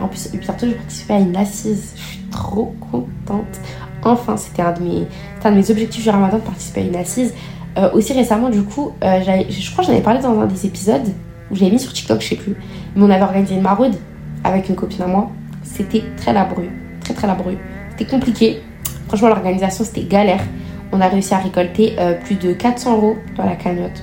en 0.00 0.08
plus, 0.08 0.30
bientôt, 0.32 0.66
je 0.66 0.72
vais 0.72 0.74
participer 0.74 1.14
à 1.14 1.18
une 1.18 1.36
assise. 1.36 1.92
Je 1.96 2.02
suis 2.02 2.18
trop 2.30 2.74
contente. 2.90 3.60
Enfin, 4.02 4.36
c'était 4.36 4.62
un, 4.62 4.72
de 4.72 4.82
mes, 4.82 5.06
un 5.44 5.50
de 5.52 5.56
mes 5.56 5.70
objectifs 5.70 6.02
du 6.02 6.10
ramadan 6.10 6.38
de 6.38 6.42
participer 6.42 6.80
à 6.80 6.84
une 6.84 6.96
assise. 6.96 7.32
Euh, 7.78 7.90
aussi 7.92 8.12
récemment, 8.12 8.50
du 8.50 8.62
coup, 8.62 8.92
euh, 9.02 9.20
je 9.48 9.70
crois 9.70 9.84
que 9.84 9.88
j'en 9.88 9.94
avais 9.94 10.02
parlé 10.02 10.20
dans 10.20 10.40
un 10.40 10.46
des 10.46 10.66
épisodes 10.66 11.06
où 11.50 11.56
j'avais 11.56 11.70
mis 11.70 11.78
sur 11.78 11.92
TikTok, 11.92 12.20
je 12.20 12.28
sais 12.28 12.36
plus. 12.36 12.56
Mais 12.96 13.02
on 13.04 13.10
avait 13.10 13.22
organisé 13.22 13.54
une 13.54 13.62
maraude 13.62 13.94
avec 14.42 14.68
une 14.68 14.74
copine 14.74 15.02
à 15.02 15.06
moi. 15.06 15.30
C'était 15.62 16.02
très 16.16 16.32
laborieux. 16.32 16.70
Très, 17.00 17.14
très 17.14 17.26
laborieux. 17.28 17.58
C'était 17.90 18.10
compliqué. 18.10 18.60
Franchement, 19.06 19.28
l'organisation, 19.28 19.84
c'était 19.84 20.04
galère. 20.04 20.42
On 20.90 21.00
a 21.00 21.08
réussi 21.08 21.34
à 21.34 21.38
récolter 21.38 21.96
plus 22.24 22.36
de 22.36 22.52
400 22.52 22.96
euros 22.96 23.16
dans 23.36 23.44
la 23.44 23.56
cagnotte. 23.56 24.02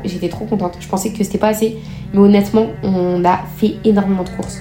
Trop, 0.00 0.28
trop 0.28 0.44
contente. 0.44 0.76
Je 0.80 0.88
pensais 0.88 1.10
que 1.10 1.22
c'était 1.22 1.38
pas 1.38 1.48
assez. 1.48 1.78
Mais 2.12 2.20
honnêtement, 2.20 2.66
on 2.82 3.24
a 3.24 3.40
fait 3.56 3.76
énormément 3.84 4.22
de 4.22 4.30
courses 4.30 4.58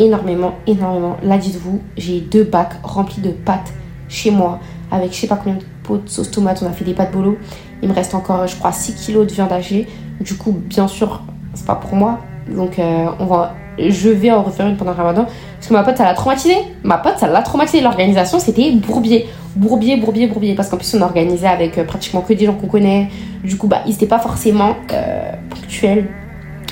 énormément, 0.00 0.54
énormément. 0.66 1.16
Là, 1.22 1.38
dites-vous, 1.38 1.80
j'ai 1.96 2.20
deux 2.20 2.44
bacs 2.44 2.74
remplis 2.82 3.20
de 3.20 3.30
pâtes 3.30 3.72
chez 4.08 4.30
moi 4.30 4.58
avec 4.90 5.12
je 5.12 5.18
sais 5.18 5.26
pas 5.28 5.36
combien 5.36 5.58
de 5.58 5.64
pots 5.84 5.98
de 5.98 6.08
sauce 6.08 6.30
tomate. 6.30 6.62
On 6.62 6.66
a 6.66 6.72
fait 6.72 6.84
des 6.84 6.94
pâtes 6.94 7.12
bolo. 7.12 7.38
Il 7.82 7.88
me 7.88 7.94
reste 7.94 8.14
encore, 8.14 8.46
je 8.46 8.56
crois, 8.56 8.72
6 8.72 8.94
kilos 8.94 9.26
de 9.26 9.32
viande 9.32 9.52
hachée. 9.52 9.86
Du 10.20 10.36
coup, 10.36 10.52
bien 10.52 10.88
sûr, 10.88 11.22
c'est 11.54 11.66
pas 11.66 11.76
pour 11.76 11.94
moi. 11.94 12.18
Donc, 12.48 12.78
euh, 12.78 13.06
on 13.20 13.26
va, 13.26 13.54
je 13.78 14.08
vais 14.08 14.30
en 14.32 14.42
refaire 14.42 14.66
une 14.66 14.76
pendant 14.76 14.90
le 14.90 14.96
ramadan. 14.96 15.26
Parce 15.56 15.68
que 15.68 15.72
ma 15.72 15.82
pote, 15.82 15.96
ça 15.96 16.04
l'a 16.04 16.14
traumatisé. 16.14 16.56
Ma 16.82 16.98
pote, 16.98 17.18
ça 17.18 17.28
l'a 17.28 17.42
traumatisé. 17.42 17.80
L'organisation, 17.82 18.38
c'était 18.38 18.72
bourbier. 18.72 19.26
Bourbier, 19.56 19.96
bourbier, 19.96 20.26
bourbier. 20.26 20.54
Parce 20.54 20.68
qu'en 20.68 20.76
plus, 20.76 20.94
on 20.94 21.02
organisait 21.02 21.46
avec 21.46 21.78
euh, 21.78 21.84
pratiquement 21.84 22.20
que 22.20 22.32
des 22.32 22.46
gens 22.46 22.54
qu'on 22.54 22.68
connaît. 22.68 23.08
Du 23.44 23.56
coup, 23.56 23.66
bah, 23.66 23.82
ils 23.86 23.94
étaient 23.94 24.06
pas 24.06 24.18
forcément 24.18 24.76
euh, 24.92 25.32
ponctuels 25.48 26.08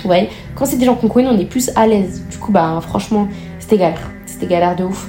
Ouais, 0.04 0.28
quand 0.54 0.64
c'est 0.64 0.76
des 0.76 0.86
gens 0.86 0.94
qu'on 0.94 1.08
connaît, 1.08 1.28
on 1.28 1.38
est 1.38 1.44
plus 1.44 1.70
à 1.74 1.86
l'aise. 1.86 2.24
Du 2.30 2.38
coup, 2.38 2.52
bah 2.52 2.78
franchement, 2.80 3.28
c'était 3.58 3.78
galère. 3.78 4.10
C'était 4.26 4.46
galère 4.46 4.76
de 4.76 4.84
ouf. 4.84 5.08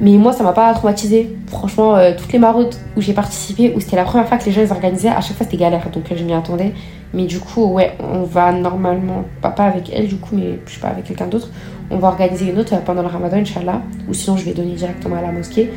Mais 0.00 0.12
moi, 0.12 0.32
ça 0.32 0.42
m'a 0.42 0.52
pas 0.52 0.72
traumatisé. 0.72 1.36
Franchement, 1.46 1.94
euh, 1.96 2.12
toutes 2.16 2.32
les 2.32 2.38
maraudes 2.38 2.74
où 2.96 3.00
j'ai 3.00 3.12
participé, 3.12 3.72
où 3.76 3.80
c'était 3.80 3.96
la 3.96 4.04
première 4.04 4.26
fois 4.26 4.38
que 4.38 4.46
les 4.46 4.52
gens 4.52 4.62
les 4.62 4.72
organisaient, 4.72 5.08
à 5.08 5.20
chaque 5.20 5.36
fois 5.36 5.44
c'était 5.44 5.58
galère. 5.58 5.88
Donc 5.90 6.04
je 6.14 6.24
m'y 6.24 6.32
attendais. 6.32 6.72
Mais 7.12 7.26
du 7.26 7.38
coup, 7.38 7.64
ouais, 7.66 7.96
on 8.00 8.22
va 8.22 8.52
normalement, 8.52 9.24
pas, 9.42 9.50
pas 9.50 9.64
avec 9.64 9.90
elle 9.92 10.08
du 10.08 10.16
coup, 10.16 10.36
mais 10.36 10.58
je 10.66 10.74
sais 10.74 10.80
pas, 10.80 10.88
avec 10.88 11.04
quelqu'un 11.04 11.26
d'autre. 11.26 11.50
On 11.90 11.98
va 11.98 12.08
organiser 12.08 12.50
une 12.50 12.58
autre 12.58 12.74
pendant 12.84 13.02
le 13.02 13.08
ramadan, 13.08 13.38
Inch'Allah. 13.38 13.82
Ou 14.08 14.14
sinon, 14.14 14.36
je 14.36 14.44
vais 14.44 14.52
donner 14.52 14.74
directement 14.74 15.16
à 15.16 15.22
la 15.22 15.32
mosquée. 15.32 15.70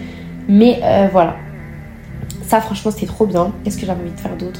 Mais 0.47 0.81
voilà. 1.11 1.35
Ça, 2.43 2.61
franchement, 2.61 2.91
c'était 2.91 3.07
trop 3.07 3.25
bien. 3.25 3.51
Qu'est-ce 3.63 3.77
que 3.77 3.85
j'avais 3.85 4.01
envie 4.01 4.11
de 4.11 4.19
faire 4.19 4.35
d'autre? 4.35 4.59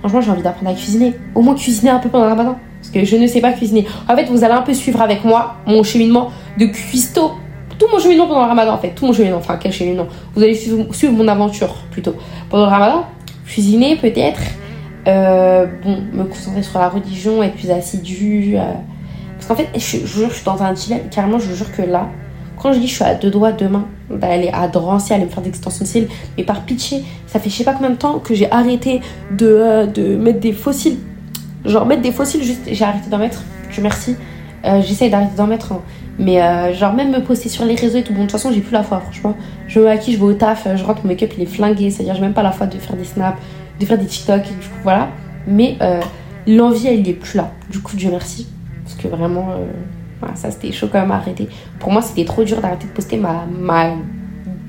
Franchement, 0.00 0.20
j'ai 0.22 0.30
envie 0.30 0.42
d'apprendre 0.42 0.70
à 0.70 0.74
cuisiner. 0.74 1.14
Au 1.34 1.42
moins 1.42 1.54
cuisiner 1.54 1.90
un 1.90 1.98
peu 1.98 2.08
pendant 2.08 2.24
le 2.24 2.30
ramadan. 2.30 2.56
Parce 2.80 2.90
que 2.90 3.04
je 3.04 3.16
ne 3.16 3.26
sais 3.26 3.40
pas 3.40 3.52
cuisiner. 3.52 3.86
En 4.08 4.16
fait, 4.16 4.24
vous 4.24 4.42
allez 4.44 4.54
un 4.54 4.62
peu 4.62 4.72
suivre 4.72 5.02
avec 5.02 5.24
moi 5.24 5.56
mon 5.66 5.82
cheminement 5.82 6.30
de 6.58 6.66
cuistot. 6.66 7.32
Tout 7.78 7.86
mon 7.92 7.98
cheminement 7.98 8.26
pendant 8.26 8.40
le 8.40 8.46
ramadan, 8.46 8.72
en 8.72 8.78
fait. 8.78 8.90
Tout 8.90 9.06
mon 9.06 9.12
cheminement. 9.12 9.38
Enfin, 9.38 9.58
quel 9.60 9.72
cheminement? 9.72 10.06
Vous 10.34 10.42
allez 10.42 10.54
suivre, 10.54 11.12
mon 11.12 11.28
aventure, 11.28 11.74
plutôt. 11.90 12.14
Pendant 12.48 12.64
le 12.64 12.70
ramadan, 12.70 13.04
cuisiner 13.46 13.96
peut-être. 13.96 14.40
Euh, 15.06 15.66
bon, 15.82 15.98
me 16.12 16.24
concentrer 16.24 16.62
sur 16.62 16.78
la 16.78 16.88
religion, 16.88 17.42
être 17.42 17.54
plus 17.54 17.70
assidu. 17.70 18.54
Euh. 18.56 18.72
Parce 19.34 19.46
qu'en 19.46 19.56
fait, 19.56 19.68
je, 19.74 19.98
je, 19.98 20.06
jure, 20.06 20.30
je 20.30 20.34
suis 20.36 20.44
dans 20.44 20.62
un 20.62 20.72
dilemme. 20.72 21.08
Carrément, 21.10 21.38
je 21.38 21.52
jure 21.52 21.70
que 21.72 21.82
là, 21.82 22.08
Quand 22.60 22.72
je 22.72 22.78
dis 22.78 22.86
je 22.88 22.94
suis 22.94 23.04
à 23.04 23.14
deux 23.14 23.30
doigts 23.30 23.52
demain 23.52 23.86
d'aller 24.10 24.50
à 24.52 24.68
Drancy, 24.68 25.14
aller 25.14 25.24
me 25.24 25.30
faire 25.30 25.42
des 25.42 25.48
extensions 25.48 25.84
de 25.84 25.88
cils, 25.88 26.08
mais 26.36 26.44
par 26.44 26.62
pitié, 26.62 27.02
ça 27.26 27.38
fait 27.40 27.48
je 27.48 27.54
sais 27.56 27.64
pas 27.64 27.72
combien 27.72 27.90
de 27.90 27.96
temps 27.96 28.18
que 28.18 28.34
j'ai 28.34 28.50
arrêté 28.52 29.00
de, 29.30 29.46
euh, 29.46 29.86
de 29.86 30.16
mettre 30.16 30.40
des 30.40 30.52
fossiles. 30.52 30.98
Genre 31.64 31.86
mettre 31.86 32.02
des 32.02 32.12
fossiles, 32.12 32.42
juste 32.42 32.62
j'ai 32.70 32.84
arrêté 32.84 33.08
d'en 33.08 33.18
mettre. 33.18 33.42
Je 33.70 33.80
merci. 33.80 34.16
Euh, 34.64 34.82
J'essaye 34.82 35.08
d'arrêter 35.10 35.36
d'en 35.36 35.46
mettre. 35.46 35.72
hein. 35.72 35.80
Mais 36.18 36.42
euh, 36.42 36.74
genre 36.74 36.92
même 36.92 37.12
me 37.12 37.20
poster 37.22 37.48
sur 37.48 37.64
les 37.64 37.76
réseaux 37.76 37.96
et 37.98 38.02
tout. 38.02 38.12
Bon, 38.12 38.20
de 38.20 38.24
toute 38.24 38.32
façon, 38.32 38.52
j'ai 38.52 38.60
plus 38.60 38.72
la 38.72 38.82
foi, 38.82 39.00
franchement. 39.00 39.34
Je 39.68 39.78
me 39.80 39.84
maquille, 39.86 40.12
je 40.14 40.18
vais 40.18 40.24
au 40.24 40.34
taf, 40.34 40.68
je 40.76 40.84
rentre, 40.84 41.00
mon 41.02 41.08
make-up 41.08 41.32
il 41.38 41.42
est 41.44 41.46
flingué. 41.46 41.90
C'est-à-dire, 41.90 42.14
j'ai 42.14 42.20
même 42.20 42.34
pas 42.34 42.42
la 42.42 42.52
foi 42.52 42.66
de 42.66 42.76
faire 42.76 42.96
des 42.96 43.04
snaps, 43.04 43.38
de 43.78 43.86
faire 43.86 43.96
des 43.96 44.04
TikTok, 44.04 44.42
du 44.42 44.48
coup, 44.50 44.80
voilà. 44.82 45.08
Mais 45.46 45.78
l'envie, 46.46 46.88
elle 46.88 47.06
y 47.06 47.10
est 47.10 47.14
plus 47.14 47.36
là. 47.36 47.50
Du 47.70 47.80
coup, 47.80 47.96
Dieu 47.96 48.10
merci. 48.10 48.48
Parce 48.84 48.96
que 48.96 49.08
vraiment, 49.08 49.48
ça 50.34 50.50
c'était 50.50 50.72
chaud 50.72 50.88
quand 50.90 51.00
même 51.00 51.10
à 51.10 51.16
arrêter. 51.16 51.48
Pour 51.78 51.92
moi, 51.92 52.02
c'était 52.02 52.24
trop 52.24 52.44
dur 52.44 52.60
d'arrêter 52.60 52.86
de 52.86 52.92
poster 52.92 53.16
ma, 53.18 53.94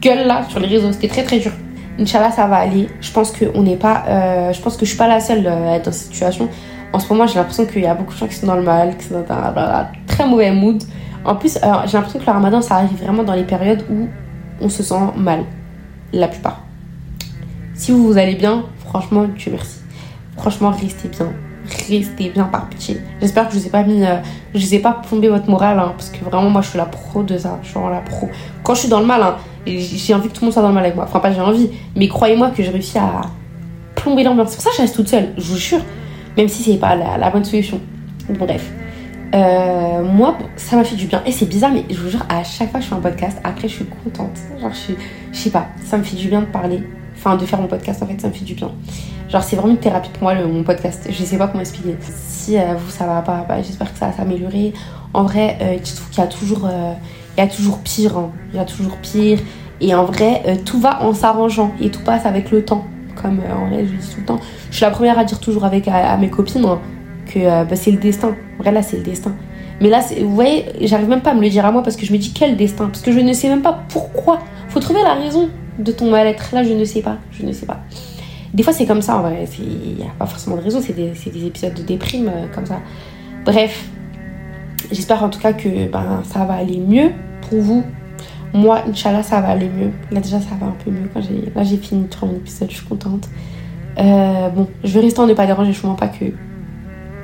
gueule 0.01 0.27
là 0.27 0.43
sur 0.49 0.59
les 0.59 0.67
réseaux. 0.67 0.91
C'était 0.91 1.07
très 1.07 1.23
très 1.23 1.39
dur. 1.39 1.51
Inch'Allah, 1.99 2.31
ça 2.31 2.47
va 2.47 2.57
aller. 2.57 2.87
Je 3.01 3.11
pense 3.11 3.31
que 3.31 3.45
on 3.53 3.63
n'est 3.63 3.75
pas. 3.75 4.03
euh, 4.07 4.53
je 4.53 4.61
pense 4.61 4.75
que 4.75 4.85
je 4.85 4.89
suis 4.89 4.97
pas 4.97 5.07
la 5.07 5.19
seule 5.19 5.45
euh, 5.45 5.71
à 5.71 5.75
être 5.75 5.85
dans 5.85 5.91
cette 5.91 6.11
situation. 6.11 6.49
En 6.93 6.99
ce 6.99 7.07
moment, 7.11 7.27
j'ai 7.27 7.35
l'impression 7.35 7.65
qu'il 7.65 7.83
y 7.83 7.87
a 7.87 7.93
beaucoup 7.93 8.13
de 8.13 8.17
gens 8.17 8.27
qui 8.27 8.35
sont 8.35 8.47
dans 8.47 8.55
le 8.55 8.63
mal, 8.63 8.97
qui 8.97 9.05
sont 9.05 9.23
dans 9.27 9.33
un 9.33 9.87
très 10.07 10.25
mauvais 10.25 10.51
mood. 10.51 10.81
En 11.23 11.35
plus, 11.35 11.57
euh, 11.57 11.59
j'ai 11.85 11.93
l'impression 11.93 12.19
que 12.19 12.25
le 12.25 12.31
ramadan, 12.31 12.61
ça 12.61 12.75
arrive 12.75 12.97
vraiment 13.01 13.23
dans 13.23 13.35
les 13.35 13.43
périodes 13.43 13.83
où 13.89 14.07
on 14.59 14.69
se 14.69 14.83
sent 14.83 14.95
mal. 15.15 15.43
La 16.13 16.27
plupart. 16.27 16.61
Si 17.73 17.91
vous, 17.91 18.05
vous 18.07 18.17
allez 18.17 18.35
bien, 18.35 18.65
franchement, 18.79 19.25
Dieu 19.37 19.51
merci. 19.53 19.79
Franchement, 20.37 20.71
restez 20.71 21.07
bien. 21.07 21.31
Restez 21.89 22.29
bien 22.29 22.45
par 22.45 22.67
pitié. 22.69 22.99
J'espère 23.19 23.47
que 23.47 23.53
je 23.53 23.59
vous 23.59 23.67
ai 23.67 23.69
pas 23.69 23.83
mis. 23.83 24.03
euh, 24.03 24.17
je 24.55 24.65
vous 24.65 24.73
ai 24.73 24.79
pas 24.79 25.01
plombé 25.07 25.27
votre 25.27 25.49
morale, 25.49 25.77
hein, 25.79 25.93
parce 25.95 26.09
que 26.09 26.23
vraiment, 26.25 26.49
moi, 26.49 26.61
je 26.61 26.69
suis 26.69 26.77
la 26.77 26.85
pro 26.85 27.23
de 27.23 27.37
ça. 27.37 27.59
Je 27.61 27.67
suis 27.67 27.75
vraiment 27.75 27.89
la 27.89 28.01
pro. 28.01 28.29
Quand 28.63 28.73
je 28.73 28.81
suis 28.81 28.89
dans 28.89 28.99
le 28.99 29.05
mal, 29.05 29.21
hein, 29.21 29.35
j'ai 29.67 30.13
envie 30.13 30.27
que 30.29 30.33
tout 30.33 30.41
le 30.41 30.45
monde 30.47 30.53
soit 30.53 30.61
dans 30.61 30.69
le 30.69 30.73
mal 30.73 30.83
avec 30.83 30.95
moi. 30.95 31.05
Enfin, 31.07 31.19
pas 31.19 31.31
j'ai 31.31 31.41
envie, 31.41 31.69
mais 31.95 32.07
croyez-moi 32.07 32.49
que 32.49 32.63
j'ai 32.63 32.71
réussi 32.71 32.97
à 32.97 33.21
plomber 33.95 34.23
l'ambiance. 34.23 34.49
C'est 34.49 34.55
pour 34.55 34.63
ça 34.63 34.69
que 34.71 34.75
je 34.77 34.81
reste 34.81 34.95
toute 34.95 35.07
seule, 35.07 35.33
je 35.37 35.43
vous 35.43 35.57
jure. 35.57 35.81
Même 36.37 36.47
si 36.47 36.63
c'est 36.63 36.77
pas 36.77 36.95
la, 36.95 37.17
la 37.17 37.29
bonne 37.29 37.43
solution. 37.45 37.79
Bon, 38.29 38.45
bref. 38.45 38.71
Euh, 39.33 40.03
moi, 40.03 40.37
ça 40.57 40.75
m'a 40.75 40.83
fait 40.83 40.95
du 40.95 41.05
bien. 41.05 41.21
Et 41.25 41.31
c'est 41.31 41.45
bizarre, 41.45 41.71
mais 41.71 41.85
je 41.89 41.99
vous 41.99 42.09
jure, 42.09 42.25
à 42.27 42.43
chaque 42.43 42.71
fois 42.71 42.79
que 42.79 42.85
je 42.85 42.89
fais 42.89 42.95
un 42.95 42.99
podcast, 42.99 43.37
après, 43.43 43.67
je 43.67 43.75
suis 43.75 43.85
contente. 43.85 44.37
Genre, 44.59 44.71
je 44.71 44.77
suis. 44.77 44.95
Je 45.31 45.37
sais 45.37 45.49
pas, 45.51 45.67
ça 45.85 45.97
me 45.97 46.03
fait 46.03 46.15
du 46.17 46.27
bien 46.27 46.41
de 46.41 46.47
parler. 46.47 46.83
Enfin, 47.23 47.37
de 47.37 47.45
faire 47.45 47.61
mon 47.61 47.67
podcast, 47.67 48.01
en 48.01 48.07
fait, 48.07 48.19
ça 48.19 48.29
me 48.29 48.33
fait 48.33 48.43
du 48.43 48.55
bien. 48.55 48.71
Genre, 49.29 49.43
c'est 49.43 49.55
vraiment 49.55 49.71
une 49.71 49.77
thérapie 49.79 50.09
pour 50.09 50.23
moi, 50.23 50.33
mon 50.33 50.63
podcast. 50.63 51.07
Je 51.07 51.23
sais 51.23 51.37
pas 51.37 51.47
comment 51.47 51.59
expliquer. 51.61 51.95
Si 52.01 52.57
euh, 52.57 52.73
vous, 52.75 52.89
ça 52.89 53.05
va 53.05 53.21
pas, 53.21 53.45
bah, 53.47 53.61
j'espère 53.61 53.93
que 53.93 53.99
ça 53.99 54.07
va 54.07 54.13
s'améliorer. 54.13 54.73
En 55.13 55.23
vrai, 55.23 55.55
euh, 55.61 55.77
je 55.83 55.95
trouve 55.95 56.09
qu'il 56.09 56.23
y 56.23 56.25
a 56.25 56.27
toujours. 56.27 56.65
euh, 56.65 56.93
il 57.37 57.41
y 57.41 57.43
a 57.43 57.47
toujours 57.47 57.77
pire. 57.79 58.17
hein. 58.17 58.31
Il 58.51 58.57
y 58.57 58.59
a 58.59 58.65
toujours 58.65 58.97
pire. 58.97 59.37
Et 59.81 59.93
en 59.93 60.03
vrai, 60.05 60.41
euh, 60.47 60.55
tout 60.65 60.79
va 60.79 61.03
en 61.03 61.13
s'arrangeant. 61.13 61.71
Et 61.79 61.91
tout 61.91 62.01
passe 62.03 62.25
avec 62.25 62.49
le 62.49 62.65
temps. 62.65 62.85
Comme 63.21 63.39
euh, 63.39 63.55
en 63.55 63.67
vrai, 63.69 63.85
je 63.85 63.91
le 63.91 63.97
dis 63.99 64.09
tout 64.09 64.19
le 64.21 64.25
temps. 64.25 64.39
Je 64.71 64.77
suis 64.77 64.85
la 64.85 64.89
première 64.91 65.19
à 65.19 65.23
dire 65.23 65.39
toujours 65.39 65.63
avec 65.65 65.87
à, 65.87 66.17
mes 66.17 66.31
copines 66.31 66.65
hein, 66.65 66.79
que 67.27 67.37
euh, 67.37 67.65
bah, 67.65 67.75
c'est 67.75 67.91
le 67.91 67.97
destin. 67.97 68.35
En 68.57 68.63
vrai, 68.63 68.71
là, 68.71 68.81
c'est 68.81 68.97
le 68.97 69.03
destin. 69.03 69.31
Mais 69.79 69.89
là, 69.89 70.01
vous 70.21 70.33
voyez, 70.33 70.65
j'arrive 70.81 71.07
même 71.07 71.21
pas 71.21 71.31
à 71.31 71.33
me 71.35 71.41
le 71.41 71.49
dire 71.49 71.65
à 71.67 71.71
moi 71.71 71.83
parce 71.83 71.95
que 71.95 72.05
je 72.05 72.13
me 72.13 72.17
dis 72.17 72.33
quel 72.33 72.57
destin? 72.57 72.87
Parce 72.87 73.01
que 73.01 73.11
je 73.11 73.19
ne 73.19 73.31
sais 73.33 73.47
même 73.47 73.61
pas 73.61 73.83
pourquoi. 73.89 74.39
Faut 74.69 74.79
trouver 74.79 75.03
la 75.03 75.13
raison 75.15 75.49
de 75.79 75.91
ton 75.91 76.09
mal-être. 76.09 76.53
Là, 76.53 76.63
je 76.63 76.73
ne 76.73 76.85
sais 76.85 77.01
pas. 77.01 77.17
Je 77.31 77.45
ne 77.45 77.51
sais 77.51 77.65
pas. 77.65 77.79
Des 78.53 78.63
fois, 78.63 78.73
c'est 78.73 78.85
comme 78.85 79.01
ça 79.01 79.17
en 79.17 79.21
vrai. 79.21 79.45
Il 79.59 79.95
n'y 79.95 80.03
a 80.03 80.11
pas 80.17 80.25
forcément 80.25 80.57
de 80.57 80.61
raison. 80.61 80.81
C'est 80.81 80.93
des, 80.93 81.11
des 81.11 81.45
épisodes 81.45 81.73
de 81.73 81.83
déprime 81.83 82.27
euh, 82.27 82.47
comme 82.53 82.65
ça. 82.65 82.79
Bref, 83.45 83.89
j'espère 84.91 85.23
en 85.23 85.29
tout 85.29 85.39
cas 85.39 85.53
que 85.53 85.87
ben, 85.89 86.21
ça 86.25 86.45
va 86.45 86.55
aller 86.55 86.77
mieux 86.77 87.11
pour 87.49 87.61
vous. 87.61 87.83
Moi, 88.53 88.81
Inch'Allah, 88.89 89.23
ça 89.23 89.39
va 89.39 89.49
aller 89.49 89.69
mieux. 89.69 89.91
Là, 90.11 90.19
déjà, 90.19 90.39
ça 90.41 90.55
va 90.59 90.67
un 90.67 90.75
peu 90.83 90.91
mieux. 90.91 91.09
Quand. 91.13 91.21
Là, 91.55 91.63
j'ai 91.63 91.77
fini 91.77 92.03
de 92.03 92.25
mon 92.25 92.35
épisode, 92.35 92.69
je 92.69 92.75
suis 92.75 92.85
contente. 92.85 93.29
Euh, 93.97 94.49
bon, 94.49 94.67
je 94.83 94.93
vais 94.93 94.99
rester 95.01 95.21
en 95.21 95.27
ne 95.27 95.33
pas 95.33 95.45
déranger. 95.45 95.71
Je 95.71 95.87
ne 95.87 95.95
pas 95.95 96.09
que 96.09 96.25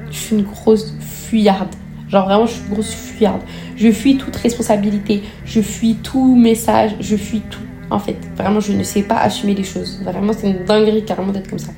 je 0.09 0.17
suis 0.17 0.35
une 0.37 0.43
grosse 0.43 0.95
fuyarde. 0.99 1.75
Genre, 2.07 2.25
vraiment, 2.25 2.45
je 2.45 2.53
suis 2.53 2.63
une 2.67 2.73
grosse 2.73 2.93
fuyarde. 2.93 3.41
Je 3.75 3.91
fuis 3.91 4.17
toute 4.17 4.35
responsabilité. 4.37 5.23
Je 5.45 5.59
fuis 5.59 5.95
tout 5.95 6.35
message. 6.37 6.95
Je 7.01 7.17
fuis 7.17 7.41
tout. 7.49 7.66
En 7.89 7.99
fait, 7.99 8.17
vraiment, 8.35 8.59
je 8.59 8.73
ne 8.73 8.83
sais 8.83 9.03
pas 9.03 9.17
assumer 9.17 9.53
les 9.53 9.63
choses. 9.63 10.01
Vraiment, 10.03 10.33
c'est 10.33 10.49
une 10.49 10.65
dinguerie 10.65 11.05
carrément 11.05 11.31
d'être 11.31 11.49
comme 11.49 11.59
ça. 11.59 11.71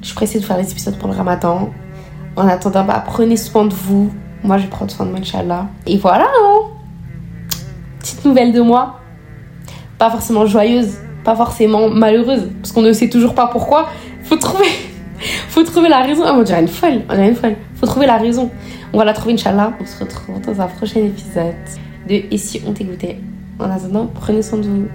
Je 0.00 0.06
suis 0.06 0.14
pressée 0.14 0.40
de 0.40 0.44
faire 0.44 0.56
les 0.56 0.70
épisodes 0.70 0.96
pour 0.96 1.08
le 1.08 1.14
ramadan. 1.14 1.70
En 2.36 2.48
attendant, 2.48 2.84
bah, 2.84 3.02
prenez 3.06 3.36
soin 3.36 3.66
de 3.66 3.74
vous. 3.74 4.10
Moi, 4.42 4.56
je 4.56 4.62
vais 4.62 4.68
prendre 4.68 4.90
soin 4.90 5.04
de 5.04 5.10
moi, 5.10 5.20
Inch'Allah. 5.20 5.66
Et 5.86 5.98
voilà, 5.98 6.26
hein. 6.42 6.60
Petite 7.98 8.24
nouvelle 8.24 8.52
de 8.52 8.60
moi. 8.62 9.00
Pas 9.98 10.10
forcément 10.10 10.46
joyeuse, 10.46 10.96
pas 11.24 11.36
forcément 11.36 11.90
malheureuse, 11.90 12.48
parce 12.62 12.72
qu'on 12.72 12.80
ne 12.80 12.92
sait 12.92 13.10
toujours 13.10 13.34
pas 13.34 13.48
pourquoi. 13.48 13.90
Faut 14.22 14.36
trouver, 14.36 14.68
faut 15.48 15.62
trouver 15.62 15.90
la 15.90 16.00
raison. 16.00 16.22
Ah, 16.26 16.32
on 16.34 16.42
dirait 16.42 16.62
une 16.62 16.68
folle, 16.68 17.02
on 17.10 17.14
dirait 17.14 17.28
une 17.28 17.34
folle. 17.34 17.56
Faut 17.74 17.86
trouver 17.86 18.06
la 18.06 18.16
raison. 18.16 18.50
On 18.94 18.98
va 18.98 19.04
la 19.04 19.12
trouver, 19.12 19.34
Inch'Allah. 19.34 19.74
On 19.78 19.84
se 19.84 20.02
retrouve 20.02 20.40
dans 20.40 20.58
un 20.58 20.66
prochain 20.66 21.00
épisode 21.00 21.54
de 22.08 22.14
Et 22.30 22.38
si 22.38 22.62
on 22.66 22.72
t'écoutait 22.72 23.18
En 23.58 23.70
attendant, 23.70 24.06
prenez 24.06 24.40
soin 24.40 24.58
de 24.58 24.66
vous. 24.66 24.88